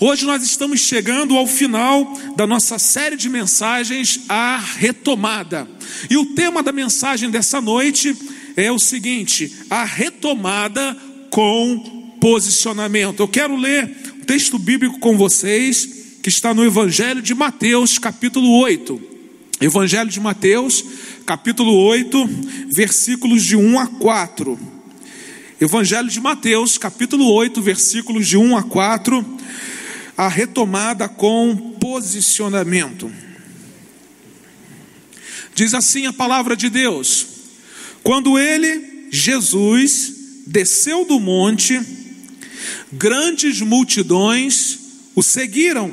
Hoje 0.00 0.24
nós 0.24 0.44
estamos 0.44 0.78
chegando 0.78 1.36
ao 1.36 1.44
final 1.44 2.16
da 2.36 2.46
nossa 2.46 2.78
série 2.78 3.16
de 3.16 3.28
mensagens, 3.28 4.20
a 4.28 4.56
retomada. 4.56 5.68
E 6.08 6.16
o 6.16 6.24
tema 6.36 6.62
da 6.62 6.70
mensagem 6.70 7.28
dessa 7.28 7.60
noite 7.60 8.16
é 8.56 8.70
o 8.70 8.78
seguinte: 8.78 9.52
a 9.68 9.84
retomada 9.84 10.96
com 11.30 12.16
posicionamento. 12.20 13.18
Eu 13.18 13.26
quero 13.26 13.56
ler 13.56 13.90
um 14.20 14.24
texto 14.24 14.56
bíblico 14.56 15.00
com 15.00 15.16
vocês, 15.16 15.88
que 16.22 16.28
está 16.28 16.54
no 16.54 16.64
Evangelho 16.64 17.20
de 17.20 17.34
Mateus, 17.34 17.98
capítulo 17.98 18.56
8. 18.60 19.02
Evangelho 19.60 20.10
de 20.10 20.20
Mateus, 20.20 20.84
capítulo 21.26 21.76
8, 21.76 22.24
versículos 22.70 23.42
de 23.42 23.56
1 23.56 23.80
a 23.80 23.88
4. 23.88 24.56
Evangelho 25.60 26.08
de 26.08 26.20
Mateus, 26.20 26.78
capítulo 26.78 27.28
8, 27.32 27.60
versículos 27.60 28.28
de 28.28 28.36
1 28.36 28.56
a 28.56 28.62
4 28.62 29.37
a 30.18 30.26
retomada 30.26 31.08
com 31.08 31.54
posicionamento. 31.80 33.08
Diz 35.54 35.74
assim 35.74 36.06
a 36.06 36.12
palavra 36.12 36.56
de 36.56 36.68
Deus: 36.68 37.24
quando 38.02 38.36
ele, 38.36 39.06
Jesus, 39.12 40.42
desceu 40.44 41.04
do 41.04 41.20
monte, 41.20 41.80
grandes 42.92 43.60
multidões 43.60 44.78
o 45.14 45.22
seguiram. 45.22 45.92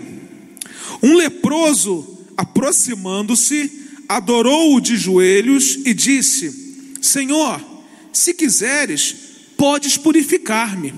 Um 1.04 1.14
leproso, 1.14 2.26
aproximando-se, 2.36 3.72
adorou-o 4.10 4.82
de 4.82 4.98
joelhos 4.98 5.78
e 5.86 5.94
disse: 5.94 6.98
Senhor, 7.00 7.64
se 8.12 8.34
quiseres, 8.34 9.16
podes 9.56 9.98
purificar-me. 9.98 10.96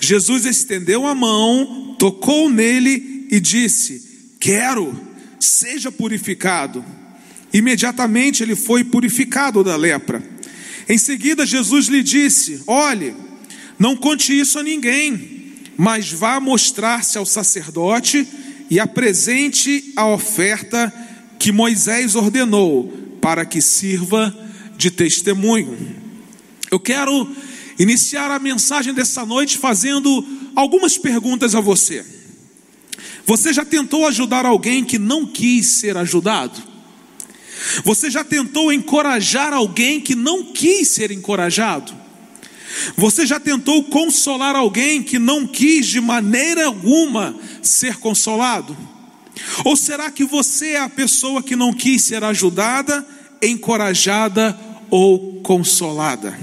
Jesus 0.00 0.46
estendeu 0.46 1.06
a 1.06 1.14
mão, 1.14 1.83
tocou 2.04 2.50
nele 2.50 3.26
e 3.30 3.40
disse: 3.40 4.34
Quero, 4.38 4.94
seja 5.40 5.90
purificado. 5.90 6.84
Imediatamente 7.50 8.42
ele 8.42 8.54
foi 8.54 8.84
purificado 8.84 9.64
da 9.64 9.74
lepra. 9.74 10.22
Em 10.86 10.98
seguida, 10.98 11.46
Jesus 11.46 11.86
lhe 11.86 12.02
disse: 12.02 12.62
Olhe, 12.66 13.14
não 13.78 13.96
conte 13.96 14.38
isso 14.38 14.58
a 14.58 14.62
ninguém, 14.62 15.54
mas 15.78 16.12
vá 16.12 16.38
mostrar-se 16.38 17.16
ao 17.16 17.24
sacerdote 17.24 18.28
e 18.68 18.78
apresente 18.78 19.94
a 19.96 20.06
oferta 20.06 20.92
que 21.38 21.50
Moisés 21.50 22.14
ordenou, 22.14 23.16
para 23.18 23.46
que 23.46 23.62
sirva 23.62 24.36
de 24.76 24.90
testemunho. 24.90 25.96
Eu 26.70 26.78
quero 26.78 27.34
iniciar 27.78 28.30
a 28.30 28.38
mensagem 28.38 28.92
dessa 28.92 29.24
noite 29.24 29.56
fazendo 29.56 30.43
algumas 30.54 30.98
perguntas 30.98 31.54
a 31.54 31.60
você. 31.60 32.04
Você 33.26 33.52
já 33.52 33.64
tentou 33.64 34.06
ajudar 34.06 34.44
alguém 34.44 34.84
que 34.84 34.98
não 34.98 35.26
quis 35.26 35.66
ser 35.66 35.96
ajudado? 35.96 36.62
Você 37.84 38.10
já 38.10 38.22
tentou 38.22 38.72
encorajar 38.72 39.52
alguém 39.52 40.00
que 40.00 40.14
não 40.14 40.44
quis 40.44 40.88
ser 40.88 41.10
encorajado? 41.10 41.94
Você 42.96 43.24
já 43.24 43.40
tentou 43.40 43.84
consolar 43.84 44.56
alguém 44.56 45.02
que 45.02 45.18
não 45.18 45.46
quis 45.46 45.86
de 45.86 46.00
maneira 46.00 46.66
alguma 46.66 47.34
ser 47.62 47.96
consolado? 47.96 48.76
Ou 49.64 49.76
será 49.76 50.10
que 50.10 50.24
você 50.24 50.70
é 50.70 50.80
a 50.80 50.88
pessoa 50.88 51.42
que 51.42 51.56
não 51.56 51.72
quis 51.72 52.02
ser 52.02 52.22
ajudada, 52.22 53.06
encorajada 53.42 54.58
ou 54.90 55.40
consolada? 55.42 56.38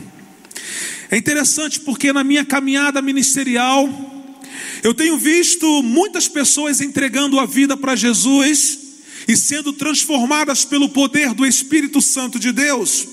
É 1.12 1.18
interessante 1.18 1.82
porque 1.82 2.14
na 2.14 2.24
minha 2.24 2.46
caminhada 2.46 3.02
ministerial, 3.02 3.90
eu 4.82 4.94
tenho 4.94 5.18
visto 5.18 5.84
muitas 5.84 6.30
pessoas 6.30 6.80
entregando 6.80 7.38
a 7.38 7.46
vida 7.46 7.76
para 7.76 7.98
Jesus 7.98 8.80
e 9.28 9.36
sendo 9.36 9.74
transformadas 9.74 10.64
pelo 10.64 10.88
poder 10.88 11.34
do 11.34 11.46
Espírito 11.46 12.02
Santo 12.02 12.40
de 12.40 12.54
Deus. 12.54 13.06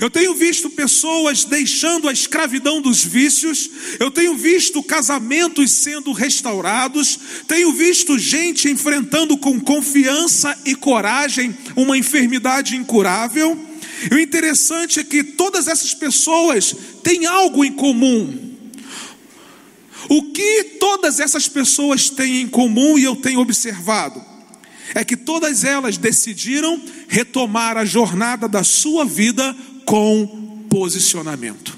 Eu 0.00 0.10
tenho 0.10 0.34
visto 0.34 0.68
pessoas 0.70 1.44
deixando 1.44 2.08
a 2.08 2.12
escravidão 2.12 2.80
dos 2.80 3.04
vícios, 3.04 3.70
eu 4.00 4.10
tenho 4.10 4.34
visto 4.34 4.82
casamentos 4.82 5.70
sendo 5.70 6.10
restaurados, 6.10 7.18
tenho 7.46 7.72
visto 7.72 8.18
gente 8.18 8.68
enfrentando 8.68 9.36
com 9.36 9.60
confiança 9.60 10.58
e 10.64 10.74
coragem 10.74 11.56
uma 11.76 11.96
enfermidade 11.96 12.74
incurável. 12.74 13.67
E 14.10 14.14
o 14.14 14.20
interessante 14.20 15.00
é 15.00 15.04
que 15.04 15.24
todas 15.24 15.66
essas 15.66 15.94
pessoas 15.94 16.74
têm 17.02 17.26
algo 17.26 17.64
em 17.64 17.72
comum. 17.72 18.48
O 20.08 20.32
que 20.32 20.64
todas 20.80 21.20
essas 21.20 21.48
pessoas 21.48 22.08
têm 22.08 22.42
em 22.42 22.48
comum 22.48 22.98
e 22.98 23.04
eu 23.04 23.16
tenho 23.16 23.40
observado 23.40 24.24
é 24.94 25.04
que 25.04 25.16
todas 25.16 25.64
elas 25.64 25.98
decidiram 25.98 26.80
retomar 27.08 27.76
a 27.76 27.84
jornada 27.84 28.48
da 28.48 28.64
sua 28.64 29.04
vida 29.04 29.54
com 29.84 30.64
posicionamento. 30.70 31.76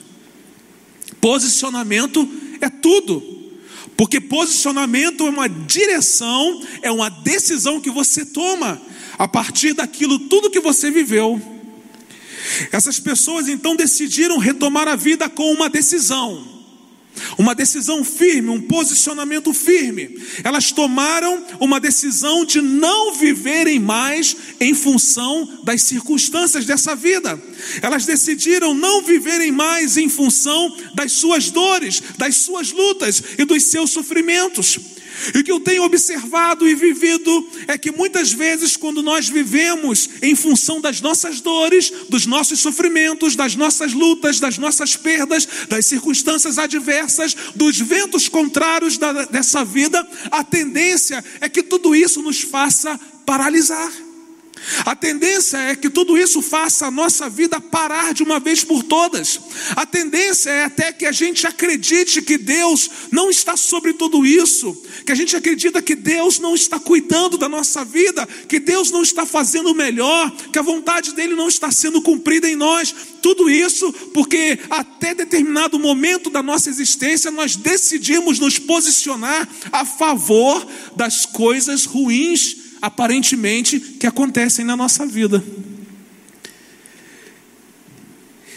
Posicionamento 1.20 2.28
é 2.60 2.68
tudo. 2.68 3.40
Porque 3.96 4.20
posicionamento 4.20 5.26
é 5.26 5.30
uma 5.30 5.48
direção, 5.48 6.62
é 6.80 6.90
uma 6.90 7.10
decisão 7.10 7.80
que 7.80 7.90
você 7.90 8.24
toma 8.24 8.80
a 9.18 9.28
partir 9.28 9.74
daquilo 9.74 10.18
tudo 10.20 10.50
que 10.50 10.60
você 10.60 10.90
viveu 10.90 11.59
essas 12.72 12.98
pessoas 12.98 13.48
então 13.48 13.76
decidiram 13.76 14.38
retomar 14.38 14.88
a 14.88 14.96
vida 14.96 15.28
com 15.28 15.52
uma 15.52 15.68
decisão, 15.68 16.46
uma 17.36 17.54
decisão 17.54 18.04
firme, 18.04 18.48
um 18.48 18.60
posicionamento 18.60 19.52
firme. 19.52 20.18
Elas 20.42 20.72
tomaram 20.72 21.44
uma 21.58 21.80
decisão 21.80 22.44
de 22.44 22.60
não 22.60 23.14
viverem 23.14 23.78
mais 23.78 24.36
em 24.60 24.74
função 24.74 25.60
das 25.64 25.82
circunstâncias 25.82 26.64
dessa 26.64 26.94
vida. 26.94 27.40
Elas 27.82 28.06
decidiram 28.06 28.74
não 28.74 29.02
viverem 29.02 29.50
mais 29.52 29.96
em 29.96 30.08
função 30.08 30.76
das 30.94 31.12
suas 31.12 31.50
dores, 31.50 32.02
das 32.16 32.36
suas 32.36 32.72
lutas 32.72 33.22
e 33.38 33.44
dos 33.44 33.64
seus 33.64 33.90
sofrimentos. 33.90 34.78
E 35.34 35.38
o 35.38 35.44
que 35.44 35.52
eu 35.52 35.60
tenho 35.60 35.84
observado 35.84 36.68
e 36.68 36.74
vivido 36.74 37.48
é 37.68 37.76
que 37.76 37.90
muitas 37.90 38.32
vezes, 38.32 38.76
quando 38.76 39.02
nós 39.02 39.28
vivemos 39.28 40.08
em 40.22 40.34
função 40.34 40.80
das 40.80 41.00
nossas 41.00 41.40
dores, 41.40 41.92
dos 42.08 42.26
nossos 42.26 42.60
sofrimentos, 42.60 43.36
das 43.36 43.54
nossas 43.54 43.92
lutas, 43.92 44.40
das 44.40 44.58
nossas 44.58 44.96
perdas, 44.96 45.46
das 45.68 45.86
circunstâncias 45.86 46.58
adversas, 46.58 47.36
dos 47.54 47.78
ventos 47.78 48.28
contrários 48.28 48.98
da, 48.98 49.24
dessa 49.24 49.64
vida, 49.64 50.06
a 50.30 50.42
tendência 50.42 51.24
é 51.40 51.48
que 51.48 51.62
tudo 51.62 51.94
isso 51.94 52.22
nos 52.22 52.40
faça 52.40 52.98
paralisar. 53.24 54.09
A 54.84 54.94
tendência 54.94 55.56
é 55.56 55.74
que 55.74 55.88
tudo 55.88 56.16
isso 56.18 56.42
faça 56.42 56.86
a 56.86 56.90
nossa 56.90 57.28
vida 57.28 57.60
parar 57.60 58.12
de 58.12 58.22
uma 58.22 58.38
vez 58.38 58.62
por 58.62 58.82
todas. 58.82 59.40
A 59.74 59.86
tendência 59.86 60.50
é 60.50 60.64
até 60.64 60.92
que 60.92 61.06
a 61.06 61.12
gente 61.12 61.46
acredite 61.46 62.22
que 62.22 62.36
Deus 62.36 62.90
não 63.10 63.30
está 63.30 63.56
sobre 63.56 63.92
tudo 63.92 64.24
isso, 64.24 64.76
que 65.04 65.12
a 65.12 65.14
gente 65.14 65.34
acredita 65.34 65.82
que 65.82 65.94
Deus 65.94 66.38
não 66.38 66.54
está 66.54 66.78
cuidando 66.78 67.38
da 67.38 67.48
nossa 67.48 67.84
vida, 67.84 68.26
que 68.48 68.60
Deus 68.60 68.90
não 68.90 69.02
está 69.02 69.24
fazendo 69.24 69.70
o 69.70 69.74
melhor, 69.74 70.30
que 70.52 70.58
a 70.58 70.62
vontade 70.62 71.14
dele 71.14 71.34
não 71.34 71.48
está 71.48 71.70
sendo 71.70 72.02
cumprida 72.02 72.48
em 72.48 72.56
nós. 72.56 72.94
Tudo 73.22 73.50
isso 73.50 73.92
porque 74.14 74.58
até 74.68 75.14
determinado 75.14 75.78
momento 75.78 76.30
da 76.30 76.42
nossa 76.42 76.68
existência 76.68 77.30
nós 77.30 77.56
decidimos 77.56 78.38
nos 78.38 78.58
posicionar 78.58 79.48
a 79.72 79.84
favor 79.84 80.66
das 80.96 81.26
coisas 81.26 81.84
ruins 81.84 82.59
aparentemente 82.80 83.78
que 83.78 84.06
acontecem 84.06 84.64
na 84.64 84.76
nossa 84.76 85.06
vida. 85.06 85.42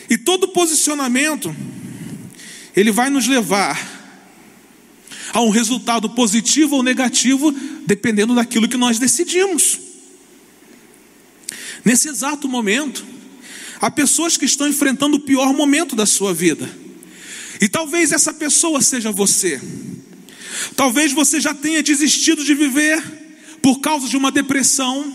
E 0.09 0.18
todo 0.18 0.50
posicionamento 0.50 1.56
ele 2.75 2.92
vai 2.92 3.09
nos 3.09 3.27
levar 3.27 3.92
a 5.31 5.42
um 5.42 5.50
resultado 5.50 6.09
positivo 6.12 6.75
ou 6.75 6.83
negativo, 6.83 7.51
dependendo 7.86 8.36
daquilo 8.36 8.68
que 8.68 8.77
nós 8.77 9.00
decidimos. 9.00 9.80
Nesse 11.83 12.07
exato 12.07 12.47
momento, 12.47 13.03
há 13.81 13.89
pessoas 13.89 14.38
que 14.38 14.45
estão 14.45 14.68
enfrentando 14.68 15.18
o 15.18 15.21
pior 15.21 15.53
momento 15.53 15.95
da 15.95 16.06
sua 16.06 16.33
vida. 16.33 16.69
E 17.59 17.68
talvez 17.68 18.12
essa 18.12 18.33
pessoa 18.33 18.81
seja 18.81 19.12
você. 19.12 19.59
Talvez 20.75 21.12
você 21.12 21.39
já 21.39 21.53
tenha 21.53 21.81
desistido 21.81 22.44
de 22.44 22.53
viver 22.53 23.22
por 23.63 23.80
causa 23.80 24.10
de 24.10 24.18
uma 24.18 24.30
depressão. 24.30 25.12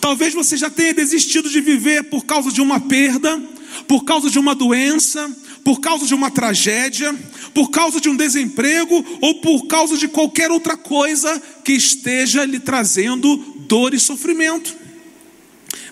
Talvez 0.00 0.32
você 0.32 0.56
já 0.56 0.70
tenha 0.70 0.94
desistido 0.94 1.50
de 1.50 1.60
viver 1.60 2.04
por 2.04 2.24
causa 2.24 2.52
de 2.52 2.62
uma 2.62 2.78
perda, 2.78 3.42
por 3.88 4.04
causa 4.04 4.30
de 4.30 4.38
uma 4.38 4.54
doença, 4.54 5.28
por 5.64 5.80
causa 5.80 6.06
de 6.06 6.14
uma 6.14 6.30
tragédia, 6.30 7.12
por 7.52 7.70
causa 7.70 8.00
de 8.00 8.08
um 8.08 8.16
desemprego 8.16 9.04
ou 9.20 9.40
por 9.40 9.66
causa 9.66 9.98
de 9.98 10.06
qualquer 10.06 10.48
outra 10.52 10.76
coisa 10.76 11.42
que 11.64 11.72
esteja 11.72 12.44
lhe 12.44 12.60
trazendo 12.60 13.36
dor 13.66 13.92
e 13.92 13.98
sofrimento. 13.98 14.72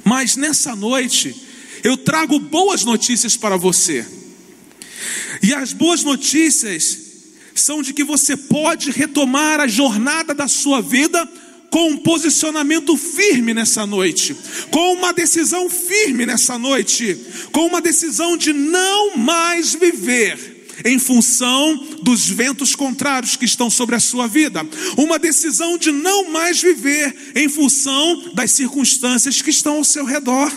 Mas 0.04 0.36
nessa 0.36 0.76
noite, 0.76 1.34
eu 1.82 1.96
trago 1.96 2.38
boas 2.38 2.84
notícias 2.84 3.36
para 3.36 3.56
você. 3.56 4.06
E 5.42 5.52
as 5.52 5.72
boas 5.72 6.04
notícias 6.04 7.00
são 7.52 7.82
de 7.82 7.92
que 7.92 8.04
você 8.04 8.36
pode 8.36 8.92
retomar 8.92 9.58
a 9.58 9.66
jornada 9.66 10.32
da 10.32 10.46
sua 10.46 10.80
vida 10.80 11.28
com 11.74 11.90
um 11.90 11.96
posicionamento 11.96 12.96
firme 12.96 13.52
nessa 13.52 13.84
noite, 13.84 14.36
com 14.70 14.92
uma 14.92 15.12
decisão 15.12 15.68
firme 15.68 16.24
nessa 16.24 16.56
noite, 16.56 17.18
com 17.50 17.66
uma 17.66 17.80
decisão 17.80 18.36
de 18.36 18.52
não 18.52 19.16
mais 19.16 19.74
viver 19.74 20.68
em 20.84 21.00
função 21.00 21.74
dos 22.00 22.28
ventos 22.28 22.76
contrários 22.76 23.34
que 23.34 23.44
estão 23.44 23.68
sobre 23.68 23.96
a 23.96 23.98
sua 23.98 24.28
vida, 24.28 24.64
uma 24.96 25.18
decisão 25.18 25.76
de 25.76 25.90
não 25.90 26.30
mais 26.30 26.62
viver 26.62 27.32
em 27.34 27.48
função 27.48 28.30
das 28.34 28.52
circunstâncias 28.52 29.42
que 29.42 29.50
estão 29.50 29.78
ao 29.78 29.84
seu 29.84 30.04
redor. 30.04 30.52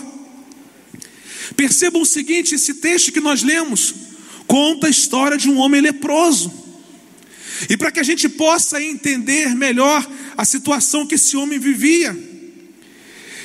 Percebam 1.56 2.02
o 2.02 2.06
seguinte: 2.06 2.54
esse 2.54 2.74
texto 2.74 3.10
que 3.10 3.18
nós 3.18 3.42
lemos 3.42 3.92
conta 4.46 4.86
a 4.86 4.90
história 4.90 5.36
de 5.36 5.50
um 5.50 5.58
homem 5.58 5.80
leproso. 5.80 6.67
E 7.68 7.76
para 7.76 7.90
que 7.90 8.00
a 8.00 8.04
gente 8.04 8.28
possa 8.28 8.82
entender 8.82 9.54
melhor 9.54 10.06
a 10.36 10.44
situação 10.44 11.06
que 11.06 11.14
esse 11.14 11.36
homem 11.36 11.58
vivia, 11.58 12.16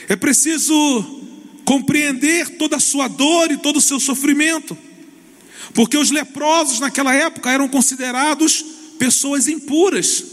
é 0.09 0.15
preciso 0.15 1.21
compreender 1.65 2.57
toda 2.57 2.75
a 2.75 2.79
sua 2.79 3.07
dor 3.07 3.51
e 3.51 3.57
todo 3.57 3.77
o 3.77 3.81
seu 3.81 3.99
sofrimento. 3.99 4.77
Porque 5.73 5.97
os 5.97 6.11
leprosos 6.11 6.79
naquela 6.79 7.15
época 7.15 7.49
eram 7.49 7.67
considerados 7.67 8.63
pessoas 8.99 9.47
impuras. 9.47 10.23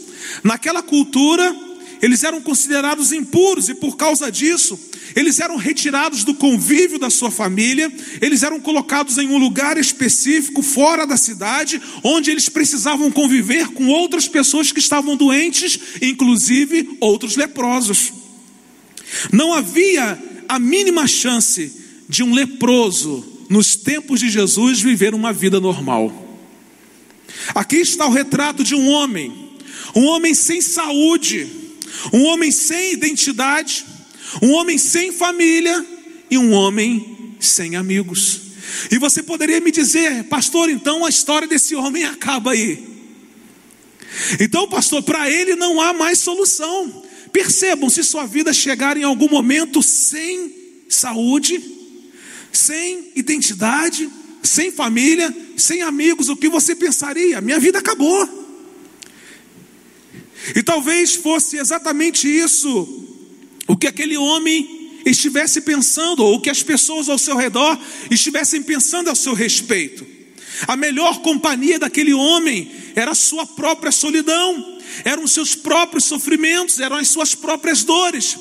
Naquela 0.43 0.83
cultura, 0.83 1.55
eles 2.03 2.25
eram 2.25 2.41
considerados 2.41 3.13
impuros 3.13 3.69
e 3.69 3.75
por 3.75 3.97
causa 3.97 4.31
disso, 4.31 4.79
eles 5.15 5.41
eram 5.41 5.57
retirados 5.57 6.25
do 6.25 6.35
convívio 6.35 6.99
da 6.99 7.11
sua 7.11 7.31
família, 7.31 7.93
eles 8.21 8.43
eram 8.43 8.61
colocados 8.61 9.19
em 9.19 9.29
um 9.29 9.39
lugar 9.39 9.77
específico, 9.77 10.63
fora 10.63 11.07
da 11.07 11.17
cidade, 11.17 11.81
onde 12.03 12.31
eles 12.31 12.49
precisavam 12.49 13.11
conviver 13.11 13.69
com 13.69 13.89
outras 13.89 14.29
pessoas 14.29 14.73
que 14.73 14.79
estavam 14.79 15.17
doentes, 15.17 15.79
inclusive 16.01 16.97
outros 17.01 17.37
leprosos. 17.37 18.13
Não 19.33 19.53
havia 19.53 20.19
a 20.49 20.59
mínima 20.59 21.07
chance 21.07 21.73
de 22.09 22.23
um 22.23 22.33
leproso 22.33 23.25
nos 23.49 23.75
tempos 23.75 24.21
de 24.21 24.31
Jesus, 24.31 24.81
viver 24.81 25.13
uma 25.13 25.33
vida 25.33 25.59
normal. 25.61 26.29
Aqui 27.55 27.77
está 27.77 28.07
o 28.07 28.13
retrato 28.13 28.63
de 28.63 28.75
um 28.75 28.89
homem, 28.89 29.51
um 29.95 30.05
homem 30.05 30.35
sem 30.35 30.61
saúde, 30.61 31.60
um 32.13 32.25
homem 32.25 32.51
sem 32.51 32.93
identidade, 32.93 33.85
um 34.43 34.53
homem 34.53 34.79
sem 34.79 35.13
família 35.13 35.85
e 36.31 36.39
um 36.39 36.53
homem 36.53 37.37
sem 37.41 37.77
amigos. 37.77 38.41
E 38.91 38.99
você 38.99 39.23
poderia 39.23 39.61
me 39.61 39.71
dizer, 39.71 40.25
pastor, 40.25 40.71
então 40.71 41.05
a 41.05 41.09
história 41.09 41.49
desse 41.49 41.75
homem 41.75 42.05
acaba 42.05 42.53
aí. 42.53 42.89
Então, 44.41 44.69
pastor, 44.69 45.03
para 45.03 45.31
ele 45.31 45.55
não 45.55 45.81
há 45.81 45.93
mais 45.93 46.19
solução. 46.19 47.05
Percebam, 47.33 47.89
se 47.89 48.03
sua 48.03 48.27
vida 48.27 48.53
chegar 48.53 48.97
em 48.97 49.05
algum 49.05 49.29
momento 49.29 49.83
sem 49.83 50.53
saúde, 50.89 51.63
sem 52.53 53.13
identidade, 53.15 54.09
sem 54.43 54.73
família, 54.73 55.35
sem 55.57 55.83
amigos, 55.83 56.29
o 56.29 56.37
que 56.37 56.49
você 56.49 56.75
pensaria? 56.75 57.41
Minha 57.41 57.61
vida 57.61 57.79
acabou. 57.79 58.40
E 60.55 60.63
talvez 60.63 61.15
fosse 61.15 61.57
exatamente 61.59 62.29
isso 62.29 63.07
o 63.67 63.77
que 63.77 63.87
aquele 63.87 64.17
homem 64.17 64.81
estivesse 65.05 65.61
pensando, 65.61 66.25
ou 66.25 66.35
o 66.35 66.41
que 66.41 66.51
as 66.51 66.63
pessoas 66.63 67.09
ao 67.09 67.19
seu 67.19 67.37
redor 67.37 67.79
estivessem 68.11 68.63
pensando 68.63 69.09
ao 69.09 69.17
seu 69.17 69.33
respeito. 69.33 70.07
A 70.67 70.77
melhor 70.77 71.21
companhia 71.23 71.79
daquele 71.79 72.13
homem 72.13 72.71
era 72.95 73.13
a 73.13 73.15
sua 73.15 73.47
própria 73.47 73.93
solidão, 73.93 74.79
eram 75.05 75.25
os 75.25 75.33
seus 75.33 75.55
próprios 75.55 76.05
sofrimentos, 76.05 76.81
eram 76.81 76.97
as 76.97 77.09
suas 77.09 77.35
próprias 77.35 77.85
dores. 77.85 78.37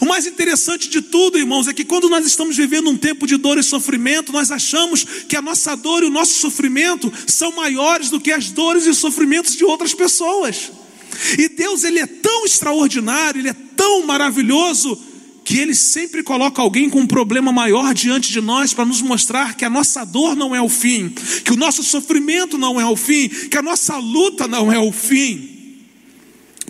O 0.00 0.06
mais 0.06 0.26
interessante 0.26 0.88
de 0.88 1.02
tudo, 1.02 1.38
irmãos, 1.38 1.66
é 1.66 1.72
que 1.72 1.84
quando 1.84 2.08
nós 2.08 2.24
estamos 2.26 2.56
vivendo 2.56 2.88
um 2.88 2.96
tempo 2.96 3.26
de 3.26 3.36
dor 3.36 3.58
e 3.58 3.62
sofrimento, 3.62 4.32
nós 4.32 4.50
achamos 4.50 5.04
que 5.28 5.36
a 5.36 5.42
nossa 5.42 5.74
dor 5.74 6.02
e 6.02 6.06
o 6.06 6.10
nosso 6.10 6.34
sofrimento 6.34 7.12
são 7.26 7.52
maiores 7.52 8.08
do 8.08 8.20
que 8.20 8.30
as 8.30 8.50
dores 8.50 8.86
e 8.86 8.94
sofrimentos 8.94 9.56
de 9.56 9.64
outras 9.64 9.92
pessoas. 9.92 10.70
E 11.38 11.48
Deus, 11.48 11.84
ele 11.84 11.98
é 11.98 12.06
tão 12.06 12.44
extraordinário, 12.44 13.40
ele 13.40 13.48
é 13.48 13.56
tão 13.76 14.06
maravilhoso, 14.06 14.98
que 15.44 15.58
ele 15.58 15.74
sempre 15.74 16.22
coloca 16.22 16.62
alguém 16.62 16.88
com 16.88 17.00
um 17.00 17.06
problema 17.06 17.52
maior 17.52 17.92
diante 17.92 18.32
de 18.32 18.40
nós 18.40 18.72
para 18.72 18.86
nos 18.86 19.02
mostrar 19.02 19.54
que 19.54 19.64
a 19.64 19.70
nossa 19.70 20.04
dor 20.04 20.34
não 20.34 20.56
é 20.56 20.60
o 20.60 20.70
fim, 20.70 21.10
que 21.44 21.52
o 21.52 21.56
nosso 21.56 21.82
sofrimento 21.82 22.56
não 22.56 22.80
é 22.80 22.86
o 22.86 22.96
fim, 22.96 23.28
que 23.28 23.58
a 23.58 23.62
nossa 23.62 23.98
luta 23.98 24.48
não 24.48 24.72
é 24.72 24.78
o 24.78 24.90
fim. 24.90 25.76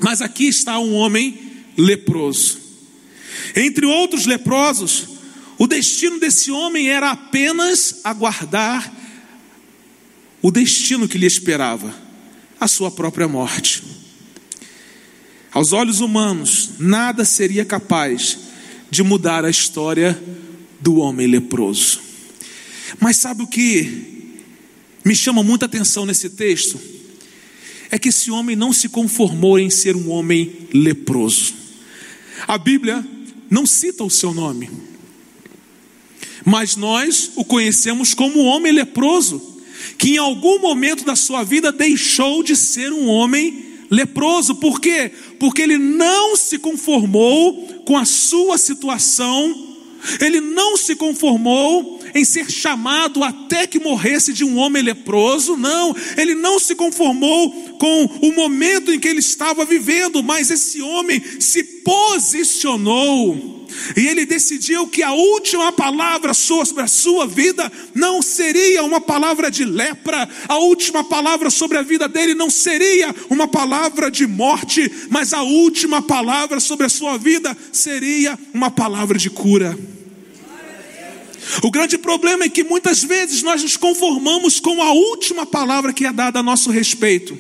Mas 0.03 0.21
aqui 0.21 0.49
está 0.49 0.79
um 0.81 0.95
homem 0.95 1.39
leproso. 1.77 2.59
Entre 3.55 3.87
outros 3.87 4.27
leprosos, 4.27 5.09
o 5.57 5.69
destino 5.69 6.19
desse 6.19 6.51
homem 6.51 6.89
era 6.89 7.13
apenas 7.13 8.01
aguardar 8.03 8.93
o 10.43 10.51
destino 10.51 11.09
que 11.09 11.17
lhe 11.17 11.27
esperava, 11.27 11.95
a 12.61 12.67
sua 12.67 12.91
própria 12.91 13.29
morte. 13.29 14.04
Aos 15.55 15.73
olhos 15.73 16.01
humanos, 16.01 16.71
nada 16.81 17.25
seria 17.25 17.65
capaz 17.65 18.39
de 18.91 19.05
mudar 19.05 19.45
a 19.45 19.51
história 19.51 20.21
do 20.81 20.97
homem 20.97 21.29
leproso. 21.29 22.01
Mas 22.99 23.19
sabe 23.19 23.45
o 23.45 23.47
que 23.47 24.35
me 25.05 25.15
chama 25.15 25.45
muita 25.45 25.67
atenção 25.67 26.05
nesse 26.05 26.31
texto? 26.31 26.81
É 27.89 27.97
que 28.01 28.09
esse 28.09 28.33
homem 28.33 28.57
não 28.57 28.73
se 28.73 28.89
conformou 28.89 29.57
em 29.57 29.71
ser 29.71 29.95
um 29.95 30.11
homem 30.11 30.67
leproso. 30.73 31.55
A 32.49 32.59
Bíblia 32.59 33.07
não 33.49 33.65
cita 33.65 34.03
o 34.03 34.11
seu 34.11 34.35
nome. 34.35 34.69
Mas 36.45 36.75
nós 36.75 37.31
o 37.37 37.45
conhecemos 37.45 38.13
como 38.13 38.41
homem 38.41 38.73
leproso, 38.73 39.41
que 39.97 40.15
em 40.15 40.19
algum 40.19 40.59
momento 40.59 41.05
da 41.05 41.15
sua 41.15 41.45
vida 41.45 41.71
deixou 41.71 42.43
de 42.43 42.57
ser 42.57 42.93
um 42.93 43.07
homem 43.07 43.65
leproso. 43.91 44.57
Por 44.57 44.81
quê? 44.81 45.13
Porque 45.45 45.61
ele 45.61 45.77
não 45.77 46.35
se 46.37 46.57
conformou 46.57 47.83
com 47.85 47.99
a 47.99 48.07
sua 48.07 48.57
situação, 48.57 49.77
ele 50.19 50.41
não 50.41 50.75
se 50.75 50.97
conformou 50.97 52.01
em 52.15 52.25
ser 52.25 52.51
chamado 52.51 53.23
até 53.23 53.67
que 53.67 53.79
morresse 53.79 54.33
de 54.33 54.43
um 54.43 54.57
homem 54.57 54.83
leproso, 54.83 55.55
não, 55.55 55.95
ele 56.17 56.35
não 56.35 56.59
se 56.59 56.75
conformou 56.75 57.51
com 57.79 58.05
o 58.23 58.35
momento 58.35 58.91
em 58.91 58.99
que 58.99 59.07
ele 59.07 59.19
estava 59.19 59.67
vivendo, 59.67 60.23
mas 60.23 60.51
esse 60.51 60.81
homem 60.81 61.23
se 61.39 61.63
posicionou. 61.63 63.54
E 63.97 64.07
ele 64.07 64.25
decidiu 64.25 64.87
que 64.87 65.03
a 65.03 65.13
última 65.13 65.73
palavra 65.73 66.33
sobre 66.35 66.83
a 66.83 66.87
sua 66.87 67.27
vida 67.27 67.71
não 67.95 68.23
seria 68.23 68.83
uma 68.83 69.01
palavra 69.01 69.51
de 69.51 69.65
lepra, 69.65 70.29
a 70.49 70.59
última 70.59 71.05
palavra 71.05 71.51
sobre 71.51 71.79
a 71.79 71.83
vida 71.83 72.09
dele 72.09 72.35
não 72.35 72.51
seria 72.51 73.15
uma 73.29 73.47
palavra 73.49 74.11
de 74.11 74.27
morte, 74.27 74.91
mas 75.11 75.33
a 75.33 75.43
última 75.43 76.01
palavra 76.03 76.61
sobre 76.61 76.87
a 76.87 76.89
sua 76.89 77.17
vida 77.19 77.57
seria 77.73 78.39
uma 78.53 78.71
palavra 78.71 79.19
de 79.19 79.31
cura. 79.31 79.77
O 81.63 81.71
grande 81.71 81.99
problema 81.99 82.45
é 82.45 82.49
que 82.49 82.65
muitas 82.65 83.03
vezes 83.03 83.43
nós 83.43 83.63
nos 83.63 83.77
conformamos 83.77 84.59
com 84.59 84.83
a 84.83 84.93
última 84.93 85.45
palavra 85.45 85.93
que 85.93 86.07
é 86.07 86.13
dada 86.13 86.41
a 86.41 86.43
nosso 86.43 86.71
respeito, 86.71 87.39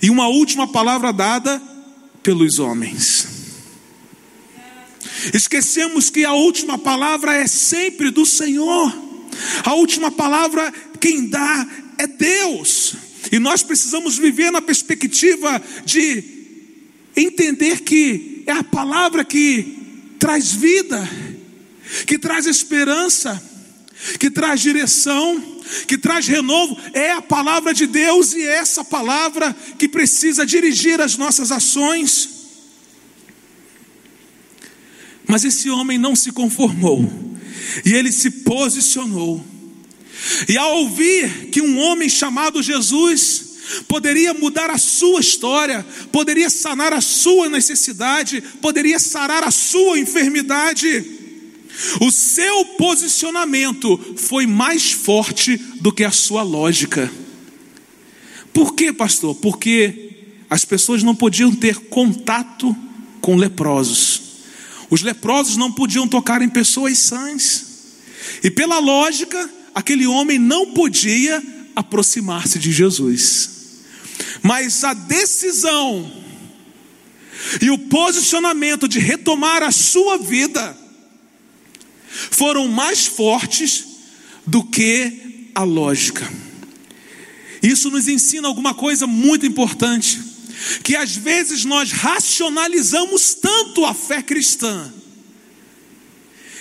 e 0.00 0.10
uma 0.10 0.28
última 0.28 0.66
palavra 0.66 1.12
dada 1.12 1.60
pelos 2.22 2.58
homens. 2.58 3.25
Esquecemos 5.32 6.10
que 6.10 6.24
a 6.24 6.32
última 6.32 6.78
palavra 6.78 7.34
é 7.34 7.46
sempre 7.46 8.10
do 8.10 8.26
Senhor, 8.26 8.92
a 9.64 9.74
última 9.74 10.10
palavra 10.10 10.72
quem 11.00 11.28
dá 11.28 11.66
é 11.98 12.06
Deus, 12.06 12.94
e 13.30 13.38
nós 13.38 13.62
precisamos 13.62 14.18
viver 14.18 14.50
na 14.50 14.62
perspectiva 14.62 15.62
de 15.84 16.24
entender 17.16 17.80
que 17.80 18.42
é 18.46 18.52
a 18.52 18.64
palavra 18.64 19.24
que 19.24 19.76
traz 20.18 20.52
vida 20.52 21.08
que 22.06 22.18
traz 22.18 22.46
esperança, 22.46 23.40
que 24.18 24.30
traz 24.30 24.60
direção, 24.60 25.60
que 25.86 25.96
traz 25.96 26.26
renovo, 26.26 26.76
é 26.92 27.12
a 27.12 27.22
palavra 27.22 27.72
de 27.72 27.86
Deus 27.86 28.34
e 28.34 28.42
é 28.42 28.56
essa 28.56 28.84
palavra 28.84 29.54
que 29.78 29.88
precisa 29.88 30.44
dirigir 30.44 31.00
as 31.00 31.16
nossas 31.16 31.50
ações. 31.50 32.35
Mas 35.26 35.44
esse 35.44 35.68
homem 35.70 35.98
não 35.98 36.14
se 36.14 36.32
conformou, 36.32 37.10
e 37.84 37.92
ele 37.92 38.12
se 38.12 38.30
posicionou. 38.30 39.44
E 40.48 40.56
ao 40.56 40.78
ouvir 40.78 41.50
que 41.50 41.60
um 41.60 41.78
homem 41.78 42.08
chamado 42.08 42.62
Jesus 42.62 43.44
poderia 43.88 44.32
mudar 44.32 44.70
a 44.70 44.78
sua 44.78 45.20
história, 45.20 45.84
poderia 46.12 46.48
sanar 46.48 46.92
a 46.92 47.00
sua 47.00 47.48
necessidade, 47.48 48.40
poderia 48.60 48.98
sarar 48.98 49.42
a 49.42 49.50
sua 49.50 49.98
enfermidade, 49.98 51.04
o 52.00 52.10
seu 52.10 52.64
posicionamento 52.78 53.98
foi 54.16 54.46
mais 54.46 54.92
forte 54.92 55.56
do 55.80 55.92
que 55.92 56.04
a 56.04 56.10
sua 56.10 56.42
lógica. 56.42 57.10
Por 58.52 58.74
quê, 58.74 58.92
pastor? 58.92 59.34
Porque 59.34 60.06
as 60.48 60.64
pessoas 60.64 61.02
não 61.02 61.14
podiam 61.14 61.54
ter 61.54 61.76
contato 61.76 62.74
com 63.20 63.36
leprosos. 63.36 64.25
Os 64.90 65.02
leprosos 65.02 65.56
não 65.56 65.72
podiam 65.72 66.06
tocar 66.06 66.42
em 66.42 66.48
pessoas 66.48 66.98
sãs. 66.98 67.66
E 68.42 68.50
pela 68.50 68.78
lógica, 68.78 69.50
aquele 69.74 70.06
homem 70.06 70.38
não 70.38 70.72
podia 70.72 71.42
aproximar-se 71.74 72.58
de 72.58 72.72
Jesus. 72.72 73.50
Mas 74.42 74.84
a 74.84 74.94
decisão 74.94 76.10
e 77.60 77.70
o 77.70 77.78
posicionamento 77.78 78.88
de 78.88 78.98
retomar 78.98 79.62
a 79.62 79.70
sua 79.70 80.16
vida 80.16 80.76
foram 82.30 82.68
mais 82.68 83.06
fortes 83.06 83.84
do 84.46 84.64
que 84.64 85.50
a 85.54 85.62
lógica. 85.62 86.26
Isso 87.62 87.90
nos 87.90 88.08
ensina 88.08 88.48
alguma 88.48 88.74
coisa 88.74 89.06
muito 89.06 89.44
importante, 89.44 90.20
que 90.82 90.96
às 90.96 91.16
vezes 91.16 91.64
nós 91.64 91.92
racionalizamos 91.92 93.34
tanto 93.34 93.84
a 93.84 93.94
fé 93.94 94.22
cristã 94.22 94.92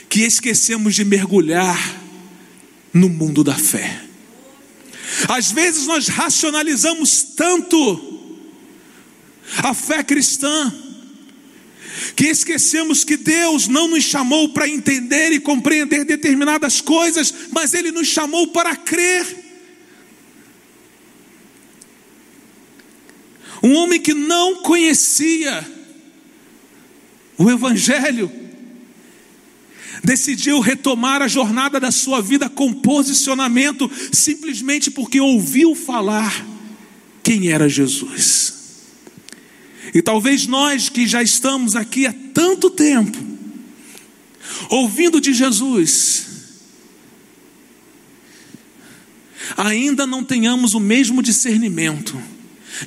que 0.10 0.22
esquecemos 0.22 0.96
de 0.96 1.04
mergulhar 1.04 2.02
no 2.94 3.10
mundo 3.10 3.44
da 3.44 3.56
fé. 3.56 4.02
Às 5.28 5.52
vezes 5.52 5.86
nós 5.86 6.08
racionalizamos 6.08 7.24
tanto 7.36 8.14
a 9.58 9.74
fé 9.74 10.04
cristã, 10.04 10.74
que 12.16 12.26
esquecemos 12.26 13.04
que 13.04 13.18
Deus 13.18 13.68
não 13.68 13.88
nos 13.88 14.04
chamou 14.04 14.50
para 14.50 14.68
entender 14.68 15.32
e 15.32 15.40
compreender 15.40 16.04
determinadas 16.04 16.82
coisas, 16.82 17.34
mas 17.52 17.74
Ele 17.74 17.92
nos 17.92 18.08
chamou 18.08 18.48
para 18.48 18.76
crer. 18.76 19.45
Um 23.66 23.74
homem 23.78 24.00
que 24.00 24.14
não 24.14 24.62
conhecia 24.62 25.68
o 27.36 27.50
Evangelho, 27.50 28.32
decidiu 30.04 30.60
retomar 30.60 31.24
a 31.24 31.28
jornada 31.28 31.80
da 31.80 31.90
sua 31.90 32.22
vida 32.22 32.48
com 32.48 32.72
posicionamento, 32.72 33.90
simplesmente 34.12 34.92
porque 34.92 35.20
ouviu 35.20 35.74
falar 35.74 36.46
quem 37.24 37.50
era 37.50 37.68
Jesus. 37.68 38.54
E 39.96 40.00
talvez 40.00 40.46
nós 40.46 40.88
que 40.88 41.08
já 41.08 41.24
estamos 41.24 41.76
aqui 41.76 42.06
há 42.06 42.14
tanto 42.36 42.70
tempo, 42.70 43.18
ouvindo 44.70 45.20
de 45.20 45.34
Jesus, 45.34 46.28
ainda 49.58 50.06
não 50.06 50.24
tenhamos 50.24 50.76
o 50.76 50.80
mesmo 50.80 51.24
discernimento, 51.24 52.16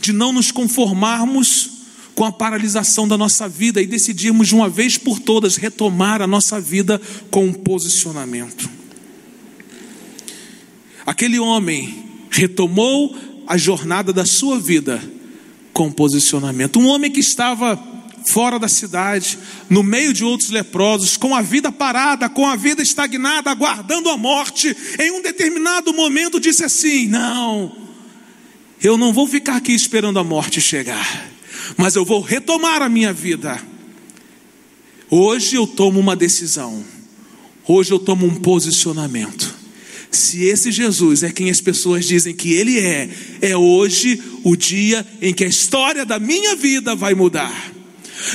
de 0.00 0.12
não 0.12 0.32
nos 0.32 0.50
conformarmos 0.50 1.70
com 2.14 2.24
a 2.24 2.32
paralisação 2.32 3.06
da 3.06 3.16
nossa 3.16 3.48
vida 3.48 3.80
e 3.80 3.86
decidirmos 3.86 4.48
de 4.48 4.54
uma 4.54 4.68
vez 4.68 4.98
por 4.98 5.20
todas 5.20 5.56
retomar 5.56 6.20
a 6.20 6.26
nossa 6.26 6.60
vida 6.60 7.00
com 7.30 7.46
um 7.46 7.52
posicionamento. 7.52 8.68
Aquele 11.06 11.38
homem 11.38 12.04
retomou 12.28 13.16
a 13.46 13.56
jornada 13.56 14.12
da 14.12 14.26
sua 14.26 14.58
vida 14.58 15.00
com 15.72 15.92
posicionamento. 15.92 16.80
Um 16.80 16.88
homem 16.88 17.10
que 17.10 17.20
estava 17.20 17.80
fora 18.26 18.58
da 18.58 18.68
cidade, 18.68 19.38
no 19.70 19.82
meio 19.82 20.12
de 20.12 20.24
outros 20.24 20.50
leprosos, 20.50 21.16
com 21.16 21.34
a 21.34 21.40
vida 21.40 21.72
parada, 21.72 22.28
com 22.28 22.46
a 22.46 22.56
vida 22.56 22.82
estagnada, 22.82 23.50
aguardando 23.50 24.10
a 24.10 24.16
morte, 24.16 24.76
em 24.98 25.12
um 25.12 25.22
determinado 25.22 25.94
momento 25.94 26.40
disse 26.40 26.64
assim: 26.64 27.06
Não, 27.06 27.87
eu 28.82 28.96
não 28.96 29.12
vou 29.12 29.26
ficar 29.26 29.56
aqui 29.56 29.72
esperando 29.72 30.18
a 30.18 30.24
morte 30.24 30.60
chegar, 30.60 31.30
mas 31.76 31.96
eu 31.96 32.04
vou 32.04 32.20
retomar 32.20 32.82
a 32.82 32.88
minha 32.88 33.12
vida. 33.12 33.60
Hoje 35.10 35.56
eu 35.56 35.66
tomo 35.66 35.98
uma 35.98 36.14
decisão, 36.14 36.84
hoje 37.66 37.92
eu 37.92 37.98
tomo 37.98 38.26
um 38.26 38.34
posicionamento. 38.36 39.56
Se 40.10 40.44
esse 40.44 40.72
Jesus 40.72 41.22
é 41.22 41.30
quem 41.30 41.50
as 41.50 41.60
pessoas 41.60 42.06
dizem 42.06 42.34
que 42.34 42.52
ele 42.52 42.78
é, 42.78 43.10
é 43.42 43.56
hoje 43.56 44.22
o 44.42 44.56
dia 44.56 45.06
em 45.20 45.34
que 45.34 45.44
a 45.44 45.48
história 45.48 46.04
da 46.04 46.18
minha 46.18 46.56
vida 46.56 46.94
vai 46.94 47.14
mudar. 47.14 47.72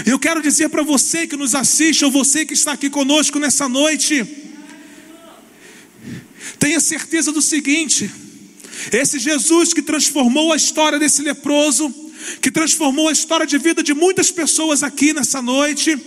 Eu 0.05 0.19
quero 0.19 0.41
dizer 0.41 0.69
para 0.69 0.83
você 0.83 1.27
que 1.27 1.35
nos 1.35 1.55
assiste, 1.55 2.05
ou 2.05 2.11
você 2.11 2.45
que 2.45 2.53
está 2.53 2.73
aqui 2.73 2.89
conosco 2.89 3.39
nessa 3.39 3.67
noite, 3.67 4.25
tenha 6.59 6.79
certeza 6.79 7.31
do 7.31 7.41
seguinte: 7.41 8.09
esse 8.91 9.19
Jesus 9.19 9.73
que 9.73 9.81
transformou 9.81 10.53
a 10.53 10.55
história 10.55 10.99
desse 10.99 11.21
leproso, 11.21 11.93
que 12.41 12.51
transformou 12.51 13.07
a 13.07 13.11
história 13.11 13.45
de 13.45 13.57
vida 13.57 13.83
de 13.83 13.93
muitas 13.93 14.31
pessoas 14.31 14.83
aqui 14.83 15.13
nessa 15.13 15.41
noite, 15.41 15.97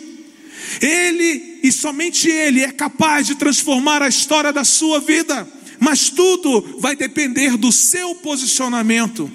ele 0.81 1.61
e 1.63 1.73
somente 1.73 2.29
Ele 2.29 2.63
é 2.63 2.71
capaz 2.71 3.27
de 3.27 3.35
transformar 3.35 4.03
a 4.03 4.09
história 4.09 4.53
da 4.53 4.65
sua 4.65 5.01
vida, 5.01 5.49
mas 5.79 6.11
tudo 6.11 6.79
vai 6.81 6.95
depender 6.95 7.57
do 7.57 7.73
seu 7.73 8.15
posicionamento, 8.17 9.31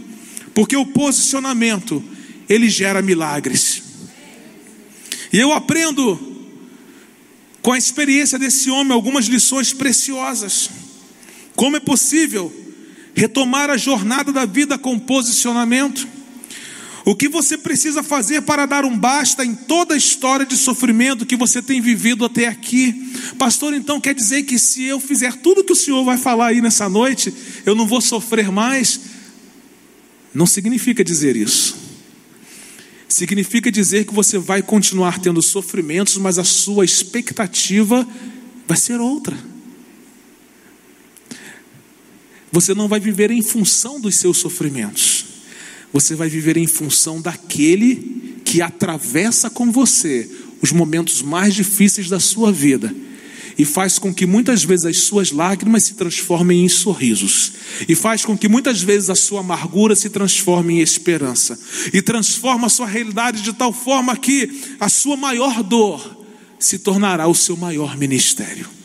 porque 0.53 0.75
o 0.75 0.85
posicionamento 0.85 2.03
ele 2.47 2.69
gera 2.69 3.01
milagres. 3.01 3.83
E 5.31 5.39
eu 5.39 5.53
aprendo 5.53 6.19
com 7.61 7.71
a 7.71 7.77
experiência 7.77 8.37
desse 8.37 8.69
homem 8.69 8.91
algumas 8.91 9.25
lições 9.25 9.71
preciosas. 9.71 10.69
Como 11.55 11.77
é 11.77 11.79
possível 11.79 12.51
retomar 13.15 13.69
a 13.69 13.77
jornada 13.77 14.31
da 14.31 14.45
vida 14.45 14.77
com 14.77 14.97
posicionamento? 14.97 16.07
O 17.03 17.15
que 17.15 17.27
você 17.27 17.57
precisa 17.57 18.03
fazer 18.03 18.41
para 18.41 18.65
dar 18.65 18.85
um 18.85 18.95
basta 18.95 19.43
em 19.43 19.55
toda 19.55 19.95
a 19.95 19.97
história 19.97 20.45
de 20.45 20.55
sofrimento 20.55 21.25
que 21.25 21.35
você 21.35 21.61
tem 21.61 21.81
vivido 21.81 22.23
até 22.23 22.47
aqui? 22.47 23.11
Pastor, 23.39 23.73
então 23.73 23.99
quer 23.99 24.13
dizer 24.13 24.43
que 24.43 24.59
se 24.59 24.83
eu 24.83 24.99
fizer 24.99 25.33
tudo 25.37 25.63
que 25.63 25.73
o 25.73 25.75
Senhor 25.75 26.03
vai 26.03 26.17
falar 26.17 26.47
aí 26.47 26.61
nessa 26.61 26.87
noite, 26.87 27.33
eu 27.65 27.73
não 27.73 27.87
vou 27.87 28.01
sofrer 28.01 28.51
mais? 28.51 28.99
Não 30.33 30.45
significa 30.45 31.03
dizer 31.03 31.35
isso. 31.35 31.75
Significa 33.07 33.71
dizer 33.71 34.05
que 34.05 34.13
você 34.13 34.37
vai 34.37 34.61
continuar 34.61 35.19
tendo 35.19 35.41
sofrimentos, 35.41 36.17
mas 36.17 36.37
a 36.37 36.43
sua 36.43 36.85
expectativa 36.85 38.07
vai 38.67 38.77
ser 38.77 39.01
outra. 39.01 39.35
Você 42.51 42.73
não 42.73 42.87
vai 42.87 42.99
viver 42.99 43.31
em 43.31 43.41
função 43.41 43.99
dos 43.99 44.15
seus 44.15 44.37
sofrimentos 44.37 45.31
você 45.93 46.15
vai 46.15 46.29
viver 46.29 46.57
em 46.57 46.67
função 46.67 47.21
daquele 47.21 48.39
que 48.45 48.61
atravessa 48.61 49.49
com 49.49 49.71
você 49.71 50.29
os 50.61 50.71
momentos 50.71 51.21
mais 51.21 51.53
difíceis 51.53 52.07
da 52.07 52.19
sua 52.19 52.51
vida 52.51 52.93
e 53.57 53.65
faz 53.65 53.99
com 53.99 54.13
que 54.13 54.25
muitas 54.25 54.63
vezes 54.63 54.85
as 54.85 54.99
suas 54.99 55.31
lágrimas 55.31 55.83
se 55.83 55.93
transformem 55.95 56.63
em 56.63 56.69
sorrisos, 56.69 57.51
e 57.87 57.93
faz 57.93 58.23
com 58.23 58.35
que 58.35 58.47
muitas 58.47 58.81
vezes 58.81 59.09
a 59.09 59.15
sua 59.15 59.41
amargura 59.41 59.93
se 59.93 60.09
transforme 60.09 60.75
em 60.75 60.79
esperança, 60.79 61.59
e 61.93 62.01
transforma 62.01 62.67
a 62.67 62.69
sua 62.69 62.87
realidade 62.87 63.41
de 63.41 63.51
tal 63.51 63.73
forma 63.73 64.15
que 64.15 64.49
a 64.79 64.87
sua 64.87 65.17
maior 65.17 65.61
dor 65.61 66.25
se 66.57 66.79
tornará 66.79 67.27
o 67.27 67.35
seu 67.35 67.57
maior 67.57 67.97
ministério. 67.97 68.80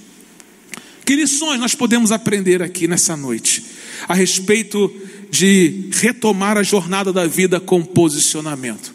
Que 1.06 1.14
lições 1.14 1.60
nós 1.60 1.72
podemos 1.72 2.10
aprender 2.10 2.60
aqui 2.64 2.88
nessa 2.88 3.16
noite 3.16 3.64
a 4.08 4.14
respeito 4.14 4.92
de 5.30 5.88
retomar 5.92 6.58
a 6.58 6.64
jornada 6.64 7.12
da 7.12 7.28
vida 7.28 7.60
com 7.60 7.80
posicionamento. 7.84 8.92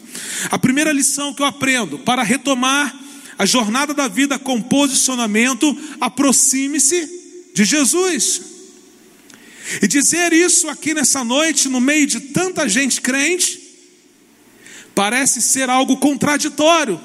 A 0.50 0.58
primeira 0.58 0.92
lição 0.92 1.32
que 1.32 1.40
eu 1.40 1.46
aprendo 1.46 1.98
para 1.98 2.22
retomar 2.22 2.94
a 3.38 3.46
jornada 3.46 3.94
da 3.94 4.08
vida 4.08 4.38
com 4.38 4.60
posicionamento, 4.60 5.74
aproxime-se 5.98 7.50
de 7.54 7.64
Jesus. 7.64 8.42
E 9.80 9.88
dizer 9.88 10.34
isso 10.34 10.68
aqui 10.68 10.92
nessa 10.92 11.24
noite, 11.24 11.66
no 11.66 11.80
meio 11.80 12.06
de 12.06 12.20
tanta 12.20 12.68
gente 12.68 13.00
crente, 13.00 13.58
parece 14.94 15.40
ser 15.40 15.70
algo 15.70 15.96
contraditório, 15.96 17.00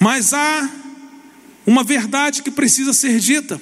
mas 0.00 0.34
há 0.34 0.68
uma 1.70 1.84
verdade 1.84 2.42
que 2.42 2.50
precisa 2.50 2.92
ser 2.92 3.20
dita. 3.20 3.60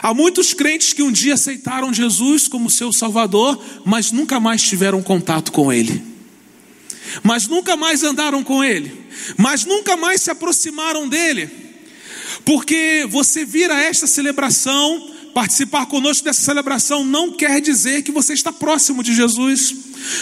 Há 0.00 0.14
muitos 0.14 0.54
crentes 0.54 0.92
que 0.92 1.02
um 1.02 1.10
dia 1.10 1.34
aceitaram 1.34 1.92
Jesus 1.92 2.46
como 2.46 2.70
seu 2.70 2.92
Salvador, 2.92 3.60
mas 3.84 4.12
nunca 4.12 4.38
mais 4.38 4.62
tiveram 4.62 5.02
contato 5.02 5.50
com 5.50 5.72
Ele, 5.72 6.00
mas 7.24 7.48
nunca 7.48 7.76
mais 7.76 8.04
andaram 8.04 8.44
com 8.44 8.62
Ele, 8.62 9.04
mas 9.36 9.64
nunca 9.64 9.96
mais 9.96 10.22
se 10.22 10.30
aproximaram 10.30 11.08
dele, 11.08 11.50
porque 12.44 13.04
você 13.10 13.44
vir 13.44 13.68
a 13.68 13.82
esta 13.82 14.06
celebração, 14.06 15.09
participar 15.34 15.86
conosco 15.86 16.24
dessa 16.24 16.42
celebração, 16.42 17.04
não 17.04 17.32
quer 17.32 17.60
dizer 17.60 18.02
que 18.02 18.12
você 18.12 18.32
está 18.32 18.52
próximo 18.52 19.02
de 19.02 19.14
Jesus. 19.14 19.74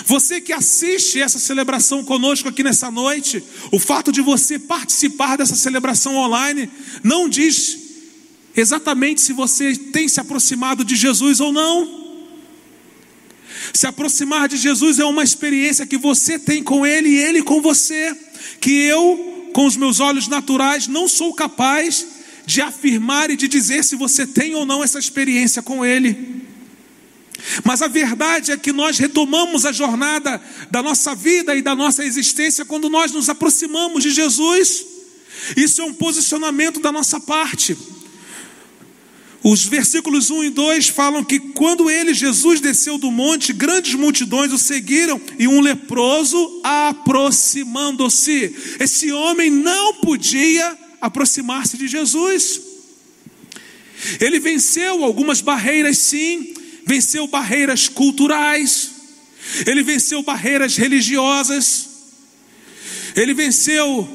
Você 0.06 0.40
que 0.40 0.52
assiste 0.52 1.20
essa 1.20 1.38
celebração 1.38 2.04
conosco 2.04 2.48
aqui 2.48 2.62
nessa 2.62 2.90
noite, 2.90 3.42
o 3.72 3.78
fato 3.78 4.12
de 4.12 4.20
você 4.20 4.58
participar 4.58 5.36
dessa 5.36 5.56
celebração 5.56 6.16
online 6.16 6.68
não 7.02 7.28
diz 7.28 7.78
exatamente 8.56 9.20
se 9.20 9.32
você 9.32 9.74
tem 9.74 10.08
se 10.08 10.20
aproximado 10.20 10.84
de 10.84 10.96
Jesus 10.96 11.40
ou 11.40 11.52
não. 11.52 12.06
Se 13.72 13.86
aproximar 13.86 14.48
de 14.48 14.56
Jesus 14.56 14.98
é 14.98 15.04
uma 15.04 15.22
experiência 15.22 15.86
que 15.86 15.96
você 15.96 16.38
tem 16.38 16.62
com 16.62 16.86
Ele 16.86 17.08
e 17.08 17.18
Ele 17.18 17.42
com 17.42 17.60
você, 17.60 18.16
que 18.60 18.70
eu, 18.70 19.50
com 19.52 19.66
os 19.66 19.76
meus 19.76 20.00
olhos 20.00 20.28
naturais, 20.28 20.86
não 20.86 21.08
sou 21.08 21.34
capaz 21.34 22.17
de 22.48 22.62
afirmar 22.62 23.30
e 23.30 23.36
de 23.36 23.46
dizer 23.46 23.84
se 23.84 23.94
você 23.94 24.26
tem 24.26 24.54
ou 24.54 24.64
não 24.64 24.82
essa 24.82 24.98
experiência 24.98 25.60
com 25.60 25.84
Ele. 25.84 26.46
Mas 27.62 27.82
a 27.82 27.88
verdade 27.88 28.50
é 28.52 28.56
que 28.56 28.72
nós 28.72 28.96
retomamos 28.96 29.66
a 29.66 29.70
jornada 29.70 30.40
da 30.70 30.82
nossa 30.82 31.14
vida 31.14 31.54
e 31.54 31.60
da 31.60 31.76
nossa 31.76 32.02
existência 32.06 32.64
quando 32.64 32.88
nós 32.88 33.12
nos 33.12 33.28
aproximamos 33.28 34.02
de 34.02 34.10
Jesus. 34.10 34.86
Isso 35.58 35.82
é 35.82 35.84
um 35.84 35.92
posicionamento 35.92 36.80
da 36.80 36.90
nossa 36.90 37.20
parte. 37.20 37.76
Os 39.44 39.66
versículos 39.66 40.30
1 40.30 40.44
e 40.44 40.50
2 40.50 40.88
falam 40.88 41.22
que 41.22 41.38
quando 41.38 41.90
ele, 41.90 42.14
Jesus, 42.14 42.62
desceu 42.62 42.96
do 42.96 43.10
monte, 43.10 43.52
grandes 43.52 43.92
multidões 43.92 44.54
o 44.54 44.58
seguiram 44.58 45.20
e 45.38 45.46
um 45.46 45.60
leproso 45.60 46.62
aproximando-se. 46.64 48.56
Esse 48.80 49.12
homem 49.12 49.50
não 49.50 49.96
podia 49.96 50.87
aproximar-se 51.00 51.76
de 51.76 51.88
Jesus. 51.88 52.60
Ele 54.20 54.38
venceu 54.38 55.04
algumas 55.04 55.40
barreiras, 55.40 55.98
sim, 55.98 56.54
venceu 56.86 57.26
barreiras 57.26 57.88
culturais, 57.88 58.90
ele 59.66 59.82
venceu 59.82 60.22
barreiras 60.22 60.76
religiosas, 60.76 61.88
ele 63.16 63.34
venceu 63.34 64.08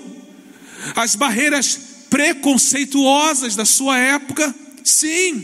as 0.96 1.16
barreiras 1.16 1.80
preconceituosas 2.10 3.56
da 3.56 3.66
sua 3.66 3.98
época. 3.98 4.54
Sim. 4.84 5.44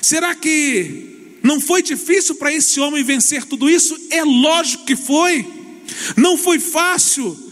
Será 0.00 0.34
que 0.34 1.38
não 1.42 1.60
foi 1.60 1.82
difícil 1.82 2.36
para 2.36 2.52
esse 2.52 2.80
homem 2.80 3.02
vencer 3.02 3.44
tudo 3.44 3.68
isso? 3.68 3.98
É 4.10 4.22
lógico 4.24 4.84
que 4.84 4.96
foi. 4.96 5.46
Não 6.16 6.36
foi 6.36 6.58
fácil, 6.58 7.45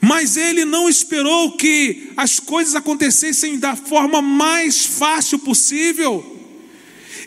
mas 0.00 0.36
ele 0.36 0.64
não 0.64 0.88
esperou 0.88 1.52
que 1.52 2.12
as 2.16 2.38
coisas 2.38 2.74
acontecessem 2.74 3.58
da 3.58 3.74
forma 3.74 4.22
mais 4.22 4.86
fácil 4.86 5.38
possível. 5.38 6.36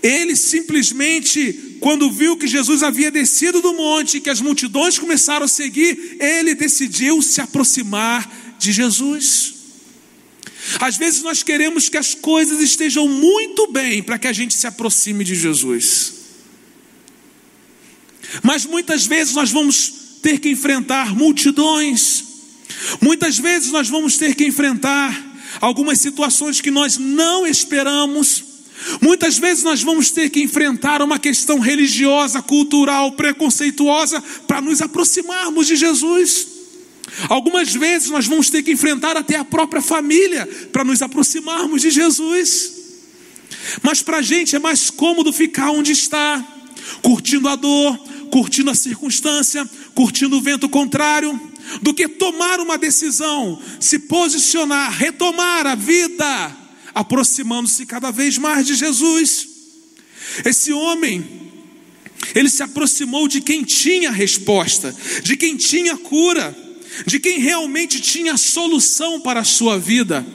Ele 0.01 0.35
simplesmente, 0.35 1.77
quando 1.79 2.11
viu 2.11 2.37
que 2.37 2.47
Jesus 2.47 2.81
havia 2.81 3.11
descido 3.11 3.61
do 3.61 3.73
monte, 3.73 4.19
que 4.19 4.29
as 4.29 4.41
multidões 4.41 4.97
começaram 4.97 5.45
a 5.45 5.49
seguir, 5.49 6.17
ele 6.19 6.55
decidiu 6.55 7.21
se 7.21 7.41
aproximar 7.41 8.55
de 8.57 8.71
Jesus. 8.71 9.53
Às 10.79 10.97
vezes 10.97 11.21
nós 11.21 11.43
queremos 11.43 11.89
que 11.89 11.97
as 11.97 12.13
coisas 12.13 12.59
estejam 12.61 13.07
muito 13.07 13.71
bem 13.71 14.01
para 14.01 14.17
que 14.17 14.27
a 14.27 14.33
gente 14.33 14.53
se 14.53 14.65
aproxime 14.65 15.23
de 15.23 15.35
Jesus. 15.35 16.13
Mas 18.41 18.65
muitas 18.65 19.05
vezes 19.05 19.33
nós 19.33 19.51
vamos 19.51 19.93
ter 20.21 20.39
que 20.39 20.49
enfrentar 20.49 21.15
multidões, 21.15 22.30
muitas 23.01 23.37
vezes 23.37 23.71
nós 23.71 23.89
vamos 23.89 24.17
ter 24.17 24.35
que 24.35 24.45
enfrentar 24.45 25.31
algumas 25.59 25.99
situações 25.99 26.61
que 26.61 26.71
nós 26.71 26.97
não 26.97 27.45
esperamos. 27.45 28.43
Muitas 29.01 29.37
vezes 29.37 29.63
nós 29.63 29.81
vamos 29.83 30.09
ter 30.11 30.29
que 30.29 30.41
enfrentar 30.41 31.01
uma 31.01 31.19
questão 31.19 31.59
religiosa, 31.59 32.41
cultural, 32.41 33.11
preconceituosa 33.11 34.21
para 34.47 34.61
nos 34.61 34.81
aproximarmos 34.81 35.67
de 35.67 35.75
Jesus. 35.75 36.47
Algumas 37.29 37.73
vezes 37.73 38.09
nós 38.09 38.25
vamos 38.25 38.49
ter 38.49 38.63
que 38.63 38.71
enfrentar 38.71 39.17
até 39.17 39.35
a 39.35 39.45
própria 39.45 39.81
família 39.81 40.47
para 40.71 40.83
nos 40.83 41.01
aproximarmos 41.01 41.81
de 41.81 41.91
Jesus. 41.91 42.73
Mas 43.83 44.01
para 44.01 44.17
a 44.17 44.21
gente 44.21 44.55
é 44.55 44.59
mais 44.59 44.89
cômodo 44.89 45.31
ficar 45.31 45.71
onde 45.71 45.91
está, 45.91 46.43
curtindo 47.01 47.47
a 47.47 47.55
dor, 47.55 47.97
curtindo 48.31 48.71
a 48.71 48.75
circunstância, 48.75 49.69
curtindo 49.93 50.37
o 50.37 50.41
vento 50.41 50.69
contrário, 50.69 51.39
do 51.81 51.93
que 51.93 52.07
tomar 52.07 52.59
uma 52.59 52.77
decisão, 52.77 53.61
se 53.79 53.99
posicionar, 53.99 54.91
retomar 54.91 55.67
a 55.67 55.75
vida, 55.75 56.57
aproximando-se 56.93 57.85
cada 57.85 58.11
vez 58.11 58.37
mais 58.37 58.65
de 58.65 58.75
Jesus. 58.75 59.47
Esse 60.45 60.71
homem, 60.71 61.51
ele 62.33 62.49
se 62.49 62.63
aproximou 62.63 63.27
de 63.27 63.41
quem 63.41 63.63
tinha 63.63 64.11
resposta, 64.11 64.95
de 65.23 65.35
quem 65.37 65.55
tinha 65.55 65.97
cura 65.97 66.55
de 67.05 67.19
quem 67.19 67.39
realmente 67.39 67.99
tinha 68.01 68.37
solução 68.37 69.19
para 69.21 69.39
a 69.39 69.45
sua 69.45 69.79
vida. 69.79 70.25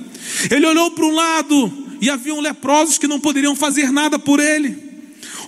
Ele 0.51 0.67
olhou 0.67 0.91
para 0.91 1.05
um 1.05 1.13
lado 1.13 1.87
e 2.01 2.11
haviam 2.11 2.41
leprosos 2.41 2.99
que 2.99 3.07
não 3.07 3.21
poderiam 3.21 3.55
fazer 3.55 3.93
nada 3.93 4.19
por 4.19 4.41
ele. 4.41 4.86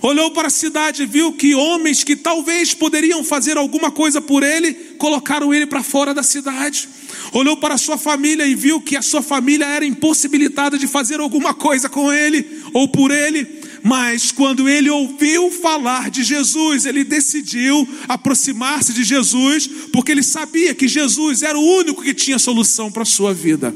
Olhou 0.01 0.31
para 0.31 0.47
a 0.47 0.51
cidade 0.51 1.03
e 1.03 1.05
viu 1.05 1.33
que 1.33 1.53
homens 1.53 2.03
que 2.03 2.15
talvez 2.15 2.73
poderiam 2.73 3.23
fazer 3.23 3.57
alguma 3.57 3.91
coisa 3.91 4.21
por 4.21 4.43
ele, 4.43 4.73
colocaram 4.97 5.53
ele 5.53 5.65
para 5.65 5.83
fora 5.83 6.13
da 6.13 6.23
cidade. 6.23 6.87
Olhou 7.33 7.57
para 7.57 7.75
a 7.75 7.77
sua 7.77 7.97
família 7.97 8.45
e 8.45 8.55
viu 8.55 8.79
que 8.79 8.95
a 8.95 9.01
sua 9.01 9.21
família 9.21 9.65
era 9.65 9.85
impossibilitada 9.85 10.77
de 10.77 10.87
fazer 10.87 11.19
alguma 11.19 11.53
coisa 11.53 11.89
com 11.89 12.11
ele 12.13 12.45
ou 12.73 12.87
por 12.87 13.11
ele. 13.11 13.59
Mas 13.83 14.31
quando 14.31 14.69
ele 14.69 14.89
ouviu 14.89 15.51
falar 15.51 16.09
de 16.09 16.23
Jesus, 16.23 16.85
ele 16.85 17.03
decidiu 17.03 17.87
aproximar-se 18.07 18.93
de 18.93 19.03
Jesus, 19.03 19.67
porque 19.91 20.11
ele 20.11 20.23
sabia 20.23 20.73
que 20.73 20.87
Jesus 20.87 21.43
era 21.43 21.57
o 21.57 21.77
único 21.77 22.01
que 22.01 22.13
tinha 22.13 22.39
solução 22.39 22.91
para 22.91 23.03
a 23.03 23.05
sua 23.05 23.33
vida. 23.33 23.73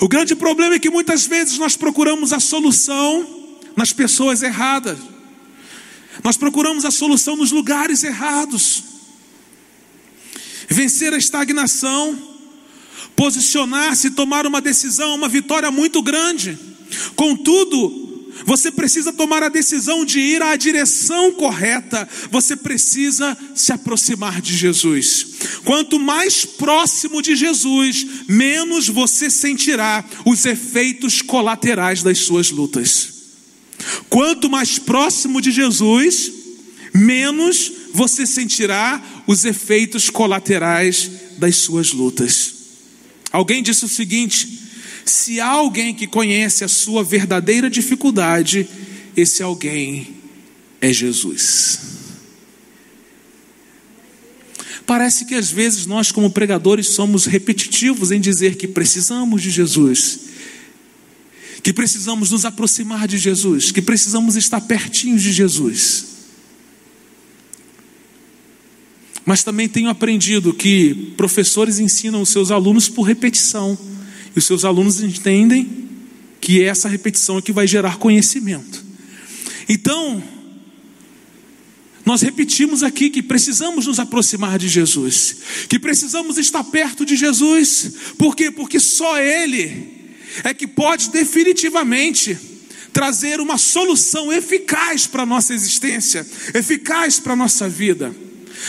O 0.00 0.08
grande 0.08 0.34
problema 0.34 0.74
é 0.74 0.78
que 0.78 0.90
muitas 0.90 1.26
vezes 1.26 1.58
nós 1.58 1.76
procuramos 1.76 2.32
a 2.32 2.40
solução 2.40 3.43
nas 3.76 3.92
pessoas 3.92 4.42
erradas, 4.42 4.98
nós 6.22 6.36
procuramos 6.36 6.84
a 6.84 6.90
solução 6.90 7.36
nos 7.36 7.50
lugares 7.50 8.04
errados. 8.04 8.84
Vencer 10.68 11.12
a 11.12 11.18
estagnação, 11.18 12.18
posicionar-se, 13.16 14.10
tomar 14.10 14.46
uma 14.46 14.60
decisão, 14.60 15.14
uma 15.14 15.28
vitória 15.28 15.70
muito 15.70 16.02
grande. 16.02 16.58
Contudo, 17.16 18.04
você 18.44 18.70
precisa 18.70 19.12
tomar 19.12 19.42
a 19.42 19.48
decisão 19.48 20.04
de 20.04 20.18
ir 20.20 20.42
à 20.42 20.56
direção 20.56 21.32
correta. 21.32 22.08
Você 22.30 22.56
precisa 22.56 23.36
se 23.54 23.72
aproximar 23.72 24.40
de 24.40 24.56
Jesus. 24.56 25.26
Quanto 25.64 25.98
mais 25.98 26.44
próximo 26.44 27.22
de 27.22 27.36
Jesus, 27.36 28.06
menos 28.28 28.88
você 28.88 29.30
sentirá 29.30 30.04
os 30.24 30.44
efeitos 30.44 31.22
colaterais 31.22 32.02
das 32.02 32.18
suas 32.18 32.50
lutas. 32.50 33.13
Quanto 34.08 34.50
mais 34.50 34.78
próximo 34.78 35.40
de 35.40 35.50
Jesus, 35.50 36.32
menos 36.92 37.72
você 37.92 38.26
sentirá 38.26 39.02
os 39.26 39.44
efeitos 39.44 40.10
colaterais 40.10 41.10
das 41.38 41.56
suas 41.56 41.92
lutas. 41.92 42.54
Alguém 43.32 43.62
disse 43.62 43.84
o 43.84 43.88
seguinte: 43.88 44.60
se 45.04 45.40
há 45.40 45.48
alguém 45.48 45.94
que 45.94 46.06
conhece 46.06 46.64
a 46.64 46.68
sua 46.68 47.02
verdadeira 47.02 47.68
dificuldade, 47.68 48.68
esse 49.16 49.42
alguém 49.42 50.14
é 50.80 50.92
Jesus. 50.92 51.80
Parece 54.86 55.24
que 55.24 55.34
às 55.34 55.50
vezes 55.50 55.86
nós, 55.86 56.12
como 56.12 56.30
pregadores, 56.30 56.88
somos 56.88 57.24
repetitivos 57.24 58.10
em 58.10 58.20
dizer 58.20 58.56
que 58.56 58.68
precisamos 58.68 59.42
de 59.42 59.50
Jesus, 59.50 60.20
que 61.64 61.72
precisamos 61.72 62.30
nos 62.30 62.44
aproximar 62.44 63.08
de 63.08 63.16
Jesus, 63.16 63.72
que 63.72 63.80
precisamos 63.80 64.36
estar 64.36 64.60
pertinho 64.60 65.18
de 65.18 65.32
Jesus. 65.32 66.04
Mas 69.24 69.42
também 69.42 69.66
tenho 69.66 69.88
aprendido 69.88 70.52
que 70.52 71.14
professores 71.16 71.78
ensinam 71.78 72.20
os 72.20 72.28
seus 72.28 72.50
alunos 72.50 72.90
por 72.90 73.04
repetição. 73.04 73.78
E 74.36 74.38
os 74.38 74.44
seus 74.44 74.62
alunos 74.62 75.02
entendem 75.02 75.88
que 76.38 76.62
essa 76.62 76.86
repetição 76.86 77.38
é 77.38 77.42
que 77.42 77.50
vai 77.50 77.66
gerar 77.66 77.96
conhecimento. 77.96 78.84
Então, 79.66 80.22
nós 82.04 82.20
repetimos 82.20 82.82
aqui 82.82 83.08
que 83.08 83.22
precisamos 83.22 83.86
nos 83.86 83.98
aproximar 83.98 84.58
de 84.58 84.68
Jesus, 84.68 85.36
que 85.70 85.78
precisamos 85.78 86.36
estar 86.36 86.62
perto 86.62 87.06
de 87.06 87.16
Jesus, 87.16 87.90
por 88.18 88.36
quê? 88.36 88.50
Porque 88.50 88.78
só 88.78 89.18
Ele 89.18 90.03
é 90.42 90.52
que 90.52 90.66
pode 90.66 91.10
definitivamente 91.10 92.36
trazer 92.92 93.40
uma 93.40 93.58
solução 93.58 94.32
eficaz 94.32 95.06
para 95.06 95.24
a 95.24 95.26
nossa 95.26 95.52
existência, 95.52 96.26
eficaz 96.54 97.18
para 97.18 97.32
a 97.32 97.36
nossa 97.36 97.68
vida. 97.68 98.14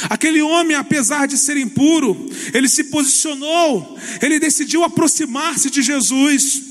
Aquele 0.09 0.41
homem, 0.41 0.75
apesar 0.75 1.27
de 1.27 1.37
ser 1.37 1.57
impuro, 1.57 2.29
ele 2.53 2.67
se 2.67 2.85
posicionou, 2.85 3.97
ele 4.21 4.39
decidiu 4.39 4.83
aproximar-se 4.83 5.69
de 5.69 5.81
Jesus. 5.81 6.63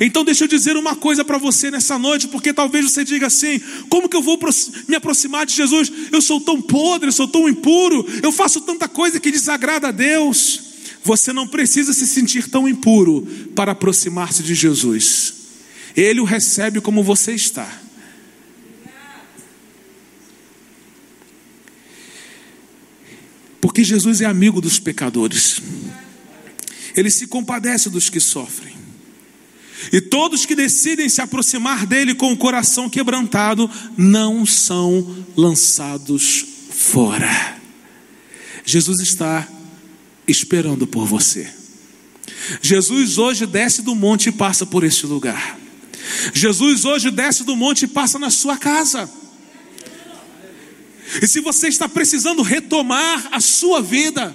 Então, 0.00 0.24
deixa 0.24 0.44
eu 0.44 0.48
dizer 0.48 0.76
uma 0.76 0.94
coisa 0.94 1.24
para 1.24 1.36
você 1.36 1.70
nessa 1.70 1.98
noite, 1.98 2.28
porque 2.28 2.52
talvez 2.52 2.90
você 2.90 3.04
diga 3.04 3.26
assim: 3.26 3.60
como 3.88 4.08
que 4.08 4.16
eu 4.16 4.22
vou 4.22 4.38
me 4.88 4.94
aproximar 4.94 5.44
de 5.44 5.54
Jesus? 5.54 5.92
Eu 6.12 6.22
sou 6.22 6.40
tão 6.40 6.62
podre, 6.62 7.08
eu 7.08 7.12
sou 7.12 7.28
tão 7.28 7.48
impuro, 7.48 8.06
eu 8.22 8.32
faço 8.32 8.60
tanta 8.60 8.88
coisa 8.88 9.20
que 9.20 9.30
desagrada 9.30 9.88
a 9.88 9.92
Deus. 9.92 10.69
Você 11.02 11.32
não 11.32 11.46
precisa 11.46 11.92
se 11.92 12.06
sentir 12.06 12.48
tão 12.48 12.68
impuro 12.68 13.26
para 13.54 13.72
aproximar-se 13.72 14.42
de 14.42 14.54
Jesus. 14.54 15.34
Ele 15.96 16.20
o 16.20 16.24
recebe 16.24 16.80
como 16.80 17.02
você 17.02 17.32
está. 17.32 17.80
Porque 23.60 23.84
Jesus 23.84 24.20
é 24.20 24.24
amigo 24.24 24.60
dos 24.60 24.78
pecadores. 24.78 25.60
Ele 26.96 27.10
se 27.10 27.26
compadece 27.26 27.88
dos 27.90 28.08
que 28.08 28.20
sofrem. 28.20 28.74
E 29.92 30.00
todos 30.00 30.44
que 30.44 30.54
decidem 30.54 31.08
se 31.08 31.22
aproximar 31.22 31.86
dele 31.86 32.14
com 32.14 32.32
o 32.32 32.36
coração 32.36 32.88
quebrantado 32.88 33.70
não 33.96 34.44
são 34.44 35.24
lançados 35.36 36.44
fora. 36.70 37.58
Jesus 38.64 39.00
está 39.00 39.48
esperando 40.30 40.86
por 40.86 41.06
você. 41.06 41.50
Jesus 42.62 43.18
hoje 43.18 43.46
desce 43.46 43.82
do 43.82 43.94
monte 43.94 44.28
e 44.28 44.32
passa 44.32 44.64
por 44.66 44.84
este 44.84 45.06
lugar. 45.06 45.58
Jesus 46.32 46.84
hoje 46.84 47.10
desce 47.10 47.44
do 47.44 47.56
monte 47.56 47.84
e 47.84 47.88
passa 47.88 48.18
na 48.18 48.30
sua 48.30 48.56
casa. 48.56 49.08
E 51.20 51.26
se 51.26 51.40
você 51.40 51.68
está 51.68 51.88
precisando 51.88 52.42
retomar 52.42 53.28
a 53.32 53.40
sua 53.40 53.82
vida, 53.82 54.34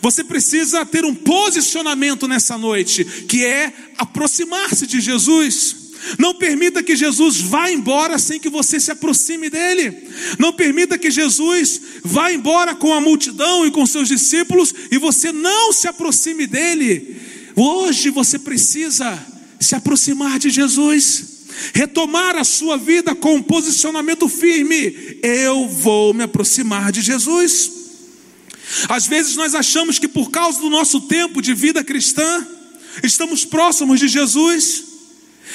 você 0.00 0.24
precisa 0.24 0.84
ter 0.84 1.04
um 1.04 1.14
posicionamento 1.14 2.26
nessa 2.26 2.56
noite, 2.56 3.04
que 3.04 3.44
é 3.44 3.72
aproximar-se 3.98 4.86
de 4.86 5.00
Jesus. 5.00 5.85
Não 6.18 6.34
permita 6.34 6.82
que 6.82 6.96
Jesus 6.96 7.40
vá 7.40 7.70
embora 7.70 8.18
sem 8.18 8.38
que 8.38 8.48
você 8.48 8.78
se 8.78 8.90
aproxime 8.90 9.50
dele. 9.50 10.08
Não 10.38 10.52
permita 10.52 10.98
que 10.98 11.10
Jesus 11.10 11.80
vá 12.04 12.32
embora 12.32 12.74
com 12.74 12.92
a 12.92 13.00
multidão 13.00 13.66
e 13.66 13.70
com 13.70 13.84
seus 13.86 14.08
discípulos 14.08 14.74
e 14.90 14.98
você 14.98 15.32
não 15.32 15.72
se 15.72 15.88
aproxime 15.88 16.46
dele. 16.46 17.16
Hoje 17.54 18.10
você 18.10 18.38
precisa 18.38 19.18
se 19.58 19.74
aproximar 19.74 20.38
de 20.38 20.50
Jesus 20.50 21.36
retomar 21.72 22.36
a 22.36 22.44
sua 22.44 22.76
vida 22.76 23.14
com 23.14 23.36
um 23.36 23.42
posicionamento 23.42 24.28
firme. 24.28 25.18
Eu 25.22 25.66
vou 25.68 26.12
me 26.12 26.22
aproximar 26.22 26.92
de 26.92 27.00
Jesus. 27.00 27.72
Às 28.88 29.06
vezes 29.06 29.36
nós 29.36 29.54
achamos 29.54 29.98
que 29.98 30.08
por 30.08 30.30
causa 30.30 30.60
do 30.60 30.70
nosso 30.70 31.02
tempo 31.02 31.40
de 31.40 31.54
vida 31.54 31.84
cristã, 31.84 32.46
estamos 33.02 33.44
próximos 33.44 34.00
de 34.00 34.08
Jesus, 34.08 34.84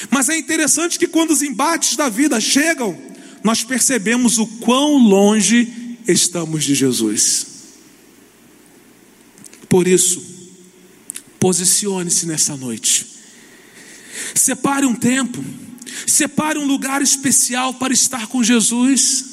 mas 0.09 0.29
é 0.29 0.37
interessante 0.37 0.97
que 0.97 1.07
quando 1.07 1.31
os 1.31 1.41
embates 1.41 1.95
da 1.95 2.09
vida 2.09 2.39
chegam, 2.39 2.97
nós 3.43 3.63
percebemos 3.63 4.37
o 4.37 4.45
quão 4.45 4.97
longe 4.97 5.97
estamos 6.07 6.63
de 6.63 6.75
Jesus. 6.75 7.47
Por 9.67 9.87
isso, 9.87 10.21
posicione-se 11.39 12.25
nessa 12.25 12.55
noite, 12.55 13.05
separe 14.35 14.85
um 14.85 14.93
tempo, 14.93 15.43
separe 16.05 16.59
um 16.59 16.65
lugar 16.65 17.01
especial 17.01 17.73
para 17.73 17.93
estar 17.93 18.27
com 18.27 18.43
Jesus. 18.43 19.25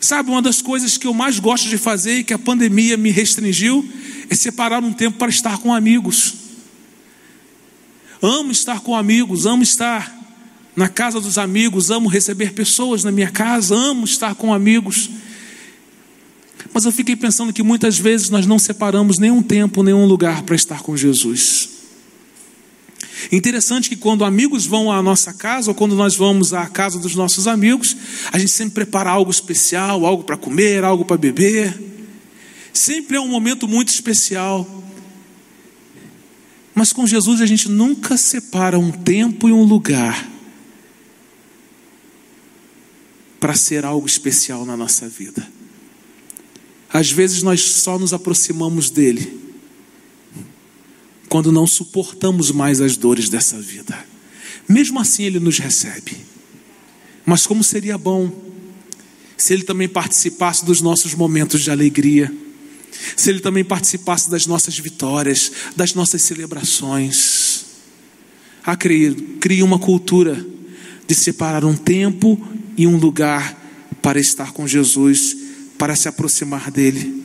Sabe, 0.00 0.30
uma 0.30 0.40
das 0.40 0.62
coisas 0.62 0.96
que 0.96 1.06
eu 1.06 1.14
mais 1.14 1.40
gosto 1.40 1.68
de 1.68 1.76
fazer 1.76 2.18
e 2.18 2.24
que 2.24 2.32
a 2.32 2.38
pandemia 2.38 2.96
me 2.96 3.10
restringiu 3.10 3.86
é 4.30 4.34
separar 4.34 4.84
um 4.84 4.92
tempo 4.92 5.18
para 5.18 5.28
estar 5.28 5.58
com 5.58 5.74
amigos. 5.74 6.47
Amo 8.20 8.50
estar 8.50 8.80
com 8.80 8.96
amigos, 8.96 9.46
amo 9.46 9.62
estar 9.62 10.16
na 10.74 10.88
casa 10.88 11.20
dos 11.20 11.38
amigos, 11.38 11.90
amo 11.90 12.08
receber 12.08 12.52
pessoas 12.52 13.04
na 13.04 13.12
minha 13.12 13.30
casa, 13.30 13.74
amo 13.74 14.04
estar 14.04 14.34
com 14.34 14.52
amigos. 14.52 15.10
Mas 16.72 16.84
eu 16.84 16.92
fiquei 16.92 17.16
pensando 17.16 17.52
que 17.52 17.62
muitas 17.62 17.98
vezes 17.98 18.30
nós 18.30 18.46
não 18.46 18.58
separamos 18.58 19.18
nenhum 19.18 19.42
tempo, 19.42 19.82
nenhum 19.82 20.06
lugar 20.06 20.42
para 20.42 20.56
estar 20.56 20.82
com 20.82 20.96
Jesus. 20.96 21.70
Interessante 23.32 23.88
que 23.88 23.96
quando 23.96 24.24
amigos 24.24 24.66
vão 24.66 24.90
à 24.90 25.02
nossa 25.02 25.32
casa, 25.32 25.70
ou 25.70 25.74
quando 25.74 25.94
nós 25.94 26.14
vamos 26.14 26.52
à 26.52 26.66
casa 26.66 26.98
dos 26.98 27.14
nossos 27.14 27.46
amigos, 27.46 27.96
a 28.32 28.38
gente 28.38 28.50
sempre 28.50 28.74
prepara 28.74 29.10
algo 29.10 29.30
especial, 29.30 30.06
algo 30.06 30.24
para 30.24 30.36
comer, 30.36 30.84
algo 30.84 31.04
para 31.04 31.16
beber. 31.16 31.76
Sempre 32.72 33.16
é 33.16 33.20
um 33.20 33.28
momento 33.28 33.66
muito 33.66 33.88
especial. 33.88 34.66
Mas 36.78 36.92
com 36.92 37.04
Jesus 37.04 37.40
a 37.40 37.46
gente 37.46 37.68
nunca 37.68 38.16
separa 38.16 38.78
um 38.78 38.92
tempo 38.92 39.48
e 39.48 39.52
um 39.52 39.64
lugar 39.64 40.30
para 43.40 43.56
ser 43.56 43.84
algo 43.84 44.06
especial 44.06 44.64
na 44.64 44.76
nossa 44.76 45.08
vida. 45.08 45.44
Às 46.88 47.10
vezes 47.10 47.42
nós 47.42 47.62
só 47.62 47.98
nos 47.98 48.12
aproximamos 48.12 48.90
dele 48.90 49.40
quando 51.28 51.50
não 51.50 51.66
suportamos 51.66 52.52
mais 52.52 52.80
as 52.80 52.96
dores 52.96 53.28
dessa 53.28 53.60
vida. 53.60 53.98
Mesmo 54.68 55.00
assim, 55.00 55.24
Ele 55.24 55.40
nos 55.40 55.58
recebe. 55.58 56.16
Mas 57.26 57.44
como 57.44 57.64
seria 57.64 57.98
bom 57.98 58.30
se 59.36 59.52
Ele 59.52 59.64
também 59.64 59.88
participasse 59.88 60.64
dos 60.64 60.80
nossos 60.80 61.12
momentos 61.12 61.60
de 61.60 61.72
alegria, 61.72 62.32
se 63.16 63.30
Ele 63.30 63.40
também 63.40 63.64
participasse 63.64 64.30
das 64.30 64.46
nossas 64.46 64.78
vitórias, 64.78 65.52
das 65.76 65.94
nossas 65.94 66.22
celebrações. 66.22 67.66
Ah, 68.64 68.76
crie 68.76 69.62
uma 69.62 69.78
cultura 69.78 70.44
de 71.06 71.14
separar 71.14 71.64
um 71.64 71.74
tempo 71.74 72.38
e 72.76 72.86
um 72.86 72.96
lugar 72.96 73.56
para 74.02 74.20
estar 74.20 74.52
com 74.52 74.66
Jesus, 74.66 75.36
para 75.78 75.96
se 75.96 76.08
aproximar 76.08 76.70
dEle. 76.70 77.24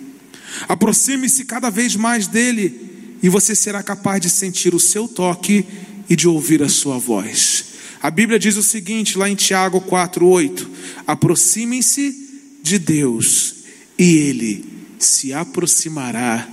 Aproxime-se 0.68 1.46
cada 1.46 1.70
vez 1.70 1.96
mais 1.96 2.28
dEle 2.28 3.18
e 3.22 3.30
você 3.30 3.56
será 3.56 3.84
capaz 3.84 4.22
de 4.22 4.30
sentir 4.30 4.74
o 4.74 4.80
seu 4.80 5.08
toque 5.08 5.66
e 6.10 6.16
de 6.16 6.28
ouvir 6.28 6.64
a 6.64 6.70
sua 6.70 6.98
voz. 6.98 7.66
A 8.02 8.12
Bíblia 8.12 8.38
diz 8.38 8.58
o 8.58 8.64
seguinte, 8.64 9.18
lá 9.18 9.30
em 9.30 9.36
Tiago 9.36 9.80
4:8: 9.82 10.68
Aproximem-se 11.08 12.16
de 12.62 12.78
Deus, 12.78 13.56
e 13.98 14.04
ele 14.04 14.73
se 15.06 15.34
aproximará 15.34 16.48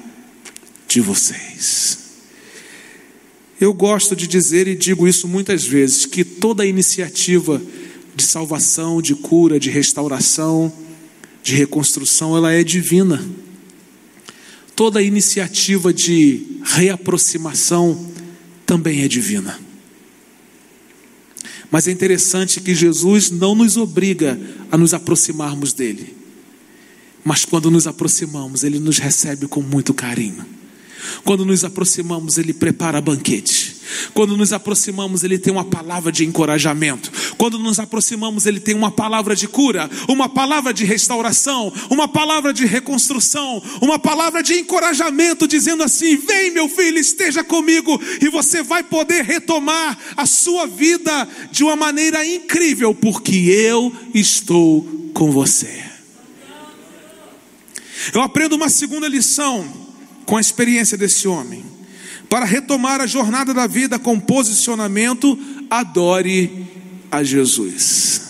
de 0.89 1.01
vocês. 1.01 1.99
Eu 3.61 3.73
gosto 3.75 4.17
de 4.17 4.27
dizer 4.27 4.67
e 4.67 4.75
digo 4.75 5.07
isso 5.07 5.29
muitas 5.29 5.65
vezes 5.65 6.07
que 6.07 6.25
toda 6.25 6.67
iniciativa 6.67 7.61
de 8.15 8.23
salvação, 8.25 9.01
de 9.01 9.15
cura, 9.15 9.61
de 9.61 9.71
restauração, 9.71 10.73
de 11.43 11.55
reconstrução, 11.55 12.37
ela 12.37 12.53
é 12.53 12.65
divina 12.65 13.23
toda 14.81 15.03
iniciativa 15.03 15.93
de 15.93 16.57
reaproximação 16.65 18.11
também 18.65 19.03
é 19.03 19.09
divina. 19.09 19.61
Mas 21.71 21.87
é 21.87 21.91
interessante 21.91 22.63
que 22.63 22.75
Jesus 22.75 23.31
não 23.31 23.55
nos 23.55 23.77
obriga 23.77 24.41
a 24.71 24.79
nos 24.79 24.95
aproximarmos 24.95 25.75
dele. 25.75 26.17
Mas 27.25 27.45
quando 27.45 27.71
nos 27.71 27.87
aproximamos, 27.87 28.65
ele 28.65 28.79
nos 28.79 28.99
recebe 28.99 29.47
com 29.47 29.61
muito 29.61 29.93
carinho. 29.93 30.45
Quando 31.25 31.45
nos 31.45 31.65
aproximamos, 31.65 32.39
ele 32.39 32.53
prepara 32.53 33.01
banquete. 33.01 33.81
Quando 34.15 34.37
nos 34.37 34.53
aproximamos, 34.53 35.25
Ele 35.25 35.39
tem 35.39 35.53
uma 35.53 35.65
palavra 35.65 36.13
de 36.13 36.25
encorajamento. 36.25 37.11
Quando 37.37 37.59
nos 37.59 37.79
aproximamos, 37.79 38.47
Ele 38.47 38.61
tem 38.61 38.75
uma 38.75 38.91
palavra 38.91 39.35
de 39.35 39.49
cura, 39.49 39.91
uma 40.09 40.29
palavra 40.29 40.73
de 40.73 40.85
restauração, 40.85 41.73
uma 41.89 42.09
palavra 42.09 42.53
de 42.53 42.67
reconstrução, 42.67 43.63
uma 43.81 43.99
palavra 43.99 44.43
de 44.43 44.55
encorajamento, 44.55 45.47
dizendo 45.47 45.83
assim: 45.83 46.17
Vem, 46.17 46.53
meu 46.53 46.69
filho, 46.69 46.99
esteja 46.99 47.43
comigo, 47.43 48.01
e 48.21 48.29
você 48.29 48.63
vai 48.63 48.83
poder 48.83 49.25
retomar 49.25 49.99
a 50.17 50.27
sua 50.27 50.67
vida 50.67 51.29
de 51.51 51.65
uma 51.65 51.77
maneira 51.77 52.25
incrível, 52.25 52.95
porque 52.95 53.37
eu 53.37 53.93
estou 54.15 55.11
com 55.13 55.31
você. 55.31 55.90
Eu 58.15 58.23
aprendo 58.23 58.57
uma 58.57 58.69
segunda 58.69 59.07
lição 59.07 59.67
com 60.25 60.37
a 60.37 60.41
experiência 60.41 60.97
desse 60.97 61.29
homem. 61.29 61.65
Para 62.29 62.45
retomar 62.45 63.01
a 63.01 63.07
jornada 63.07 63.53
da 63.53 63.67
vida 63.67 63.99
com 63.99 64.19
posicionamento, 64.19 65.39
adore 65.69 66.67
a 67.11 67.23
Jesus. 67.23 68.23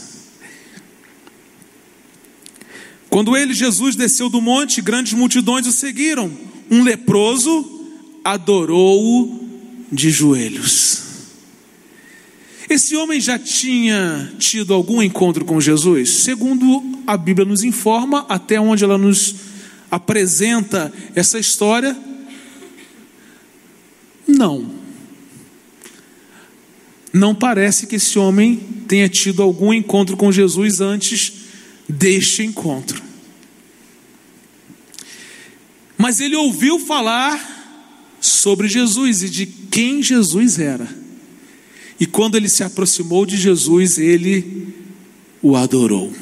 Quando 3.11 3.37
ele, 3.37 3.53
Jesus, 3.53 3.97
desceu 3.97 4.29
do 4.29 4.41
monte, 4.41 4.81
grandes 4.81 5.13
multidões 5.13 5.67
o 5.67 5.73
seguiram. 5.73 6.31
Um 6.71 6.83
leproso 6.83 7.89
adorou-o 8.25 9.41
de 9.91 10.11
joelhos. 10.11 11.03
Esse 12.69 12.95
homem 12.95 13.21
já 13.21 13.37
tinha 13.37 14.33
tido 14.39 14.73
algum 14.73 15.03
encontro 15.03 15.45
com 15.45 15.61
Jesus? 15.61 16.11
Segundo 16.19 16.85
a 17.05 17.17
Bíblia 17.17 17.45
nos 17.45 17.65
informa, 17.65 18.25
até 18.29 18.61
onde 18.61 18.85
ela 18.85 18.97
nos 18.97 19.50
apresenta 19.91 20.93
essa 21.15 21.39
história, 21.39 21.97
não. 24.27 24.79
Não 27.13 27.35
parece 27.35 27.87
que 27.87 27.97
esse 27.97 28.19
homem 28.19 28.57
tenha 28.87 29.09
tido 29.09 29.43
algum 29.43 29.75
encontro 29.75 30.17
com 30.17 30.31
Jesus 30.31 30.81
antes 30.81 31.33
deste 31.89 32.43
encontro. 32.43 33.03
Mas 35.99 36.21
ele 36.21 36.37
ouviu 36.37 36.79
falar 36.79 37.59
sobre 38.21 38.69
Jesus 38.69 39.23
e 39.23 39.29
de 39.29 39.47
quem 39.47 40.03
Jesus 40.03 40.59
era. 40.59 40.89
E 41.99 42.07
quando 42.07 42.37
ele 42.37 42.49
se 42.49 42.63
aproximou 42.63 43.27
de 43.27 43.37
Jesus, 43.37 43.99
ele 43.99 44.75
o 45.43 45.57
adorou. 45.57 46.13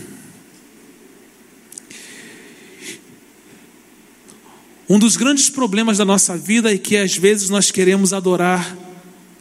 Um 4.88 4.98
dos 4.98 5.16
grandes 5.16 5.50
problemas 5.50 5.98
da 5.98 6.04
nossa 6.04 6.36
vida 6.36 6.72
é 6.72 6.78
que 6.78 6.96
às 6.96 7.16
vezes 7.16 7.50
nós 7.50 7.70
queremos 7.70 8.12
adorar 8.12 8.76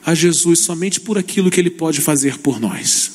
a 0.06 0.14
Jesus 0.14 0.60
somente 0.60 1.00
por 1.00 1.18
aquilo 1.18 1.50
que 1.50 1.60
Ele 1.60 1.70
pode 1.70 2.02
fazer 2.02 2.38
por 2.40 2.60
nós. 2.60 3.12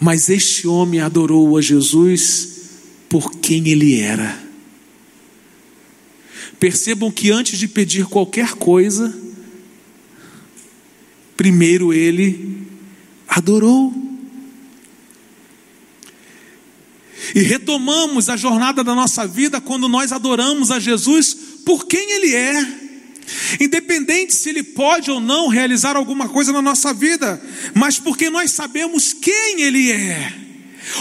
Mas 0.00 0.28
este 0.28 0.66
homem 0.66 1.00
adorou 1.00 1.56
a 1.56 1.60
Jesus 1.60 2.52
por 3.08 3.30
quem 3.36 3.68
ele 3.68 4.00
era. 4.00 4.42
Percebam 6.58 7.08
que 7.08 7.30
antes 7.30 7.56
de 7.56 7.68
pedir 7.68 8.06
qualquer 8.06 8.54
coisa, 8.54 9.16
primeiro 11.36 11.92
ele 11.92 12.66
adorou. 13.28 13.94
E 17.34 17.42
retomamos 17.42 18.28
a 18.28 18.36
jornada 18.36 18.82
da 18.82 18.94
nossa 18.94 19.26
vida 19.26 19.60
quando 19.60 19.88
nós 19.88 20.12
adoramos 20.12 20.70
a 20.70 20.80
Jesus 20.80 21.34
por 21.64 21.86
quem 21.86 22.12
Ele 22.12 22.34
é. 22.34 22.82
Independente 23.60 24.34
se 24.34 24.48
Ele 24.48 24.62
pode 24.62 25.10
ou 25.10 25.20
não 25.20 25.48
realizar 25.48 25.96
alguma 25.96 26.28
coisa 26.28 26.52
na 26.52 26.60
nossa 26.60 26.92
vida, 26.92 27.40
mas 27.74 27.98
porque 27.98 28.28
nós 28.28 28.50
sabemos 28.52 29.12
quem 29.12 29.62
Ele 29.62 29.90
é. 29.92 30.32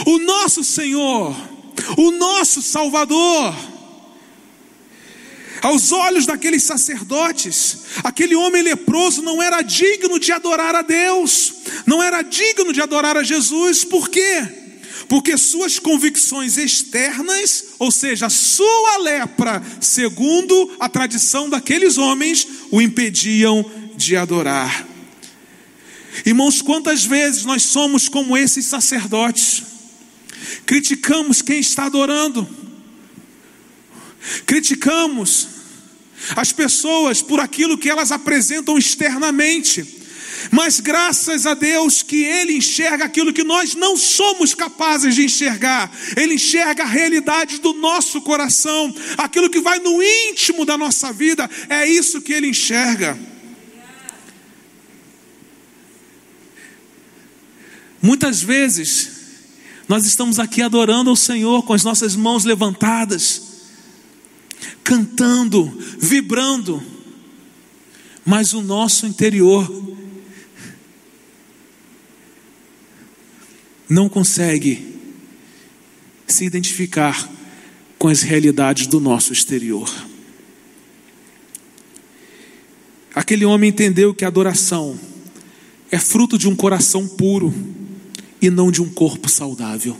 O 0.05 0.19
nosso 0.19 0.63
Senhor, 0.63 1.35
o 1.97 2.11
nosso 2.11 2.61
Salvador. 2.61 3.55
Aos 5.61 5.91
olhos 5.91 6.25
daqueles 6.25 6.63
sacerdotes, 6.63 7.79
aquele 8.03 8.35
homem 8.35 8.63
leproso 8.63 9.21
não 9.21 9.41
era 9.41 9.61
digno 9.61 10.19
de 10.19 10.31
adorar 10.31 10.73
a 10.73 10.81
Deus, 10.81 11.53
não 11.85 12.01
era 12.01 12.23
digno 12.23 12.73
de 12.73 12.81
adorar 12.81 13.15
a 13.15 13.23
Jesus, 13.23 13.83
por 13.83 14.09
quê? 14.09 14.60
Porque 15.11 15.37
suas 15.37 15.77
convicções 15.77 16.55
externas, 16.55 17.65
ou 17.77 17.91
seja, 17.91 18.29
sua 18.29 18.97
lepra, 18.99 19.61
segundo 19.81 20.71
a 20.79 20.87
tradição 20.87 21.49
daqueles 21.49 21.97
homens, 21.97 22.47
o 22.71 22.81
impediam 22.81 23.69
de 23.97 24.15
adorar. 24.15 24.87
Irmãos, 26.25 26.61
quantas 26.61 27.03
vezes 27.03 27.43
nós 27.43 27.63
somos 27.63 28.07
como 28.07 28.37
esses 28.37 28.65
sacerdotes, 28.67 29.63
criticamos 30.65 31.41
quem 31.41 31.59
está 31.59 31.87
adorando, 31.87 32.47
criticamos 34.45 35.49
as 36.37 36.53
pessoas 36.53 37.21
por 37.21 37.41
aquilo 37.41 37.77
que 37.77 37.89
elas 37.89 38.13
apresentam 38.13 38.77
externamente, 38.77 40.00
mas 40.49 40.79
graças 40.79 41.45
a 41.45 41.53
Deus 41.53 42.01
que 42.01 42.23
Ele 42.23 42.53
enxerga 42.57 43.05
aquilo 43.05 43.33
que 43.33 43.43
nós 43.43 43.75
não 43.75 43.95
somos 43.95 44.53
capazes 44.53 45.13
de 45.13 45.25
enxergar, 45.25 45.91
Ele 46.15 46.35
enxerga 46.35 46.83
a 46.83 46.87
realidade 46.87 47.59
do 47.59 47.73
nosso 47.73 48.21
coração, 48.21 48.93
aquilo 49.17 49.49
que 49.49 49.61
vai 49.61 49.79
no 49.79 50.01
íntimo 50.01 50.65
da 50.65 50.77
nossa 50.77 51.11
vida, 51.11 51.49
é 51.69 51.87
isso 51.87 52.21
que 52.21 52.33
Ele 52.33 52.47
enxerga. 52.47 53.17
Muitas 58.01 58.41
vezes, 58.41 59.11
nós 59.87 60.05
estamos 60.05 60.39
aqui 60.39 60.61
adorando 60.61 61.09
ao 61.09 61.15
Senhor 61.15 61.63
com 61.63 61.73
as 61.73 61.83
nossas 61.83 62.15
mãos 62.15 62.45
levantadas, 62.45 63.41
cantando, 64.83 65.71
vibrando, 65.99 66.81
mas 68.25 68.53
o 68.53 68.61
nosso 68.61 69.05
interior 69.05 69.90
não 73.91 74.07
consegue 74.07 74.95
se 76.25 76.45
identificar 76.45 77.29
com 77.99 78.07
as 78.07 78.21
realidades 78.21 78.87
do 78.87 79.01
nosso 79.01 79.33
exterior. 79.33 79.93
Aquele 83.13 83.43
homem 83.43 83.69
entendeu 83.69 84.13
que 84.13 84.23
a 84.23 84.29
adoração 84.29 84.97
é 85.91 85.99
fruto 85.99 86.37
de 86.37 86.47
um 86.47 86.55
coração 86.55 87.05
puro 87.05 87.53
e 88.41 88.49
não 88.49 88.71
de 88.71 88.81
um 88.81 88.89
corpo 88.89 89.27
saudável. 89.27 89.97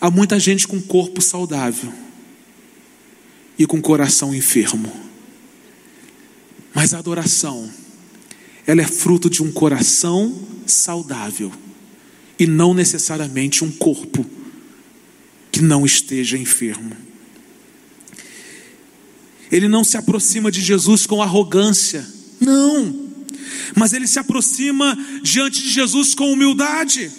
Há 0.00 0.08
muita 0.08 0.38
gente 0.38 0.68
com 0.68 0.80
corpo 0.80 1.20
saudável 1.20 1.92
e 3.58 3.66
com 3.66 3.82
coração 3.82 4.32
enfermo. 4.32 4.90
Mas 6.72 6.94
a 6.94 7.00
adoração 7.00 7.68
ela 8.70 8.82
é 8.82 8.86
fruto 8.86 9.28
de 9.28 9.42
um 9.42 9.50
coração 9.50 10.46
saudável 10.64 11.52
e 12.38 12.46
não 12.46 12.72
necessariamente 12.72 13.64
um 13.64 13.72
corpo 13.72 14.24
que 15.50 15.60
não 15.60 15.84
esteja 15.84 16.38
enfermo. 16.38 16.96
Ele 19.50 19.66
não 19.66 19.82
se 19.82 19.96
aproxima 19.96 20.52
de 20.52 20.60
Jesus 20.60 21.04
com 21.04 21.20
arrogância, 21.20 22.08
não, 22.38 23.10
mas 23.74 23.92
ele 23.92 24.06
se 24.06 24.20
aproxima 24.20 24.96
diante 25.20 25.64
de 25.64 25.68
Jesus 25.68 26.14
com 26.14 26.32
humildade. 26.32 27.10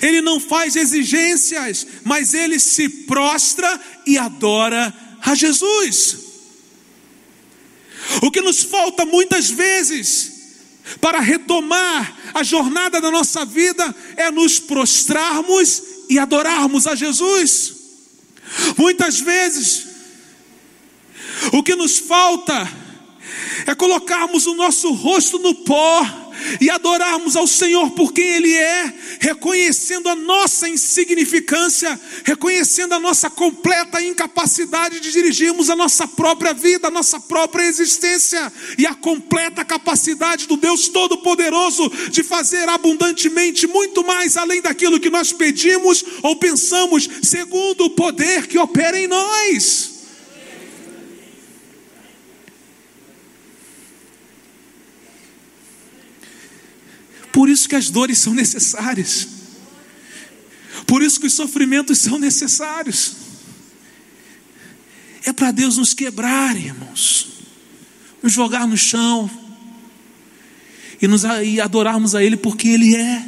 Ele 0.00 0.22
não 0.22 0.40
faz 0.40 0.76
exigências, 0.76 1.86
mas 2.04 2.32
ele 2.32 2.58
se 2.58 2.88
prostra 2.88 3.68
e 4.06 4.16
adora 4.16 4.94
a 5.20 5.34
Jesus. 5.34 6.16
O 8.22 8.30
que 8.30 8.40
nos 8.40 8.62
falta 8.62 9.04
muitas 9.04 9.50
vezes 9.50 10.29
para 11.00 11.20
retomar 11.20 12.16
a 12.34 12.42
jornada 12.42 13.00
da 13.00 13.10
nossa 13.10 13.44
vida 13.44 13.94
é 14.16 14.30
nos 14.30 14.58
prostrarmos 14.58 15.82
e 16.08 16.18
adorarmos 16.18 16.86
a 16.86 16.94
Jesus. 16.94 17.74
Muitas 18.76 19.20
vezes, 19.20 19.86
o 21.52 21.62
que 21.62 21.74
nos 21.74 21.98
falta 21.98 22.68
é 23.66 23.74
colocarmos 23.74 24.46
o 24.46 24.54
nosso 24.54 24.92
rosto 24.92 25.38
no 25.38 25.54
pó 25.54 26.29
e 26.60 26.70
adorarmos 26.70 27.36
ao 27.36 27.46
Senhor 27.46 27.90
por 27.90 28.12
quem 28.12 28.26
Ele 28.26 28.54
é, 28.54 28.92
reconhecendo 29.20 30.08
a 30.08 30.14
nossa 30.14 30.68
insignificância, 30.68 31.98
reconhecendo 32.24 32.94
a 32.94 33.00
nossa 33.00 33.28
completa 33.30 34.02
incapacidade 34.02 35.00
de 35.00 35.12
dirigirmos 35.12 35.70
a 35.70 35.76
nossa 35.76 36.06
própria 36.06 36.52
vida, 36.52 36.88
a 36.88 36.90
nossa 36.90 37.20
própria 37.20 37.64
existência, 37.64 38.52
e 38.78 38.86
a 38.86 38.94
completa 38.94 39.64
capacidade 39.64 40.46
do 40.46 40.56
Deus 40.56 40.88
Todo-Poderoso 40.88 41.90
de 42.10 42.22
fazer 42.22 42.68
abundantemente 42.68 43.66
muito 43.66 44.04
mais 44.04 44.36
além 44.36 44.60
daquilo 44.60 45.00
que 45.00 45.10
nós 45.10 45.32
pedimos 45.32 46.04
ou 46.22 46.36
pensamos, 46.36 47.08
segundo 47.22 47.84
o 47.84 47.90
poder 47.90 48.46
que 48.46 48.58
opera 48.58 48.98
em 48.98 49.06
nós. 49.06 49.89
Por 57.32 57.48
isso 57.48 57.68
que 57.68 57.76
as 57.76 57.90
dores 57.90 58.18
são 58.18 58.34
necessárias. 58.34 59.28
Por 60.86 61.02
isso 61.02 61.20
que 61.20 61.26
os 61.26 61.32
sofrimentos 61.32 61.98
são 61.98 62.18
necessários. 62.18 63.16
É 65.24 65.32
para 65.32 65.50
Deus 65.50 65.76
nos 65.76 65.94
quebrar, 65.94 66.56
irmãos. 66.56 67.28
Nos 68.22 68.32
jogar 68.32 68.66
no 68.66 68.76
chão. 68.76 69.30
E, 71.00 71.06
nos, 71.06 71.22
e 71.44 71.60
adorarmos 71.60 72.14
a 72.14 72.24
Ele 72.24 72.36
porque 72.36 72.68
Ele 72.68 72.96
é. 72.96 73.24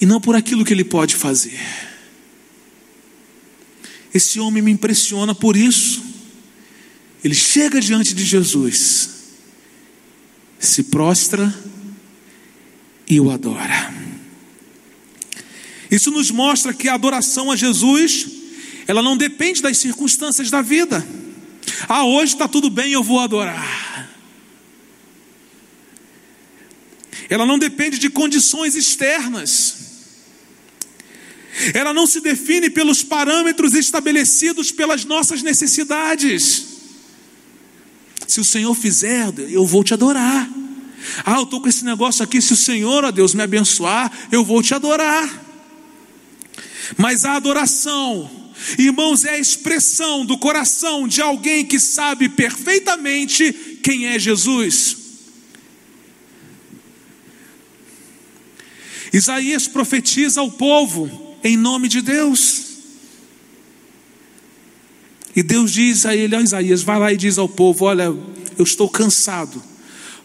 E 0.00 0.06
não 0.06 0.20
por 0.20 0.36
aquilo 0.36 0.64
que 0.64 0.72
Ele 0.72 0.84
pode 0.84 1.16
fazer. 1.16 1.58
Esse 4.12 4.40
homem 4.40 4.62
me 4.62 4.70
impressiona 4.70 5.34
por 5.34 5.56
isso. 5.56 6.02
Ele 7.22 7.34
chega 7.34 7.80
diante 7.80 8.12
de 8.12 8.24
Jesus 8.24 9.19
se 10.60 10.84
prostra 10.84 11.52
e 13.08 13.18
o 13.18 13.30
adora. 13.30 13.92
Isso 15.90 16.10
nos 16.10 16.30
mostra 16.30 16.72
que 16.72 16.88
a 16.88 16.94
adoração 16.94 17.50
a 17.50 17.56
Jesus, 17.56 18.28
ela 18.86 19.02
não 19.02 19.16
depende 19.16 19.62
das 19.62 19.78
circunstâncias 19.78 20.50
da 20.50 20.62
vida. 20.62 21.04
Ah, 21.88 22.04
hoje 22.04 22.34
está 22.34 22.46
tudo 22.46 22.70
bem, 22.70 22.92
eu 22.92 23.02
vou 23.02 23.18
adorar. 23.18 24.08
Ela 27.28 27.46
não 27.46 27.58
depende 27.58 27.98
de 27.98 28.10
condições 28.10 28.76
externas. 28.76 29.78
Ela 31.74 31.92
não 31.92 32.06
se 32.06 32.20
define 32.20 32.70
pelos 32.70 33.02
parâmetros 33.02 33.74
estabelecidos 33.74 34.70
pelas 34.70 35.04
nossas 35.04 35.42
necessidades. 35.42 36.69
Se 38.30 38.38
o 38.38 38.44
Senhor 38.44 38.72
fizer, 38.76 39.32
eu 39.48 39.66
vou 39.66 39.82
te 39.82 39.92
adorar. 39.92 40.48
Ah, 41.26 41.38
eu 41.38 41.42
estou 41.42 41.60
com 41.60 41.68
esse 41.68 41.84
negócio 41.84 42.22
aqui. 42.22 42.40
Se 42.40 42.52
o 42.52 42.56
Senhor, 42.56 43.02
ó 43.02 43.10
Deus, 43.10 43.34
me 43.34 43.42
abençoar, 43.42 44.08
eu 44.30 44.44
vou 44.44 44.62
te 44.62 44.72
adorar. 44.72 45.28
Mas 46.96 47.24
a 47.24 47.34
adoração, 47.34 48.30
irmãos, 48.78 49.24
é 49.24 49.30
a 49.30 49.38
expressão 49.40 50.24
do 50.24 50.38
coração 50.38 51.08
de 51.08 51.20
alguém 51.20 51.66
que 51.66 51.80
sabe 51.80 52.28
perfeitamente 52.28 53.52
quem 53.82 54.06
é 54.06 54.16
Jesus. 54.16 54.96
Isaías 59.12 59.66
profetiza 59.66 60.40
ao 60.40 60.52
povo 60.52 61.36
em 61.42 61.56
nome 61.56 61.88
de 61.88 62.00
Deus. 62.00 62.69
E 65.34 65.42
Deus 65.42 65.72
diz 65.72 66.04
a 66.06 66.14
ele, 66.14 66.34
ó 66.34 66.40
Isaías, 66.40 66.82
vai 66.82 66.98
lá 66.98 67.12
e 67.12 67.16
diz 67.16 67.38
ao 67.38 67.48
povo: 67.48 67.84
Olha, 67.84 68.04
eu 68.04 68.64
estou 68.64 68.88
cansado, 68.88 69.62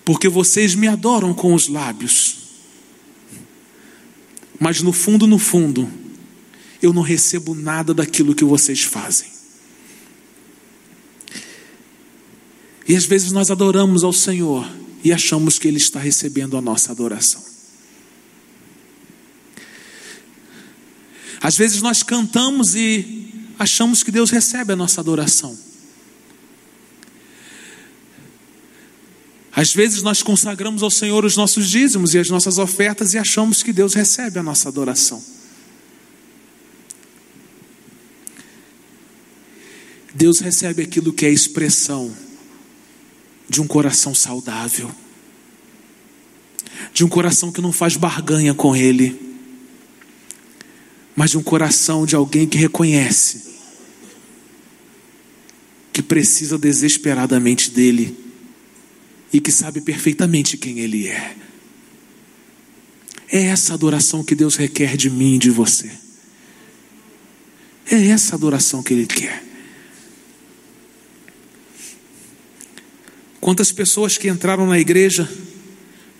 porque 0.03 0.27
vocês 0.27 0.73
me 0.75 0.87
adoram 0.87 1.33
com 1.33 1.53
os 1.53 1.67
lábios, 1.67 2.37
mas 4.59 4.81
no 4.81 4.91
fundo, 4.91 5.27
no 5.27 5.37
fundo, 5.37 5.89
eu 6.81 6.91
não 6.91 7.01
recebo 7.01 7.53
nada 7.53 7.93
daquilo 7.93 8.35
que 8.35 8.43
vocês 8.43 8.81
fazem. 8.81 9.27
E 12.87 12.95
às 12.95 13.05
vezes 13.05 13.31
nós 13.31 13.49
adoramos 13.49 14.03
ao 14.03 14.13
Senhor 14.13 14.69
e 15.03 15.11
achamos 15.11 15.57
que 15.57 15.67
Ele 15.67 15.77
está 15.77 15.99
recebendo 15.99 16.55
a 16.57 16.61
nossa 16.61 16.91
adoração. 16.91 17.43
Às 21.41 21.57
vezes 21.57 21.81
nós 21.81 22.01
cantamos 22.01 22.75
e 22.75 23.24
achamos 23.57 24.03
que 24.03 24.11
Deus 24.11 24.29
recebe 24.29 24.73
a 24.73 24.75
nossa 24.75 25.01
adoração. 25.01 25.57
Às 29.55 29.73
vezes 29.73 30.03
nós 30.03 30.21
consagramos 30.21 30.83
ao 30.83 30.91
Senhor 30.91 31.23
os 31.23 31.37
nossos 31.37 31.69
dízimos 31.69 32.13
e 32.13 32.19
as 32.19 32.29
nossas 32.29 32.57
ofertas 32.57 33.13
e 33.13 33.17
achamos 33.17 33.63
que 33.63 33.71
Deus 33.71 33.93
recebe 33.93 34.37
a 34.37 34.43
nossa 34.43 34.67
adoração. 34.67 35.23
Deus 40.13 40.39
recebe 40.39 40.81
aquilo 40.83 41.13
que 41.13 41.25
é 41.25 41.29
expressão 41.29 42.13
de 43.47 43.61
um 43.61 43.67
coração 43.67 44.13
saudável, 44.13 44.91
de 46.93 47.05
um 47.05 47.07
coração 47.07 47.49
que 47.49 47.61
não 47.61 47.71
faz 47.71 47.95
barganha 47.95 48.53
com 48.53 48.75
Ele, 48.75 49.37
mas 51.15 51.31
de 51.31 51.37
um 51.37 51.43
coração 51.43 52.05
de 52.05 52.15
alguém 52.15 52.45
que 52.45 52.57
reconhece 52.57 53.44
precisa 56.05 56.57
desesperadamente 56.57 57.69
dEle 57.69 58.17
e 59.33 59.41
que 59.41 59.51
sabe 59.51 59.81
perfeitamente 59.81 60.57
quem 60.57 60.79
Ele 60.79 61.07
é. 61.07 61.35
É 63.29 63.43
essa 63.47 63.73
adoração 63.73 64.23
que 64.23 64.35
Deus 64.35 64.55
requer 64.55 64.95
de 64.95 65.09
mim 65.09 65.35
e 65.35 65.39
de 65.39 65.49
você. 65.49 65.91
É 67.91 68.07
essa 68.07 68.35
adoração 68.35 68.81
que 68.81 68.93
Ele 68.93 69.05
quer. 69.05 69.43
Quantas 73.41 73.71
pessoas 73.71 74.17
que 74.17 74.27
entraram 74.27 74.65
na 74.65 74.79
igreja 74.79 75.29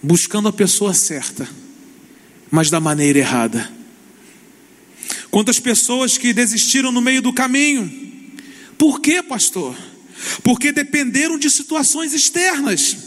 buscando 0.02 0.48
a 0.48 0.54
pessoa 0.54 0.94
certa, 0.94 1.50
mas 2.52 2.70
da 2.70 2.80
maneira 2.80 3.20
errada. 3.20 3.72
Quantas 5.32 5.60
pessoas 5.60 6.18
que 6.18 6.32
desistiram 6.34 6.92
no 6.92 7.02
meio 7.02 7.22
do 7.22 7.34
caminho. 7.34 8.15
Por 8.78 9.00
quê, 9.00 9.22
pastor? 9.24 9.76
Porque 10.44 10.72
dependeram 10.72 11.38
de 11.38 11.50
situações 11.50 12.14
externas, 12.14 12.98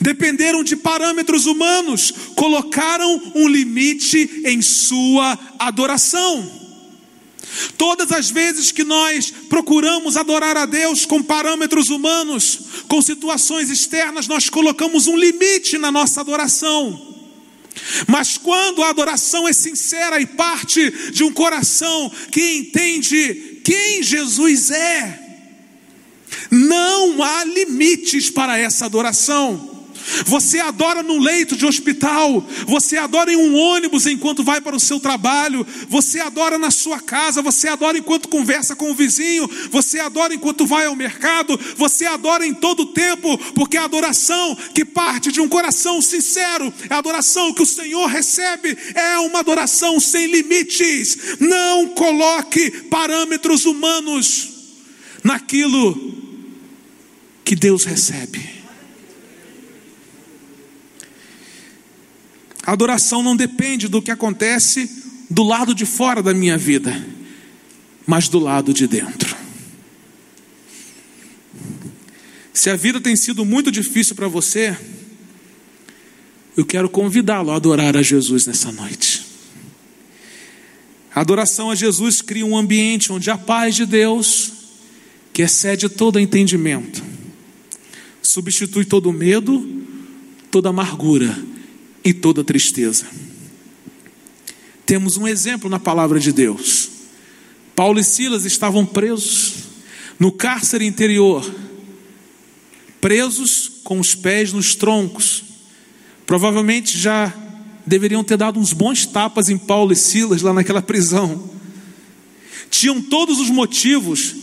dependeram 0.00 0.64
de 0.64 0.76
parâmetros 0.76 1.46
humanos, 1.46 2.12
colocaram 2.34 3.32
um 3.34 3.48
limite 3.48 4.42
em 4.44 4.60
sua 4.62 5.38
adoração. 5.58 6.58
Todas 7.76 8.12
as 8.12 8.30
vezes 8.30 8.70
que 8.70 8.84
nós 8.84 9.32
procuramos 9.48 10.16
adorar 10.16 10.56
a 10.56 10.66
Deus 10.66 11.06
com 11.06 11.22
parâmetros 11.22 11.88
humanos, 11.88 12.60
com 12.88 13.00
situações 13.00 13.70
externas, 13.70 14.28
nós 14.28 14.48
colocamos 14.48 15.06
um 15.06 15.16
limite 15.16 15.78
na 15.78 15.90
nossa 15.90 16.20
adoração. 16.20 17.08
Mas 18.06 18.36
quando 18.36 18.82
a 18.82 18.90
adoração 18.90 19.46
é 19.46 19.52
sincera 19.52 20.20
e 20.20 20.26
parte 20.26 21.10
de 21.12 21.24
um 21.24 21.32
coração 21.32 22.10
que 22.30 22.56
entende 22.56 23.47
quem 23.64 24.02
Jesus 24.02 24.70
é, 24.70 25.18
não 26.50 27.22
há 27.22 27.44
limites 27.44 28.30
para 28.30 28.58
essa 28.58 28.86
adoração. 28.86 29.77
Você 30.26 30.58
adora 30.58 31.02
no 31.02 31.18
leito 31.18 31.56
de 31.56 31.66
hospital, 31.66 32.44
você 32.66 32.96
adora 32.96 33.32
em 33.32 33.36
um 33.36 33.56
ônibus 33.56 34.06
enquanto 34.06 34.42
vai 34.44 34.60
para 34.60 34.76
o 34.76 34.80
seu 34.80 34.98
trabalho, 34.98 35.66
você 35.88 36.20
adora 36.20 36.58
na 36.58 36.70
sua 36.70 37.00
casa, 37.00 37.42
você 37.42 37.68
adora 37.68 37.98
enquanto 37.98 38.28
conversa 38.28 38.74
com 38.74 38.90
o 38.90 38.94
vizinho, 38.94 39.48
você 39.70 39.98
adora 39.98 40.34
enquanto 40.34 40.66
vai 40.66 40.86
ao 40.86 40.96
mercado, 40.96 41.58
você 41.76 42.06
adora 42.06 42.46
em 42.46 42.54
todo 42.54 42.80
o 42.80 42.92
tempo, 42.92 43.36
porque 43.54 43.76
a 43.76 43.84
adoração 43.84 44.56
que 44.74 44.84
parte 44.84 45.32
de 45.32 45.40
um 45.40 45.48
coração 45.48 46.00
sincero, 46.00 46.72
a 46.90 46.98
adoração 46.98 47.52
que 47.52 47.62
o 47.62 47.66
Senhor 47.66 48.06
recebe, 48.06 48.76
é 48.94 49.18
uma 49.18 49.40
adoração 49.40 50.00
sem 50.00 50.26
limites. 50.26 51.38
Não 51.40 51.88
coloque 51.88 52.70
parâmetros 52.70 53.64
humanos 53.66 54.48
naquilo 55.22 56.14
que 57.44 57.56
Deus 57.56 57.84
recebe. 57.84 58.57
A 62.68 62.72
adoração 62.72 63.22
não 63.22 63.34
depende 63.34 63.88
do 63.88 64.02
que 64.02 64.10
acontece 64.10 65.02
do 65.30 65.42
lado 65.42 65.74
de 65.74 65.86
fora 65.86 66.22
da 66.22 66.34
minha 66.34 66.58
vida, 66.58 67.02
mas 68.06 68.28
do 68.28 68.38
lado 68.38 68.74
de 68.74 68.86
dentro. 68.86 69.34
Se 72.52 72.68
a 72.68 72.76
vida 72.76 73.00
tem 73.00 73.16
sido 73.16 73.42
muito 73.42 73.70
difícil 73.70 74.14
para 74.14 74.28
você, 74.28 74.76
eu 76.58 76.66
quero 76.66 76.90
convidá-lo 76.90 77.52
a 77.52 77.56
adorar 77.56 77.96
a 77.96 78.02
Jesus 78.02 78.46
nessa 78.46 78.70
noite. 78.70 79.24
A 81.14 81.22
adoração 81.22 81.70
a 81.70 81.74
Jesus 81.74 82.20
cria 82.20 82.44
um 82.44 82.54
ambiente 82.54 83.10
onde 83.10 83.30
a 83.30 83.38
paz 83.38 83.76
de 83.76 83.86
Deus, 83.86 84.52
que 85.32 85.40
excede 85.40 85.88
todo 85.88 86.20
entendimento, 86.20 87.02
substitui 88.20 88.84
todo 88.84 89.10
medo, 89.10 89.86
toda 90.50 90.68
amargura 90.68 91.34
e 92.08 92.14
toda 92.14 92.42
tristeza. 92.42 93.04
Temos 94.86 95.18
um 95.18 95.28
exemplo 95.28 95.68
na 95.68 95.78
palavra 95.78 96.18
de 96.18 96.32
Deus. 96.32 96.88
Paulo 97.76 98.00
e 98.00 98.04
Silas 98.04 98.46
estavam 98.46 98.86
presos 98.86 99.52
no 100.18 100.32
cárcere 100.32 100.86
interior, 100.86 101.44
presos 102.98 103.82
com 103.84 104.00
os 104.00 104.14
pés 104.14 104.54
nos 104.54 104.74
troncos. 104.74 105.44
Provavelmente 106.24 106.96
já 106.96 107.30
deveriam 107.86 108.24
ter 108.24 108.38
dado 108.38 108.58
uns 108.58 108.72
bons 108.72 109.04
tapas 109.04 109.50
em 109.50 109.58
Paulo 109.58 109.92
e 109.92 109.96
Silas 109.96 110.40
lá 110.40 110.54
naquela 110.54 110.80
prisão. 110.80 111.50
Tinham 112.70 113.02
todos 113.02 113.38
os 113.38 113.50
motivos 113.50 114.34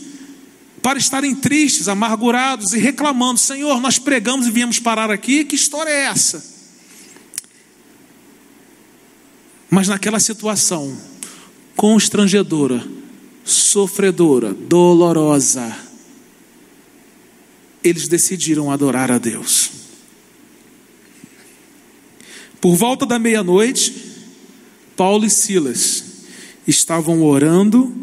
para 0.80 1.00
estarem 1.00 1.34
tristes, 1.34 1.88
amargurados 1.88 2.74
e 2.74 2.78
reclamando: 2.78 3.40
Senhor, 3.40 3.80
nós 3.80 3.98
pregamos 3.98 4.46
e 4.46 4.52
viemos 4.52 4.78
parar 4.78 5.10
aqui, 5.10 5.44
que 5.44 5.56
história 5.56 5.90
é 5.90 6.04
essa? 6.04 6.55
Mas 9.70 9.88
naquela 9.88 10.20
situação 10.20 10.96
constrangedora, 11.74 12.86
sofredora, 13.44 14.54
dolorosa, 14.54 15.76
eles 17.82 18.08
decidiram 18.08 18.70
adorar 18.70 19.10
a 19.12 19.18
Deus. 19.18 19.70
Por 22.60 22.74
volta 22.74 23.06
da 23.06 23.18
meia-noite, 23.18 23.94
Paulo 24.96 25.24
e 25.24 25.30
Silas 25.30 26.04
estavam 26.66 27.22
orando 27.22 27.94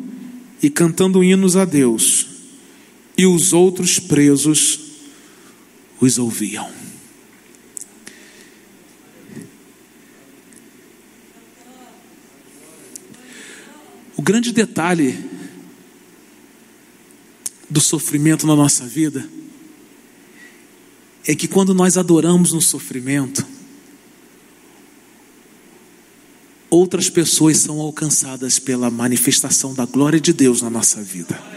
e 0.61 0.69
cantando 0.69 1.23
hinos 1.23 1.57
a 1.57 1.65
Deus 1.65 2.27
e 3.17 3.25
os 3.25 3.51
outros 3.51 3.99
presos 3.99 4.79
os 5.99 6.17
ouviam. 6.17 6.82
O 14.15 14.21
grande 14.21 14.51
detalhe 14.51 15.17
do 17.69 17.81
sofrimento 17.81 18.45
na 18.45 18.55
nossa 18.55 18.85
vida 18.85 19.27
é 21.25 21.33
que 21.35 21.47
quando 21.47 21.73
nós 21.73 21.97
adoramos 21.97 22.51
no 22.51 22.61
sofrimento, 22.61 23.45
outras 26.69 27.09
pessoas 27.09 27.57
são 27.57 27.79
alcançadas 27.79 28.59
pela 28.59 28.91
manifestação 28.91 29.73
da 29.73 29.85
glória 29.85 30.19
de 30.19 30.33
Deus 30.33 30.61
na 30.61 30.69
nossa 30.69 31.01
vida. 31.01 31.52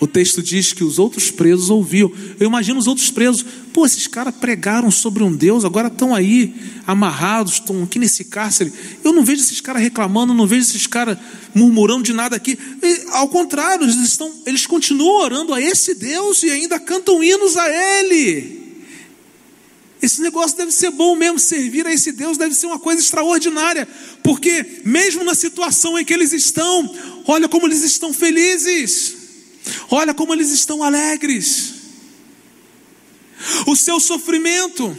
O 0.00 0.06
texto 0.06 0.40
diz 0.40 0.72
que 0.72 0.84
os 0.84 0.98
outros 0.98 1.30
presos 1.30 1.70
ouviam. 1.70 2.12
Eu 2.38 2.46
imagino 2.46 2.78
os 2.78 2.86
outros 2.86 3.10
presos. 3.10 3.44
Pô, 3.72 3.84
esses 3.84 4.06
caras 4.06 4.34
pregaram 4.34 4.90
sobre 4.92 5.24
um 5.24 5.34
Deus, 5.34 5.64
agora 5.64 5.88
estão 5.88 6.14
aí 6.14 6.54
amarrados, 6.86 7.54
estão 7.54 7.82
aqui 7.82 7.98
nesse 7.98 8.24
cárcere. 8.24 8.72
Eu 9.02 9.12
não 9.12 9.24
vejo 9.24 9.42
esses 9.42 9.60
caras 9.60 9.82
reclamando, 9.82 10.32
não 10.32 10.46
vejo 10.46 10.62
esses 10.62 10.86
caras 10.86 11.18
murmurando 11.52 12.04
de 12.04 12.12
nada 12.12 12.36
aqui. 12.36 12.56
E, 12.80 13.06
ao 13.10 13.28
contrário, 13.28 13.84
eles, 13.84 13.96
estão, 13.96 14.32
eles 14.46 14.66
continuam 14.66 15.20
orando 15.20 15.52
a 15.52 15.60
esse 15.60 15.94
Deus 15.94 16.44
e 16.44 16.50
ainda 16.50 16.78
cantam 16.78 17.22
hinos 17.22 17.56
a 17.56 17.68
Ele. 17.68 18.76
esse 20.00 20.22
negócio 20.22 20.56
deve 20.56 20.70
ser 20.70 20.92
bom 20.92 21.16
mesmo, 21.16 21.40
servir 21.40 21.84
a 21.88 21.92
esse 21.92 22.12
Deus 22.12 22.38
deve 22.38 22.54
ser 22.54 22.66
uma 22.66 22.78
coisa 22.78 23.00
extraordinária, 23.00 23.88
porque 24.22 24.82
mesmo 24.84 25.24
na 25.24 25.34
situação 25.34 25.98
em 25.98 26.04
que 26.04 26.14
eles 26.14 26.32
estão, 26.32 26.94
olha 27.26 27.48
como 27.48 27.66
eles 27.66 27.82
estão 27.82 28.12
felizes, 28.12 29.17
olha 29.90 30.14
como 30.14 30.32
eles 30.32 30.50
estão 30.50 30.82
alegres. 30.82 31.74
O 33.66 33.76
seu 33.76 34.00
sofrimento 34.00 34.96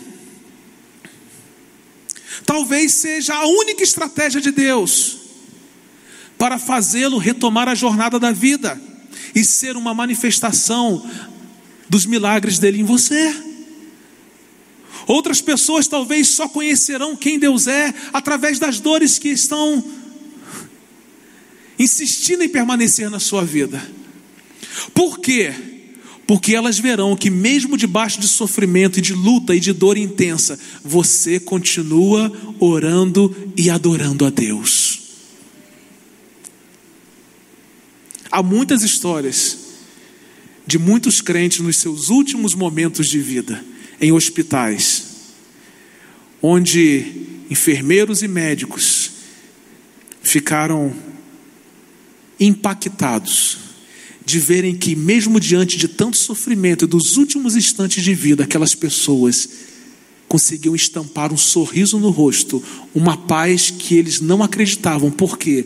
talvez 2.45 2.93
seja 2.93 3.36
a 3.36 3.45
única 3.45 3.84
estratégia 3.84 4.39
de 4.41 4.51
Deus 4.51 5.18
para 6.38 6.57
fazê-lo 6.57 7.18
retomar 7.18 7.68
a 7.68 7.76
jornada 7.76 8.18
da 8.18 8.32
vida 8.32 8.82
e 9.36 9.43
ser 9.43 9.76
uma 9.76 9.93
manifestação 9.93 11.05
dos 11.89 12.05
milagres 12.05 12.57
dele 12.57 12.80
em 12.80 12.84
você. 12.84 13.36
Outras 15.05 15.41
pessoas 15.41 15.88
talvez 15.88 16.30
só 16.30 16.47
conhecerão 16.47 17.16
quem 17.16 17.39
Deus 17.39 17.68
é 17.68 17.93
através 18.14 18.60
das 18.60 18.80
dores 18.80 19.18
que 19.18 19.30
estão 19.30 19.84
insistindo 21.78 22.43
em 22.43 22.49
permanecer 22.49 23.10
na 23.10 23.20
sua 23.20 23.43
vida. 23.43 23.99
Por 24.94 25.20
quê? 25.20 25.54
Porque 26.28 26.56
elas 26.56 26.78
verão 26.78 27.16
que, 27.16 27.30
mesmo 27.30 27.76
debaixo 27.76 28.20
de 28.20 28.28
sofrimento 28.28 29.00
e 29.00 29.02
de 29.02 29.14
luta 29.14 29.56
e 29.56 29.60
de 29.60 29.74
dor 29.74 29.98
intensa, 29.98 30.60
você 30.84 31.40
continua 31.40 32.32
orando 32.60 33.36
e 33.58 33.70
adorando 33.70 34.26
a 34.26 34.30
Deus. 34.30 35.00
Há 38.32 38.44
muitas 38.44 38.84
histórias 38.84 39.58
de 40.68 40.78
muitos 40.78 41.20
crentes 41.20 41.62
nos 41.62 41.78
seus 41.78 42.10
últimos 42.10 42.54
momentos 42.54 43.08
de 43.08 43.20
vida, 43.20 43.66
em 44.00 44.12
hospitais, 44.12 45.34
onde 46.40 47.40
enfermeiros 47.50 48.22
e 48.22 48.28
médicos 48.28 49.10
ficaram 50.22 50.94
impactados 52.40 53.68
de 54.30 54.40
verem 54.40 54.76
que, 54.76 54.96
mesmo 54.96 55.40
diante 55.40 55.76
de 55.76 55.88
tanto 55.88 56.16
sofrimento 56.16 56.86
e 56.86 56.88
dos 56.88 57.18
últimos 57.18 57.56
instantes 57.56 58.04
de 58.04 58.14
vida, 58.14 58.44
aquelas 58.44 58.76
pessoas 58.76 59.50
conseguiam 60.28 60.76
estampar 60.76 61.34
um 61.34 61.38
sorriso 61.38 61.98
no 61.98 62.12
rosto, 62.12 62.64
uma 62.94 63.18
paz 63.18 63.72
que 63.72 63.96
eles 63.96 64.22
não 64.22 64.44
acreditavam. 64.44 65.10
Por 65.10 65.36
quê? 65.36 65.66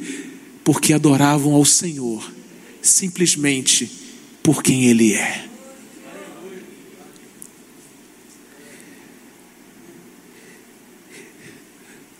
Porque 0.63 0.93
adoravam 0.93 1.53
ao 1.53 1.65
Senhor 1.65 2.23
simplesmente 2.81 3.91
por 4.41 4.63
quem 4.63 4.85
Ele 4.85 5.13
é. 5.13 5.45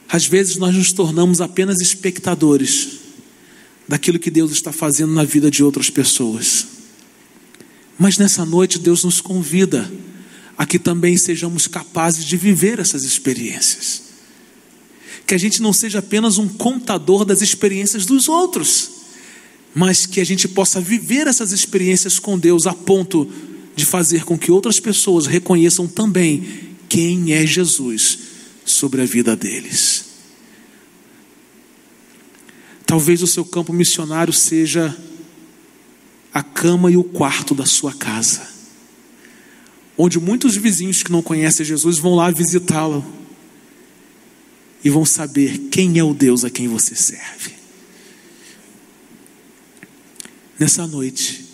Às 0.10 0.26
vezes 0.26 0.58
nós 0.58 0.76
nos 0.76 0.92
tornamos 0.92 1.40
apenas 1.40 1.80
espectadores 1.80 3.03
daquilo 3.88 4.20
que 4.20 4.32
Deus 4.32 4.52
está 4.52 4.72
fazendo 4.72 5.14
na 5.14 5.24
vida 5.24 5.52
de 5.52 5.64
outras 5.64 5.90
pessoas. 5.90 6.68
Mas 7.98 8.18
nessa 8.18 8.46
noite 8.46 8.80
Deus 8.80 9.04
nos 9.04 9.22
convida 9.22 9.92
a 10.58 10.66
que 10.66 10.80
também 10.80 11.18
sejamos 11.18 11.68
capazes 11.68 12.26
de 12.26 12.38
viver 12.38 12.80
essas 12.80 13.04
experiências. 13.04 14.04
Que 15.26 15.36
a 15.36 15.38
gente 15.38 15.62
não 15.62 15.74
seja 15.74 16.00
apenas 16.00 16.38
um 16.38 16.48
contador 16.48 17.26
das 17.26 17.42
experiências 17.42 18.06
dos 18.06 18.28
outros 18.28 19.04
mas 19.74 20.06
que 20.06 20.22
a 20.22 20.26
gente 20.26 20.48
possa 20.48 20.80
viver 20.80 21.28
essas 21.28 21.52
experiências 21.52 22.20
com 22.20 22.38
Deus 22.38 22.68
a 22.68 22.74
ponto 22.74 23.30
de 23.76 23.86
fazer 23.86 24.24
com 24.24 24.38
que 24.38 24.52
outras 24.52 24.80
pessoas 24.80 25.26
reconheçam 25.26 25.88
também 25.88 26.44
quem 26.88 27.34
é 27.34 27.46
Jesus 27.46 28.20
sobre 28.64 29.02
a 29.02 29.06
vida 29.06 29.36
deles. 29.36 30.03
Talvez 32.86 33.22
o 33.22 33.28
seu 33.28 33.46
campo 33.46 33.74
missionário 33.74 34.34
seja 34.34 34.96
a 36.34 36.42
cama 36.42 36.90
e 36.92 36.98
o 36.98 37.04
quarto 37.04 37.54
da 37.54 37.66
sua 37.66 37.94
casa, 37.94 38.48
onde 39.98 40.20
muitos 40.20 40.56
vizinhos 40.56 41.04
que 41.04 41.12
não 41.12 41.22
conhecem 41.22 41.66
Jesus 41.66 42.00
vão 42.00 42.16
lá 42.16 42.32
visitá-lo 42.32 43.06
e 44.84 44.90
vão 44.90 45.06
saber 45.06 45.70
quem 45.72 46.00
é 46.00 46.04
o 46.04 46.14
Deus 46.14 46.44
a 46.44 46.50
quem 46.50 46.68
você 46.68 46.96
serve. 46.96 47.54
Nessa 50.60 50.86
noite, 50.88 51.46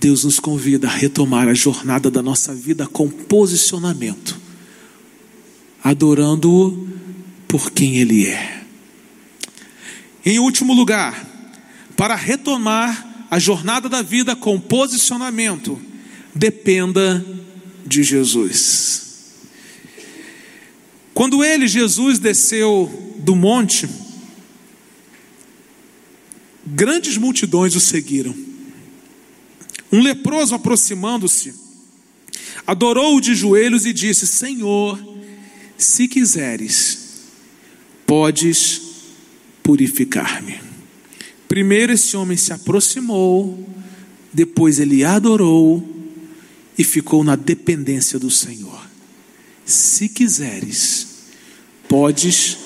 Deus 0.00 0.24
nos 0.24 0.38
convida 0.38 0.86
a 0.86 0.90
retomar 0.90 1.48
a 1.48 1.54
jornada 1.54 2.10
da 2.10 2.22
nossa 2.22 2.54
vida 2.54 2.86
com 2.86 3.08
posicionamento, 3.08 4.38
adorando-o 5.82 6.88
por 7.48 7.70
quem 7.72 7.98
Ele 7.98 8.26
é. 8.26 8.64
Em 10.28 10.38
último 10.38 10.74
lugar, 10.74 11.26
para 11.96 12.14
retomar 12.14 13.26
a 13.30 13.38
jornada 13.38 13.88
da 13.88 14.02
vida 14.02 14.36
com 14.36 14.60
posicionamento, 14.60 15.80
dependa 16.34 17.24
de 17.86 18.02
Jesus. 18.02 19.36
Quando 21.14 21.42
ele, 21.42 21.66
Jesus, 21.66 22.18
desceu 22.18 23.14
do 23.20 23.34
monte, 23.34 23.88
grandes 26.66 27.16
multidões 27.16 27.74
o 27.74 27.80
seguiram. 27.80 28.36
Um 29.90 30.02
leproso 30.02 30.54
aproximando-se, 30.54 31.54
adorou-o 32.66 33.18
de 33.22 33.34
joelhos 33.34 33.86
e 33.86 33.94
disse: 33.94 34.26
Senhor, 34.26 35.02
se 35.78 36.06
quiseres, 36.06 37.22
podes 38.06 38.87
purificar-me. 39.68 40.58
Primeiro 41.46 41.92
esse 41.92 42.16
homem 42.16 42.38
se 42.38 42.54
aproximou, 42.54 43.68
depois 44.32 44.80
ele 44.80 45.04
adorou 45.04 45.86
e 46.78 46.82
ficou 46.82 47.22
na 47.22 47.36
dependência 47.36 48.18
do 48.18 48.30
Senhor. 48.30 48.88
Se 49.66 50.08
quiseres, 50.08 51.26
podes 51.86 52.56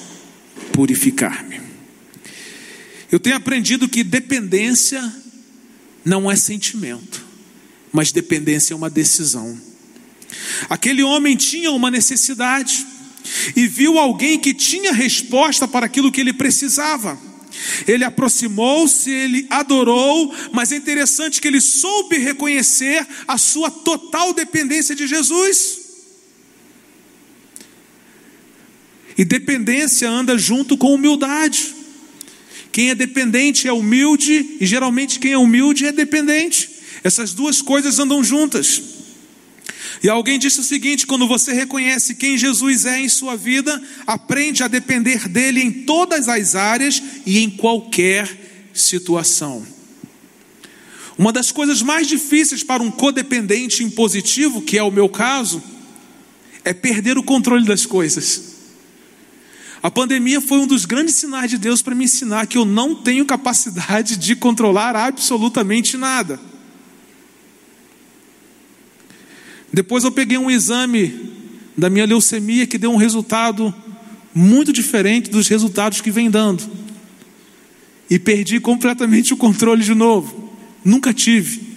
purificar-me. 0.72 1.60
Eu 3.10 3.18
tenho 3.18 3.34
aprendido 3.34 3.88
que 3.88 4.04
dependência 4.04 5.02
não 6.04 6.30
é 6.30 6.36
sentimento, 6.36 7.26
mas 7.92 8.12
dependência 8.12 8.74
é 8.74 8.76
uma 8.76 8.88
decisão. 8.88 9.60
Aquele 10.70 11.02
homem 11.02 11.34
tinha 11.34 11.72
uma 11.72 11.90
necessidade 11.90 12.86
e 13.54 13.66
viu 13.66 13.98
alguém 13.98 14.38
que 14.38 14.54
tinha 14.54 14.92
resposta 14.92 15.66
para 15.68 15.86
aquilo 15.86 16.10
que 16.10 16.20
ele 16.20 16.32
precisava. 16.32 17.18
Ele 17.86 18.04
aproximou-se, 18.04 19.10
ele 19.10 19.46
adorou, 19.50 20.34
mas 20.52 20.72
é 20.72 20.76
interessante 20.76 21.40
que 21.40 21.48
ele 21.48 21.60
soube 21.60 22.18
reconhecer 22.18 23.06
a 23.26 23.36
sua 23.38 23.70
total 23.70 24.32
dependência 24.32 24.94
de 24.94 25.06
Jesus. 25.06 25.80
E 29.16 29.24
dependência 29.24 30.08
anda 30.08 30.38
junto 30.38 30.76
com 30.76 30.94
humildade. 30.94 31.74
Quem 32.72 32.90
é 32.90 32.94
dependente 32.94 33.68
é 33.68 33.72
humilde, 33.72 34.56
e 34.58 34.64
geralmente 34.64 35.18
quem 35.18 35.32
é 35.32 35.38
humilde 35.38 35.86
é 35.86 35.92
dependente. 35.92 36.70
Essas 37.04 37.34
duas 37.34 37.60
coisas 37.60 37.98
andam 37.98 38.24
juntas. 38.24 39.01
E 40.02 40.08
alguém 40.08 40.38
disse 40.38 40.60
o 40.60 40.64
seguinte: 40.64 41.06
quando 41.06 41.28
você 41.28 41.52
reconhece 41.52 42.14
quem 42.14 42.36
Jesus 42.36 42.84
é 42.84 43.00
em 43.00 43.08
sua 43.08 43.36
vida, 43.36 43.80
aprende 44.06 44.62
a 44.62 44.68
depender 44.68 45.28
dele 45.28 45.62
em 45.62 45.70
todas 45.70 46.28
as 46.28 46.54
áreas 46.54 47.02
e 47.24 47.38
em 47.38 47.48
qualquer 47.48 48.28
situação. 48.74 49.64
Uma 51.16 51.32
das 51.32 51.52
coisas 51.52 51.82
mais 51.82 52.08
difíceis 52.08 52.64
para 52.64 52.82
um 52.82 52.90
codependente 52.90 53.84
impositivo, 53.84 54.62
que 54.62 54.76
é 54.76 54.82
o 54.82 54.90
meu 54.90 55.08
caso, 55.08 55.62
é 56.64 56.72
perder 56.72 57.16
o 57.16 57.22
controle 57.22 57.64
das 57.64 57.86
coisas. 57.86 58.50
A 59.82 59.90
pandemia 59.90 60.40
foi 60.40 60.58
um 60.58 60.66
dos 60.66 60.84
grandes 60.84 61.16
sinais 61.16 61.50
de 61.50 61.58
Deus 61.58 61.82
para 61.82 61.94
me 61.94 62.04
ensinar 62.04 62.46
que 62.46 62.56
eu 62.56 62.64
não 62.64 62.94
tenho 62.94 63.26
capacidade 63.26 64.16
de 64.16 64.34
controlar 64.34 64.96
absolutamente 64.96 65.96
nada. 65.96 66.40
Depois 69.72 70.04
eu 70.04 70.12
peguei 70.12 70.36
um 70.36 70.50
exame 70.50 71.32
da 71.76 71.88
minha 71.88 72.04
leucemia 72.04 72.66
que 72.66 72.76
deu 72.76 72.92
um 72.92 72.96
resultado 72.96 73.74
muito 74.34 74.72
diferente 74.72 75.30
dos 75.30 75.48
resultados 75.48 76.00
que 76.00 76.10
vem 76.10 76.30
dando. 76.30 76.62
E 78.10 78.18
perdi 78.18 78.60
completamente 78.60 79.32
o 79.32 79.36
controle 79.36 79.82
de 79.82 79.94
novo. 79.94 80.52
Nunca 80.84 81.14
tive. 81.14 81.72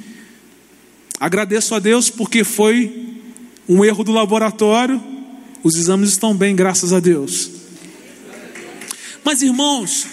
Agradeço 1.19 1.73
a 1.73 1.79
Deus 1.79 2.09
porque 2.09 2.43
foi 2.43 3.21
um 3.69 3.85
erro 3.85 4.03
do 4.03 4.11
laboratório. 4.11 5.01
Os 5.63 5.75
exames 5.75 6.09
estão 6.09 6.35
bem, 6.35 6.55
graças 6.55 6.91
a 6.91 6.99
Deus. 6.99 7.49
Mas 9.23 9.41
irmãos, 9.41 10.05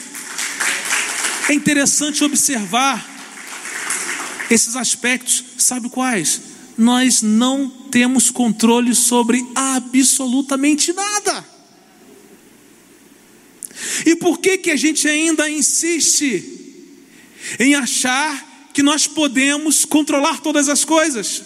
é 1.48 1.54
interessante 1.54 2.22
observar 2.22 3.10
esses 4.48 4.76
aspectos, 4.76 5.44
sabe 5.58 5.88
quais? 5.88 6.51
Nós 6.76 7.22
não 7.22 7.68
temos 7.90 8.30
controle 8.30 8.94
sobre 8.94 9.44
absolutamente 9.54 10.92
nada. 10.92 11.46
E 14.06 14.16
por 14.16 14.38
que 14.38 14.58
que 14.58 14.70
a 14.70 14.76
gente 14.76 15.08
ainda 15.08 15.48
insiste 15.50 16.60
em 17.58 17.74
achar 17.74 18.70
que 18.72 18.82
nós 18.82 19.06
podemos 19.06 19.84
controlar 19.84 20.40
todas 20.40 20.68
as 20.68 20.84
coisas? 20.84 21.42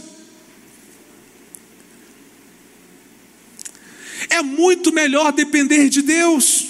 É 4.29 4.43
muito 4.43 4.93
melhor 4.93 5.33
depender 5.33 5.89
de 5.89 6.03
Deus. 6.03 6.67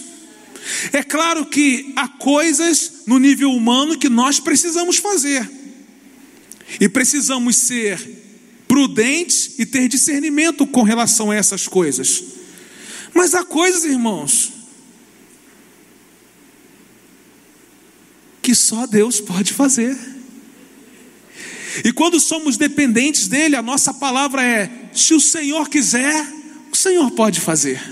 É 0.93 1.03
claro 1.03 1.47
que 1.47 1.93
há 1.97 2.09
coisas 2.09 3.03
no 3.07 3.19
nível 3.19 3.51
humano 3.51 3.99
que 3.99 4.09
nós 4.09 4.41
precisamos 4.41 4.97
fazer. 4.97 5.49
E 6.81 6.89
precisamos 6.89 7.57
ser 7.57 8.16
prudentes 8.67 9.59
e 9.59 9.67
ter 9.67 9.89
discernimento 9.89 10.67
com 10.67 10.83
relação 10.83 11.31
a 11.31 11.37
essas 11.37 11.69
coisas. 11.69 12.23
Mas 13.15 13.35
há 13.35 13.45
coisas, 13.45 13.85
irmãos, 13.85 14.53
que 18.43 18.55
só 18.55 18.87
Deus 18.87 19.21
pode 19.21 19.53
fazer. 19.53 19.97
E 21.85 21.93
quando 21.93 22.21
somos 22.21 22.57
dependentes 22.57 23.29
dele, 23.29 23.57
a 23.57 23.63
nossa 23.63 23.93
palavra 23.93 24.43
é: 24.43 24.91
se 24.95 25.15
o 25.15 25.21
Senhor 25.21 25.69
quiser, 25.69 26.27
o 26.73 26.77
Senhor 26.77 27.11
pode 27.11 27.41
fazer. 27.41 27.83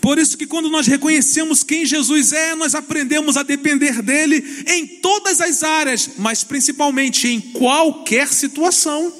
Por 0.00 0.18
isso 0.18 0.36
que 0.36 0.46
quando 0.46 0.70
nós 0.70 0.86
reconhecemos 0.86 1.62
quem 1.62 1.84
Jesus 1.84 2.32
é, 2.32 2.54
nós 2.54 2.74
aprendemos 2.74 3.36
a 3.36 3.42
depender 3.42 4.02
dele 4.02 4.44
em 4.66 4.86
todas 4.86 5.40
as 5.40 5.62
áreas, 5.62 6.10
mas 6.18 6.44
principalmente 6.44 7.28
em 7.28 7.40
qualquer 7.40 8.32
situação. 8.32 9.12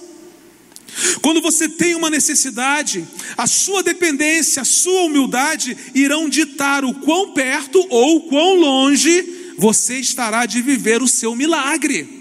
Quando 1.20 1.42
você 1.42 1.68
tem 1.68 1.94
uma 1.94 2.08
necessidade, 2.08 3.06
a 3.36 3.46
sua 3.46 3.82
dependência, 3.82 4.62
a 4.62 4.64
sua 4.64 5.02
humildade 5.02 5.76
irão 5.94 6.28
ditar 6.28 6.84
o 6.84 6.94
quão 6.94 7.32
perto 7.32 7.84
ou 7.90 8.22
quão 8.22 8.54
longe 8.54 9.54
você 9.58 9.98
estará 9.98 10.46
de 10.46 10.62
viver 10.62 11.02
o 11.02 11.08
seu 11.08 11.34
milagre. 11.34 12.16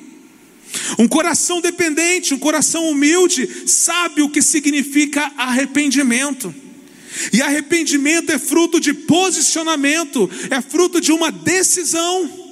Um 0.99 1.07
coração 1.07 1.61
dependente, 1.61 2.33
um 2.33 2.39
coração 2.39 2.89
humilde, 2.89 3.47
sabe 3.65 4.21
o 4.21 4.29
que 4.29 4.41
significa 4.41 5.31
arrependimento. 5.37 6.53
E 7.31 7.41
arrependimento 7.41 8.31
é 8.31 8.39
fruto 8.39 8.79
de 8.79 8.93
posicionamento, 8.93 10.29
é 10.49 10.61
fruto 10.61 10.99
de 10.99 11.11
uma 11.11 11.31
decisão. 11.31 12.44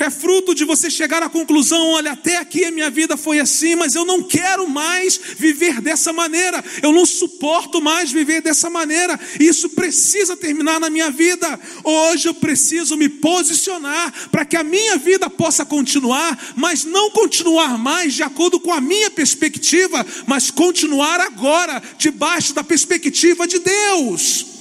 É 0.00 0.10
fruto 0.10 0.54
de 0.54 0.64
você 0.64 0.90
chegar 0.90 1.22
à 1.22 1.28
conclusão: 1.28 1.90
olha, 1.90 2.12
até 2.12 2.38
aqui 2.38 2.64
a 2.64 2.70
minha 2.70 2.90
vida 2.90 3.16
foi 3.16 3.38
assim, 3.38 3.74
mas 3.74 3.94
eu 3.94 4.04
não 4.04 4.22
quero 4.22 4.68
mais 4.68 5.18
viver 5.36 5.80
dessa 5.80 6.12
maneira, 6.12 6.64
eu 6.82 6.92
não 6.92 7.06
suporto 7.06 7.80
mais 7.80 8.10
viver 8.10 8.40
dessa 8.40 8.68
maneira, 8.68 9.18
isso 9.38 9.68
precisa 9.70 10.36
terminar 10.36 10.80
na 10.80 10.90
minha 10.90 11.10
vida. 11.10 11.58
Hoje 11.84 12.28
eu 12.28 12.34
preciso 12.34 12.96
me 12.96 13.08
posicionar 13.08 14.12
para 14.30 14.44
que 14.44 14.56
a 14.56 14.64
minha 14.64 14.96
vida 14.96 15.28
possa 15.30 15.64
continuar, 15.64 16.54
mas 16.56 16.84
não 16.84 17.10
continuar 17.10 17.78
mais 17.78 18.14
de 18.14 18.22
acordo 18.22 18.58
com 18.58 18.72
a 18.72 18.80
minha 18.80 19.10
perspectiva, 19.10 20.04
mas 20.26 20.50
continuar 20.50 21.20
agora, 21.20 21.82
debaixo 21.98 22.54
da 22.54 22.64
perspectiva 22.64 23.46
de 23.46 23.58
Deus. 23.58 24.55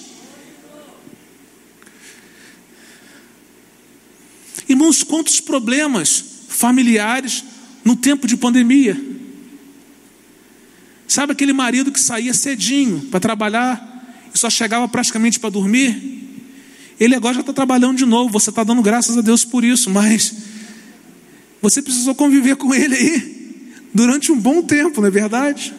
Irmãos, 4.67 5.03
quantos 5.03 5.39
problemas 5.39 6.23
familiares 6.47 7.43
no 7.83 7.95
tempo 7.95 8.25
de 8.27 8.35
pandemia. 8.35 8.99
Sabe 11.07 11.33
aquele 11.33 11.53
marido 11.53 11.91
que 11.91 11.99
saía 11.99 12.33
cedinho 12.33 13.01
para 13.11 13.19
trabalhar 13.19 14.27
e 14.33 14.39
só 14.39 14.49
chegava 14.49 14.87
praticamente 14.87 15.39
para 15.39 15.51
dormir? 15.51 16.15
Ele 16.99 17.13
agora 17.13 17.35
já 17.35 17.41
está 17.41 17.53
trabalhando 17.53 17.97
de 17.97 18.05
novo, 18.05 18.31
você 18.31 18.49
está 18.49 18.63
dando 18.63 18.81
graças 18.81 19.17
a 19.17 19.21
Deus 19.21 19.45
por 19.45 19.63
isso, 19.63 19.89
mas 19.89 20.33
você 21.61 21.81
precisou 21.81 22.15
conviver 22.15 22.55
com 22.55 22.73
ele 22.73 22.95
aí 22.95 23.73
durante 23.93 24.31
um 24.31 24.39
bom 24.39 24.61
tempo, 24.61 24.99
não 24.99 25.07
é 25.07 25.11
verdade? 25.11 25.73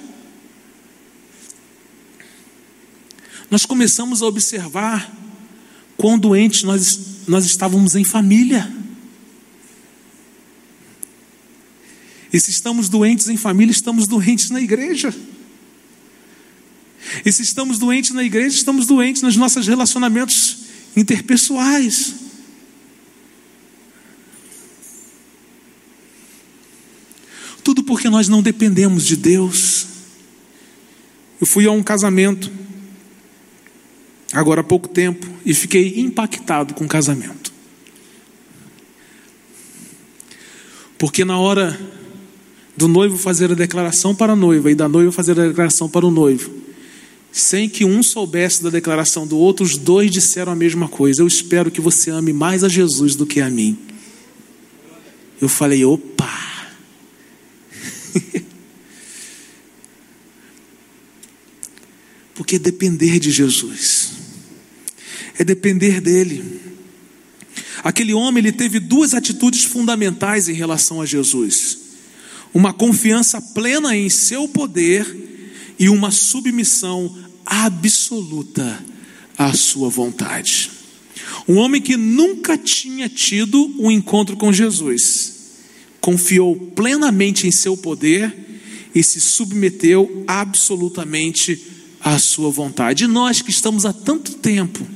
Nós 3.51 3.65
começamos 3.65 4.23
a 4.23 4.27
observar 4.27 5.13
quão 5.97 6.19
doentes 6.19 6.63
nós, 6.63 6.99
nós 7.27 7.45
estávamos 7.45 7.95
em 7.95 8.05
família. 8.05 8.73
E 12.33 12.41
se 12.41 12.51
estamos 12.51 12.89
doentes 12.89 13.29
em 13.29 13.37
família, 13.37 13.73
estamos 13.73 14.07
doentes 14.07 14.51
na 14.51 14.61
igreja. 14.61 15.15
E 17.25 17.33
se 17.33 17.43
estamos 17.43 17.79
doentes 17.79 18.11
na 18.11 18.23
igreja, 18.23 18.57
estamos 18.57 18.87
doentes 18.87 19.23
nos 19.23 19.37
nossos 19.37 19.67
relacionamentos 19.67 20.59
interpessoais. 20.97 22.15
Tudo 27.63 27.83
porque 27.83 28.09
nós 28.09 28.29
não 28.29 28.43
dependemos 28.43 29.05
de 29.05 29.17
Deus. 29.17 29.87
Eu 31.41 31.47
fui 31.47 31.67
a 31.67 31.71
um 31.71 31.83
casamento, 31.83 32.51
agora 34.37 34.61
há 34.61 34.65
pouco 34.65 34.89
tempo, 34.89 35.27
e 35.45 35.55
fiquei 35.55 35.99
impactado 36.01 36.75
com 36.75 36.85
o 36.85 36.89
casamento. 36.89 37.53
Porque 40.99 41.25
na 41.25 41.39
hora 41.39 41.79
do 42.77 42.87
noivo 42.87 43.17
fazer 43.17 43.51
a 43.51 43.55
declaração 43.55 44.15
para 44.15 44.35
a 44.35 44.37
noiva 44.37 44.71
e 44.71 44.75
da 44.75 44.87
noiva 44.89 45.11
fazer 45.11 45.41
a 45.41 45.47
declaração 45.49 45.89
para 45.89 46.05
o 46.07 46.11
noivo, 46.11 46.51
sem 47.33 47.67
que 47.69 47.85
um 47.85 48.03
soubesse 48.03 48.63
da 48.63 48.71
declaração 48.71 49.27
do 49.27 49.39
outro, 49.39 49.65
os 49.65 49.77
dois 49.79 50.11
disseram 50.11 50.53
a 50.53 50.57
mesma 50.57 50.87
coisa: 50.89 51.23
Eu 51.23 51.27
espero 51.27 51.71
que 51.71 51.81
você 51.81 52.11
ame 52.11 52.33
mais 52.33 52.63
a 52.63 52.69
Jesus 52.69 53.15
do 53.15 53.25
que 53.27 53.41
a 53.41 53.49
mim. 53.49 53.79
Eu 55.41 55.49
falei: 55.49 55.83
opa! 55.85 56.31
Porque 62.35 62.59
depender 62.59 63.19
de 63.19 63.31
Jesus 63.31 64.06
é 65.39 65.45
depender 65.45 66.01
dele. 66.01 66.61
Aquele 67.83 68.15
homem 68.15 68.43
ele 68.43 68.53
teve 68.53 68.81
duas 68.81 69.15
atitudes 69.15 69.65
fundamentais 69.65 70.49
em 70.49 70.55
relação 70.55 71.01
a 71.01 71.07
Jesus 71.07 71.87
uma 72.57 72.73
confiança 72.73 73.39
plena 73.39 73.95
em 73.95 74.09
seu 74.09 74.49
poder 74.49 75.07
e 75.79 75.91
uma 75.91 76.11
submissão 76.11 77.15
absoluta 77.45 78.83
à 79.37 79.53
sua 79.53 79.91
vontade. 79.91 80.71
Um 81.47 81.57
homem 81.57 81.83
que 81.83 81.99
nunca 81.99 82.57
tinha 82.57 83.11
tido 83.11 83.75
um 83.79 83.91
encontro 83.91 84.39
com 84.39 84.51
Jesus, 84.51 85.35
confiou 86.01 86.57
plenamente 86.57 87.47
em 87.47 87.51
seu 87.51 87.77
poder 87.77 88.35
e 88.95 89.03
se 89.03 89.21
submeteu 89.21 90.25
absolutamente 90.27 91.63
à 92.01 92.19
sua 92.19 92.51
vontade. 92.51 93.05
E 93.05 93.07
nós 93.07 93.43
que 93.43 93.51
estamos 93.51 93.85
há 93.85 93.93
tanto 93.93 94.33
tempo 94.33 94.87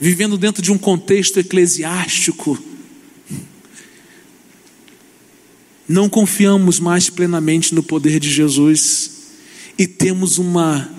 vivendo 0.00 0.36
dentro 0.36 0.62
de 0.62 0.72
um 0.72 0.78
contexto 0.78 1.38
eclesiástico, 1.38 2.58
não 5.88 6.08
confiamos 6.08 6.80
mais 6.80 7.10
plenamente 7.10 7.74
no 7.74 7.82
poder 7.82 8.18
de 8.18 8.30
Jesus 8.30 9.10
e 9.78 9.86
temos 9.86 10.38
uma 10.38 10.90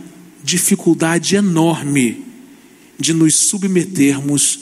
dificuldade 0.44 1.36
enorme 1.36 2.24
de 3.00 3.14
nos 3.14 3.36
submetermos 3.36 4.60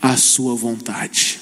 à 0.00 0.16
Sua 0.16 0.54
vontade. 0.54 1.40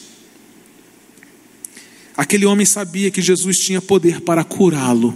Aquele 2.16 2.46
homem 2.46 2.64
sabia 2.64 3.10
que 3.10 3.20
Jesus 3.20 3.58
tinha 3.58 3.82
poder 3.82 4.20
para 4.20 4.44
curá-lo, 4.44 5.14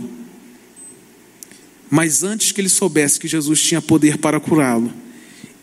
mas 1.88 2.22
antes 2.22 2.52
que 2.52 2.60
ele 2.60 2.68
soubesse 2.68 3.18
que 3.18 3.28
Jesus 3.28 3.62
tinha 3.62 3.80
poder 3.80 4.18
para 4.18 4.38
curá-lo, 4.38 4.92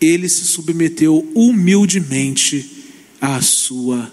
ele 0.00 0.28
se 0.28 0.44
submeteu 0.44 1.26
humildemente 1.34 2.84
à 3.20 3.40
Sua 3.40 4.12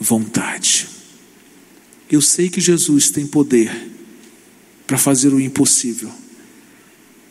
vontade. 0.00 0.88
Eu 2.10 2.20
sei 2.20 2.48
que 2.48 2.60
Jesus 2.60 3.10
tem 3.10 3.26
poder 3.26 3.70
para 4.86 4.98
fazer 4.98 5.32
o 5.32 5.40
impossível. 5.40 6.10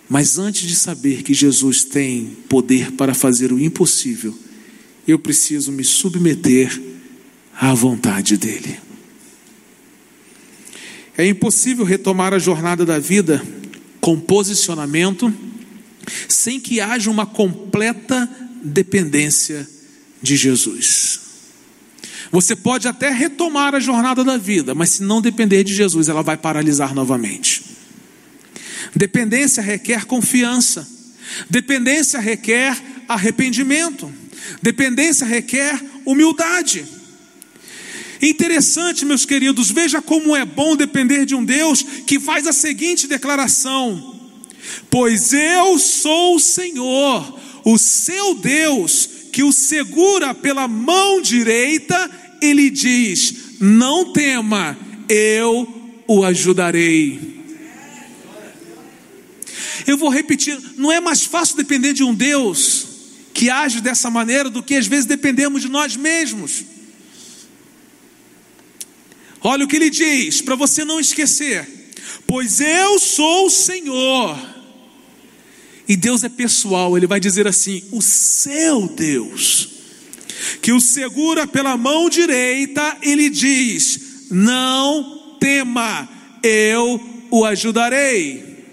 Mas 0.09 0.37
antes 0.37 0.67
de 0.67 0.75
saber 0.75 1.23
que 1.23 1.33
Jesus 1.33 1.83
tem 1.83 2.37
poder 2.49 2.91
para 2.91 3.13
fazer 3.13 3.51
o 3.51 3.59
impossível, 3.59 4.37
eu 5.07 5.17
preciso 5.17 5.71
me 5.71 5.83
submeter 5.83 6.81
à 7.55 7.73
vontade 7.73 8.37
dEle. 8.37 8.77
É 11.17 11.25
impossível 11.25 11.85
retomar 11.85 12.33
a 12.33 12.39
jornada 12.39 12.85
da 12.85 12.97
vida 12.99 13.43
com 14.01 14.19
posicionamento 14.19 15.33
sem 16.27 16.59
que 16.59 16.79
haja 16.79 17.09
uma 17.09 17.25
completa 17.25 18.29
dependência 18.63 19.67
de 20.21 20.35
Jesus. 20.35 21.19
Você 22.31 22.55
pode 22.55 22.87
até 22.87 23.09
retomar 23.09 23.75
a 23.75 23.79
jornada 23.79 24.23
da 24.23 24.37
vida, 24.37 24.73
mas 24.73 24.91
se 24.91 25.03
não 25.03 25.21
depender 25.21 25.63
de 25.63 25.73
Jesus, 25.73 26.09
ela 26.09 26.23
vai 26.23 26.35
paralisar 26.35 26.95
novamente. 26.95 27.63
Dependência 28.95 29.61
requer 29.61 30.05
confiança. 30.05 30.87
Dependência 31.49 32.19
requer 32.19 32.75
arrependimento. 33.07 34.11
Dependência 34.61 35.25
requer 35.25 35.79
humildade. 36.05 36.85
Interessante, 38.21 39.05
meus 39.05 39.25
queridos, 39.25 39.69
veja 39.69 40.01
como 40.01 40.35
é 40.35 40.45
bom 40.45 40.75
depender 40.75 41.25
de 41.25 41.35
um 41.35 41.43
Deus 41.43 41.83
que 42.07 42.19
faz 42.19 42.47
a 42.47 42.53
seguinte 42.53 43.05
declaração: 43.05 44.12
Pois 44.89 45.33
eu 45.33 45.77
sou 45.79 46.35
o 46.35 46.39
Senhor, 46.39 47.39
o 47.65 47.77
seu 47.77 48.35
Deus, 48.35 49.09
que 49.31 49.43
o 49.43 49.51
segura 49.51 50.33
pela 50.33 50.67
mão 50.67 51.21
direita 51.21 52.09
e 52.41 52.53
lhe 52.53 52.69
diz: 52.69 53.59
Não 53.59 54.13
tema, 54.13 54.77
eu 55.09 55.67
o 56.07 56.23
ajudarei. 56.23 57.33
Eu 59.87 59.97
vou 59.97 60.09
repetir: 60.09 60.57
não 60.77 60.91
é 60.91 60.99
mais 60.99 61.23
fácil 61.23 61.57
depender 61.57 61.93
de 61.93 62.03
um 62.03 62.13
Deus 62.13 62.87
que 63.33 63.49
age 63.49 63.81
dessa 63.81 64.09
maneira 64.09 64.49
do 64.49 64.61
que 64.61 64.75
às 64.75 64.85
vezes 64.85 65.05
dependemos 65.05 65.61
de 65.61 65.69
nós 65.69 65.95
mesmos. 65.95 66.63
Olha 69.41 69.65
o 69.65 69.67
que 69.67 69.75
ele 69.75 69.89
diz, 69.89 70.41
para 70.41 70.55
você 70.55 70.85
não 70.85 70.99
esquecer: 70.99 71.67
Pois 72.27 72.61
eu 72.61 72.99
sou 72.99 73.47
o 73.47 73.49
Senhor. 73.49 74.52
E 75.93 75.95
Deus 75.95 76.23
é 76.23 76.29
pessoal, 76.29 76.97
ele 76.97 77.05
vai 77.05 77.19
dizer 77.19 77.47
assim: 77.47 77.83
O 77.91 78.01
seu 78.01 78.87
Deus, 78.87 79.69
que 80.59 80.71
o 80.71 80.81
segura 80.81 81.45
pela 81.45 81.77
mão 81.77 82.09
direita, 82.09 82.97
ele 83.03 83.29
diz: 83.29 84.25
Não 84.31 85.37
tema, 85.39 86.09
eu 86.41 86.99
o 87.29 87.45
ajudarei. 87.45 88.65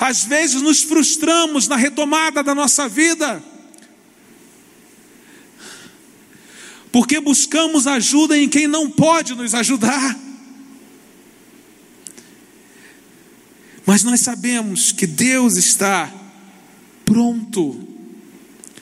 Às 0.00 0.24
vezes 0.24 0.60
nos 0.60 0.82
frustramos 0.82 1.68
na 1.68 1.76
retomada 1.76 2.42
da 2.42 2.56
nossa 2.56 2.88
vida, 2.88 3.40
porque 6.90 7.20
buscamos 7.20 7.86
ajuda 7.86 8.36
em 8.36 8.48
quem 8.48 8.66
não 8.66 8.90
pode 8.90 9.36
nos 9.36 9.54
ajudar. 9.54 10.18
Mas 13.90 14.04
nós 14.04 14.20
sabemos 14.20 14.92
que 14.92 15.04
Deus 15.04 15.56
está 15.56 16.08
pronto, 17.04 17.76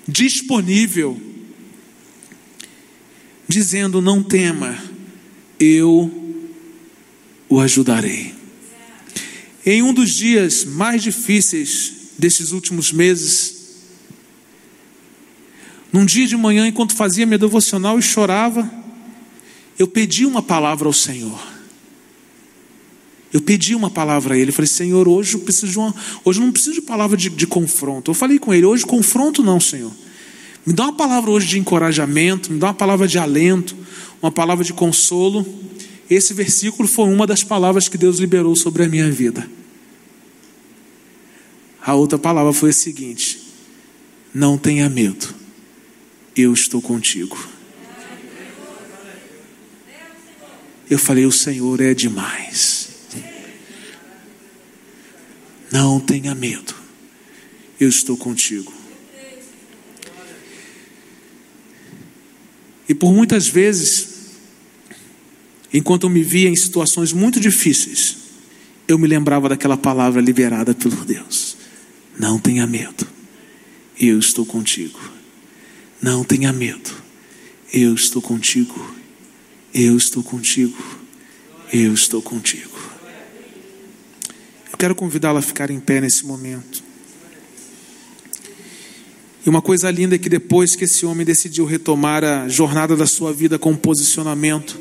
disponível, 0.06 1.18
dizendo: 3.48 4.02
Não 4.02 4.22
tema, 4.22 4.78
eu 5.58 6.44
o 7.48 7.58
ajudarei. 7.58 8.34
Em 9.64 9.82
um 9.82 9.94
dos 9.94 10.10
dias 10.10 10.66
mais 10.66 11.02
difíceis 11.02 12.10
desses 12.18 12.52
últimos 12.52 12.92
meses, 12.92 13.78
num 15.90 16.04
dia 16.04 16.26
de 16.26 16.36
manhã, 16.36 16.68
enquanto 16.68 16.94
fazia 16.94 17.24
minha 17.24 17.38
devocional 17.38 17.98
e 17.98 18.02
chorava, 18.02 18.70
eu 19.78 19.88
pedi 19.88 20.26
uma 20.26 20.42
palavra 20.42 20.86
ao 20.86 20.92
Senhor. 20.92 21.57
Eu 23.32 23.40
pedi 23.40 23.74
uma 23.74 23.90
palavra 23.90 24.34
a 24.34 24.38
Ele. 24.38 24.52
falei, 24.52 24.68
Senhor, 24.68 25.06
hoje 25.06 25.34
eu 25.34 25.40
preciso 25.40 25.72
de 25.72 25.78
uma. 25.78 25.94
Hoje 26.24 26.40
não 26.40 26.50
preciso 26.50 26.74
de 26.74 26.82
palavra 26.82 27.16
de, 27.16 27.28
de 27.28 27.46
confronto. 27.46 28.10
Eu 28.10 28.14
falei 28.14 28.38
com 28.38 28.52
Ele, 28.54 28.64
hoje 28.64 28.84
confronto 28.84 29.42
não, 29.42 29.60
Senhor. 29.60 29.92
Me 30.64 30.72
dá 30.72 30.84
uma 30.84 30.92
palavra 30.92 31.30
hoje 31.30 31.46
de 31.46 31.58
encorajamento, 31.58 32.52
me 32.52 32.58
dá 32.58 32.68
uma 32.68 32.74
palavra 32.74 33.06
de 33.06 33.18
alento, 33.18 33.76
uma 34.22 34.30
palavra 34.30 34.64
de 34.64 34.72
consolo. 34.72 35.46
Esse 36.08 36.32
versículo 36.32 36.88
foi 36.88 37.04
uma 37.04 37.26
das 37.26 37.44
palavras 37.44 37.88
que 37.88 37.98
Deus 37.98 38.18
liberou 38.18 38.56
sobre 38.56 38.84
a 38.84 38.88
minha 38.88 39.10
vida. 39.10 39.48
A 41.84 41.94
outra 41.94 42.18
palavra 42.18 42.52
foi 42.52 42.70
a 42.70 42.74
seguinte: 42.74 43.40
Não 44.34 44.56
tenha 44.56 44.88
medo 44.88 45.38
eu 46.42 46.52
estou 46.52 46.80
contigo. 46.80 47.36
Eu 50.88 50.98
falei: 50.98 51.26
O 51.26 51.32
Senhor 51.32 51.80
é 51.80 51.92
demais. 51.92 52.87
Não 55.70 56.00
tenha 56.00 56.34
medo, 56.34 56.74
eu 57.78 57.88
estou 57.88 58.16
contigo. 58.16 58.72
E 62.88 62.94
por 62.94 63.12
muitas 63.12 63.46
vezes, 63.46 64.08
enquanto 65.72 66.04
eu 66.04 66.10
me 66.10 66.22
via 66.22 66.48
em 66.48 66.56
situações 66.56 67.12
muito 67.12 67.38
difíceis, 67.38 68.16
eu 68.86 68.98
me 68.98 69.06
lembrava 69.06 69.48
daquela 69.48 69.76
palavra 69.76 70.22
liberada 70.22 70.74
pelo 70.74 71.04
Deus: 71.04 71.56
Não 72.18 72.38
tenha 72.38 72.66
medo, 72.66 73.06
eu 74.00 74.18
estou 74.18 74.46
contigo. 74.46 74.98
Não 76.00 76.22
tenha 76.22 76.52
medo. 76.52 76.90
Eu 77.72 77.94
estou 77.94 78.22
contigo. 78.22 78.94
Eu 79.74 79.96
estou 79.96 80.22
contigo. 80.22 80.78
Eu 81.72 81.92
estou 81.92 82.22
contigo. 82.22 82.77
Quero 84.78 84.94
convidá-la 84.94 85.40
a 85.40 85.42
ficar 85.42 85.70
em 85.70 85.80
pé 85.80 86.00
nesse 86.00 86.24
momento. 86.24 86.84
E 89.44 89.50
uma 89.50 89.60
coisa 89.60 89.90
linda 89.90 90.14
é 90.14 90.18
que 90.18 90.28
depois 90.28 90.76
que 90.76 90.84
esse 90.84 91.04
homem 91.04 91.26
decidiu 91.26 91.64
retomar 91.64 92.22
a 92.22 92.48
jornada 92.48 92.94
da 92.94 93.06
sua 93.06 93.32
vida 93.32 93.58
com 93.58 93.74
posicionamento, 93.74 94.78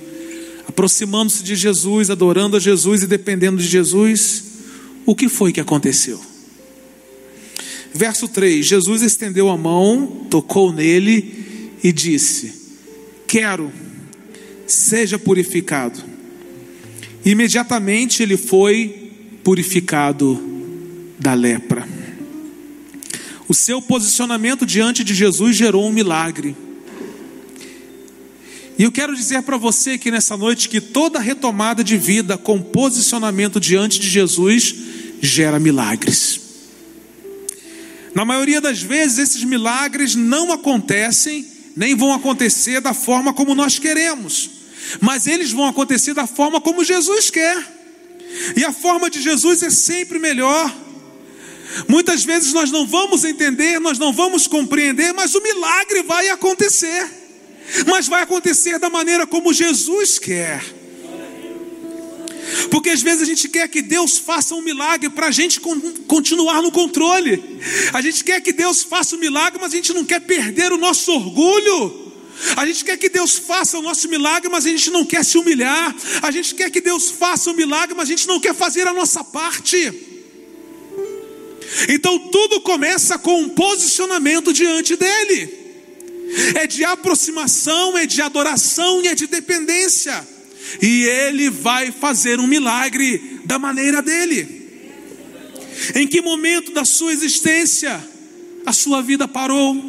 aproximando-se 0.68 1.42
de 1.42 1.56
Jesus, 1.56 2.12
adorando 2.12 2.58
a 2.58 2.60
Jesus 2.60 3.02
e 3.02 3.08
dependendo 3.08 3.58
de 3.58 3.68
Jesus, 3.68 4.44
o 5.04 5.16
que 5.16 5.28
foi 5.28 5.52
que 5.52 5.60
aconteceu? 5.60 6.22
Verso 7.92 8.28
3: 8.28 8.64
Jesus 8.64 9.02
estendeu 9.02 9.50
a 9.50 9.58
mão, 9.58 10.28
tocou 10.30 10.72
nele 10.72 11.74
e 11.84 11.92
disse: 11.92 12.54
Quero, 13.26 13.72
seja 14.68 15.18
purificado. 15.18 16.00
Imediatamente 17.26 18.22
ele 18.22 18.38
foi 18.38 19.07
purificado 19.48 20.38
da 21.18 21.34
lepra. 21.34 21.88
O 23.48 23.54
seu 23.54 23.82
posicionamento 23.82 24.66
diante 24.66 25.06
de 25.06 25.16
Jesus 25.16 25.56
gerou 25.56 25.88
um 25.88 25.90
milagre. 25.90 26.54
E 28.78 28.84
eu 28.84 28.92
quero 28.92 29.16
dizer 29.16 29.44
para 29.44 29.56
você 29.56 29.92
aqui 29.92 30.12
nessa 30.12 30.36
noite 30.36 30.68
que 30.68 30.82
toda 30.82 31.18
retomada 31.18 31.82
de 31.82 31.96
vida 31.96 32.38
com 32.38 32.62
posicionamento 32.62 33.58
diante 33.58 34.02
de 34.02 34.10
Jesus 34.10 34.76
gera 35.22 35.62
milagres. 35.62 36.42
Na 38.14 38.26
maioria 38.26 38.60
das 38.60 38.82
vezes, 38.82 39.18
esses 39.18 39.46
milagres 39.46 40.14
não 40.14 40.52
acontecem, 40.52 41.48
nem 41.74 41.96
vão 41.96 42.12
acontecer 42.12 42.82
da 42.82 42.94
forma 42.94 43.34
como 43.34 43.56
nós 43.56 43.80
queremos, 43.80 44.50
mas 45.00 45.26
eles 45.26 45.54
vão 45.54 45.68
acontecer 45.68 46.14
da 46.14 46.28
forma 46.28 46.60
como 46.60 46.84
Jesus 46.84 47.30
quer, 47.30 47.77
e 48.56 48.64
a 48.64 48.72
forma 48.72 49.10
de 49.10 49.22
Jesus 49.22 49.64
é 49.64 49.70
sempre 49.70 50.20
melhor. 50.20 50.74
Muitas 51.88 52.24
vezes 52.24 52.54
nós 52.54 52.72
não 52.72 52.88
vamos 52.88 53.24
entender, 53.24 53.80
nós 53.80 54.00
não 54.00 54.14
vamos 54.14 54.48
compreender, 54.48 55.14
mas 55.14 55.36
o 55.36 55.42
milagre 55.42 56.04
vai 56.04 56.30
acontecer, 56.30 57.08
mas 57.86 58.08
vai 58.08 58.24
acontecer 58.24 58.80
da 58.80 58.90
maneira 58.90 59.28
como 59.28 59.54
Jesus 59.54 60.18
quer. 60.18 60.64
Porque 62.72 62.90
às 62.90 63.02
vezes 63.02 63.22
a 63.22 63.26
gente 63.26 63.50
quer 63.50 63.68
que 63.68 63.82
Deus 63.82 64.18
faça 64.18 64.56
um 64.56 64.62
milagre 64.62 65.10
para 65.10 65.28
a 65.28 65.32
gente 65.32 65.60
continuar 66.08 66.62
no 66.62 66.72
controle. 66.72 67.44
A 67.94 68.02
gente 68.02 68.24
quer 68.24 68.42
que 68.42 68.54
Deus 68.54 68.84
faça 68.84 69.16
um 69.16 69.20
milagre, 69.20 69.60
mas 69.62 69.74
a 69.74 69.76
gente 69.76 69.94
não 69.94 70.06
quer 70.06 70.22
perder 70.22 70.72
o 70.72 70.78
nosso 70.78 71.12
orgulho. 71.12 72.07
A 72.56 72.66
gente 72.66 72.86
quer 72.86 72.98
que 72.98 73.10
Deus 73.10 73.38
faça 73.38 73.78
o 73.78 73.82
nosso 73.82 74.08
milagre, 74.08 74.50
mas 74.50 74.66
a 74.66 74.70
gente 74.70 74.90
não 74.90 75.06
quer 75.06 75.24
se 75.24 75.38
humilhar. 75.38 75.96
A 76.22 76.32
gente 76.32 76.54
quer 76.56 76.70
que 76.70 76.82
Deus 76.82 77.10
faça 77.10 77.50
o 77.50 77.54
milagre, 77.54 77.96
mas 77.96 78.08
a 78.08 78.12
gente 78.12 78.28
não 78.28 78.40
quer 78.40 78.54
fazer 78.54 78.88
a 78.88 78.94
nossa 78.94 79.24
parte. 79.24 79.94
Então 81.90 82.18
tudo 82.30 82.62
começa 82.62 83.18
com 83.18 83.42
um 83.42 83.50
posicionamento 83.50 84.54
diante 84.54 84.96
dEle. 84.96 85.68
É 86.56 86.68
de 86.68 86.84
aproximação, 86.84 87.98
é 87.98 88.06
de 88.06 88.22
adoração 88.22 89.02
e 89.02 89.08
é 89.08 89.16
de 89.16 89.28
dependência 89.28 90.28
e 90.82 91.04
Ele 91.04 91.50
vai 91.50 91.92
fazer 91.92 92.40
um 92.40 92.48
milagre 92.48 93.42
da 93.46 93.58
maneira 93.58 94.02
dele. 94.02 94.68
Em 95.96 96.08
que 96.08 96.22
momento 96.22 96.72
da 96.74 96.84
sua 96.84 97.14
existência 97.14 98.04
a 98.66 98.74
sua 98.74 99.02
vida 99.02 99.28
parou? 99.28 99.87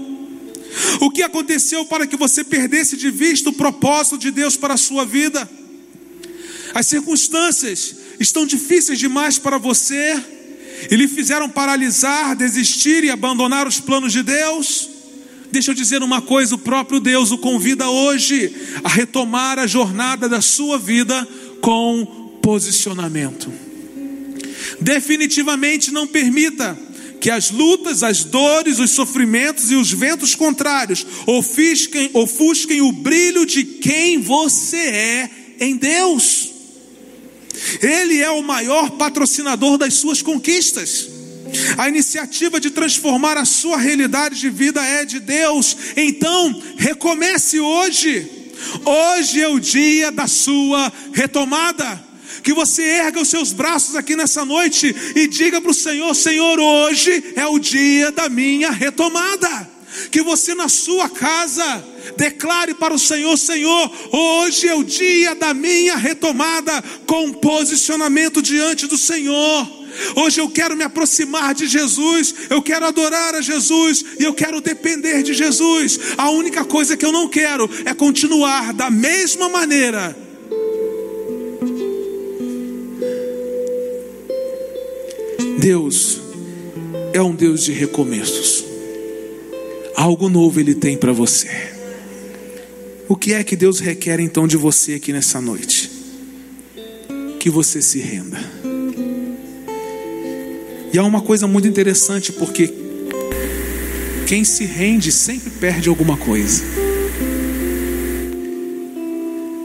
O 1.01 1.11
que 1.11 1.23
aconteceu 1.23 1.85
para 1.85 2.07
que 2.07 2.16
você 2.16 2.45
perdesse 2.45 2.97
de 2.97 3.11
vista 3.11 3.51
o 3.51 3.53
propósito 3.53 4.19
de 4.19 4.31
Deus 4.31 4.57
para 4.57 4.75
a 4.75 4.79
sua 4.79 5.05
vida? 5.05 5.49
As 6.75 6.87
circunstâncias 6.87 7.97
estão 8.21 8.47
difíceis 8.47 8.99
demais 8.99 9.39
para 9.39 9.59
você 9.59 10.23
e 10.91 10.97
lhe 10.97 11.09
fizeram 11.09 11.49
paralisar, 11.49 12.37
desistir 12.37 13.05
e 13.05 13.11
abandonar 13.11 13.66
os 13.66 13.81
planos 13.81 14.12
de 14.12 14.23
Deus? 14.23 14.89
Deixa 15.51 15.71
eu 15.71 15.75
dizer 15.75 16.03
uma 16.03 16.21
coisa: 16.21 16.55
o 16.55 16.59
próprio 16.59 17.01
Deus 17.01 17.31
o 17.31 17.39
convida 17.39 17.89
hoje 17.89 18.55
a 18.85 18.89
retomar 18.89 19.59
a 19.59 19.66
jornada 19.66 20.29
da 20.29 20.41
sua 20.41 20.79
vida 20.79 21.27
com 21.61 22.39
posicionamento. 22.43 23.51
Definitivamente 24.81 25.91
não 25.91 26.07
permita 26.07 26.79
que 27.21 27.31
as 27.31 27.51
lutas, 27.51 28.03
as 28.03 28.25
dores, 28.25 28.79
os 28.79 28.91
sofrimentos 28.91 29.71
e 29.71 29.75
os 29.75 29.93
ventos 29.93 30.35
contrários 30.35 31.07
ofusquem, 31.27 32.11
ofusquem 32.14 32.81
o 32.81 32.93
brilho 32.93 33.45
de 33.45 33.64
quem 33.64 34.21
você 34.21 34.77
é 34.77 35.31
em 35.61 35.77
Deus. 35.77 36.51
Ele 37.83 38.21
é 38.21 38.31
o 38.31 38.43
maior 38.43 38.91
patrocinador 38.91 39.79
das 39.79 39.95
suas 39.95 40.23
conquistas. 40.23 41.09
A 41.77 41.89
iniciativa 41.89 42.61
de 42.61 42.71
transformar 42.71 43.37
a 43.37 43.45
sua 43.45 43.79
realidade 43.79 44.39
de 44.39 44.51
vida 44.51 44.85
é 44.85 45.05
de 45.05 45.19
Deus. 45.19 45.77
Então, 45.97 46.62
recomece 46.77 47.59
hoje. 47.59 48.31
Hoje 48.85 49.41
é 49.41 49.49
o 49.49 49.59
dia 49.59 50.11
da 50.12 50.27
sua 50.27 50.93
retomada. 51.12 52.08
Que 52.43 52.53
você 52.53 52.82
erga 52.82 53.20
os 53.20 53.28
seus 53.28 53.53
braços 53.53 53.97
aqui 53.97 54.16
nessa 54.16 54.45
noite 54.45 54.95
e 55.14 55.26
diga 55.26 55.61
para 55.61 55.70
o 55.70 55.74
Senhor: 55.74 56.14
Senhor, 56.14 56.59
hoje 56.59 57.32
é 57.36 57.47
o 57.47 57.59
dia 57.59 58.11
da 58.11 58.28
minha 58.28 58.70
retomada. 58.70 59.78
Que 60.11 60.22
você 60.22 60.55
na 60.55 60.68
sua 60.68 61.09
casa 61.09 61.84
declare 62.16 62.74
para 62.74 62.95
o 62.95 62.99
Senhor: 62.99 63.36
Senhor, 63.36 63.91
hoje 64.12 64.68
é 64.68 64.74
o 64.74 64.84
dia 64.84 65.34
da 65.34 65.53
minha 65.53 65.97
retomada 65.97 66.82
com 67.07 67.32
posicionamento 67.32 68.41
diante 68.43 68.86
do 68.86 68.97
Senhor. 68.97 69.78
Hoje 70.14 70.41
eu 70.41 70.49
quero 70.49 70.76
me 70.76 70.84
aproximar 70.84 71.55
de 71.55 71.66
Jesus, 71.66 72.34
eu 72.51 72.62
quero 72.62 72.86
adorar 72.86 73.34
a 73.34 73.41
Jesus 73.41 74.05
e 74.20 74.22
eu 74.22 74.32
quero 74.32 74.61
depender 74.61 75.22
de 75.22 75.34
Jesus. 75.34 75.99
A 76.16 76.30
única 76.30 76.64
coisa 76.64 76.97
que 76.97 77.05
eu 77.05 77.12
não 77.12 77.28
quero 77.28 77.68
é 77.84 77.93
continuar 77.95 78.72
da 78.72 78.91
mesma 78.91 79.49
maneira. 79.49 80.28
Deus 85.59 86.21
é 87.13 87.21
um 87.21 87.35
Deus 87.35 87.65
de 87.65 87.73
recomeços. 87.73 88.65
Algo 89.97 90.29
novo 90.29 90.61
Ele 90.61 90.73
tem 90.73 90.97
para 90.97 91.13
você. 91.13 91.49
O 93.09 93.17
que 93.17 93.33
é 93.33 93.43
que 93.43 93.57
Deus 93.57 93.81
requer 93.81 94.21
então 94.21 94.47
de 94.47 94.57
você 94.57 94.95
aqui 94.95 95.13
nessa 95.13 95.41
noite? 95.41 95.91
Que 97.41 97.51
você 97.51 97.83
se 97.83 97.99
renda. 97.99 98.39
E 100.93 100.99
há 100.99 101.03
uma 101.03 101.21
coisa 101.21 101.49
muito 101.49 101.67
interessante, 101.67 102.31
porque 102.33 102.73
quem 104.29 104.45
se 104.45 104.65
rende 104.65 105.11
sempre 105.11 105.51
perde 105.51 105.89
alguma 105.89 106.17
coisa. 106.17 106.63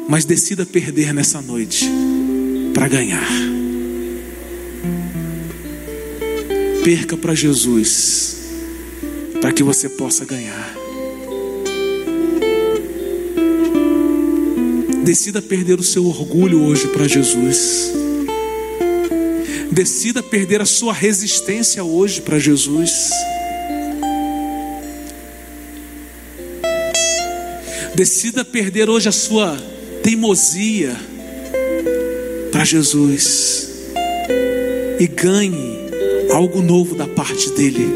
Mas 0.09 0.25
decida 0.25 0.65
perder 0.65 1.13
nessa 1.13 1.39
noite 1.39 1.87
para 2.73 2.87
ganhar. 2.87 3.62
Perca 6.83 7.15
para 7.15 7.33
Jesus, 7.33 8.35
para 9.39 9.53
que 9.53 9.63
você 9.63 9.87
possa 9.87 10.25
ganhar. 10.25 10.75
Decida 15.03 15.41
perder 15.41 15.79
o 15.79 15.83
seu 15.83 16.05
orgulho 16.05 16.61
hoje 16.63 16.87
para 16.87 17.07
Jesus. 17.07 17.91
Decida 19.71 20.21
perder 20.21 20.61
a 20.61 20.65
sua 20.65 20.91
resistência 20.93 21.83
hoje 21.83 22.21
para 22.21 22.37
Jesus. 22.37 23.09
Decida 27.95 28.43
perder 28.43 28.89
hoje 28.89 29.07
a 29.07 29.11
sua 29.11 29.57
teimosia 30.01 30.97
para 32.51 32.65
Jesus. 32.65 33.69
E 34.99 35.07
ganhe 35.07 35.82
algo 36.33 36.61
novo 36.61 36.95
da 36.95 37.07
parte 37.07 37.51
dele 37.51 37.87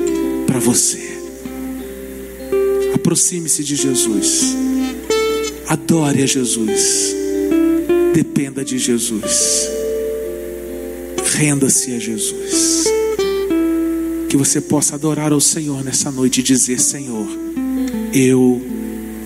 para 0.45 0.59
você. 0.59 1.17
Aproxime-se 2.93 3.63
de 3.63 3.75
Jesus. 3.75 4.55
Adore 5.67 6.23
a 6.23 6.25
Jesus. 6.25 7.15
Dependa 8.13 8.63
de 8.63 8.77
Jesus. 8.77 9.69
Renda-se 11.33 11.93
a 11.93 11.99
Jesus. 11.99 12.85
Que 14.29 14.37
você 14.37 14.61
possa 14.61 14.95
adorar 14.95 15.31
ao 15.31 15.41
Senhor 15.41 15.83
nessa 15.83 16.11
noite 16.11 16.39
e 16.39 16.43
dizer: 16.43 16.79
Senhor, 16.79 17.27
eu 18.13 18.61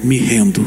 me 0.03 0.17
rendo. 0.17 0.61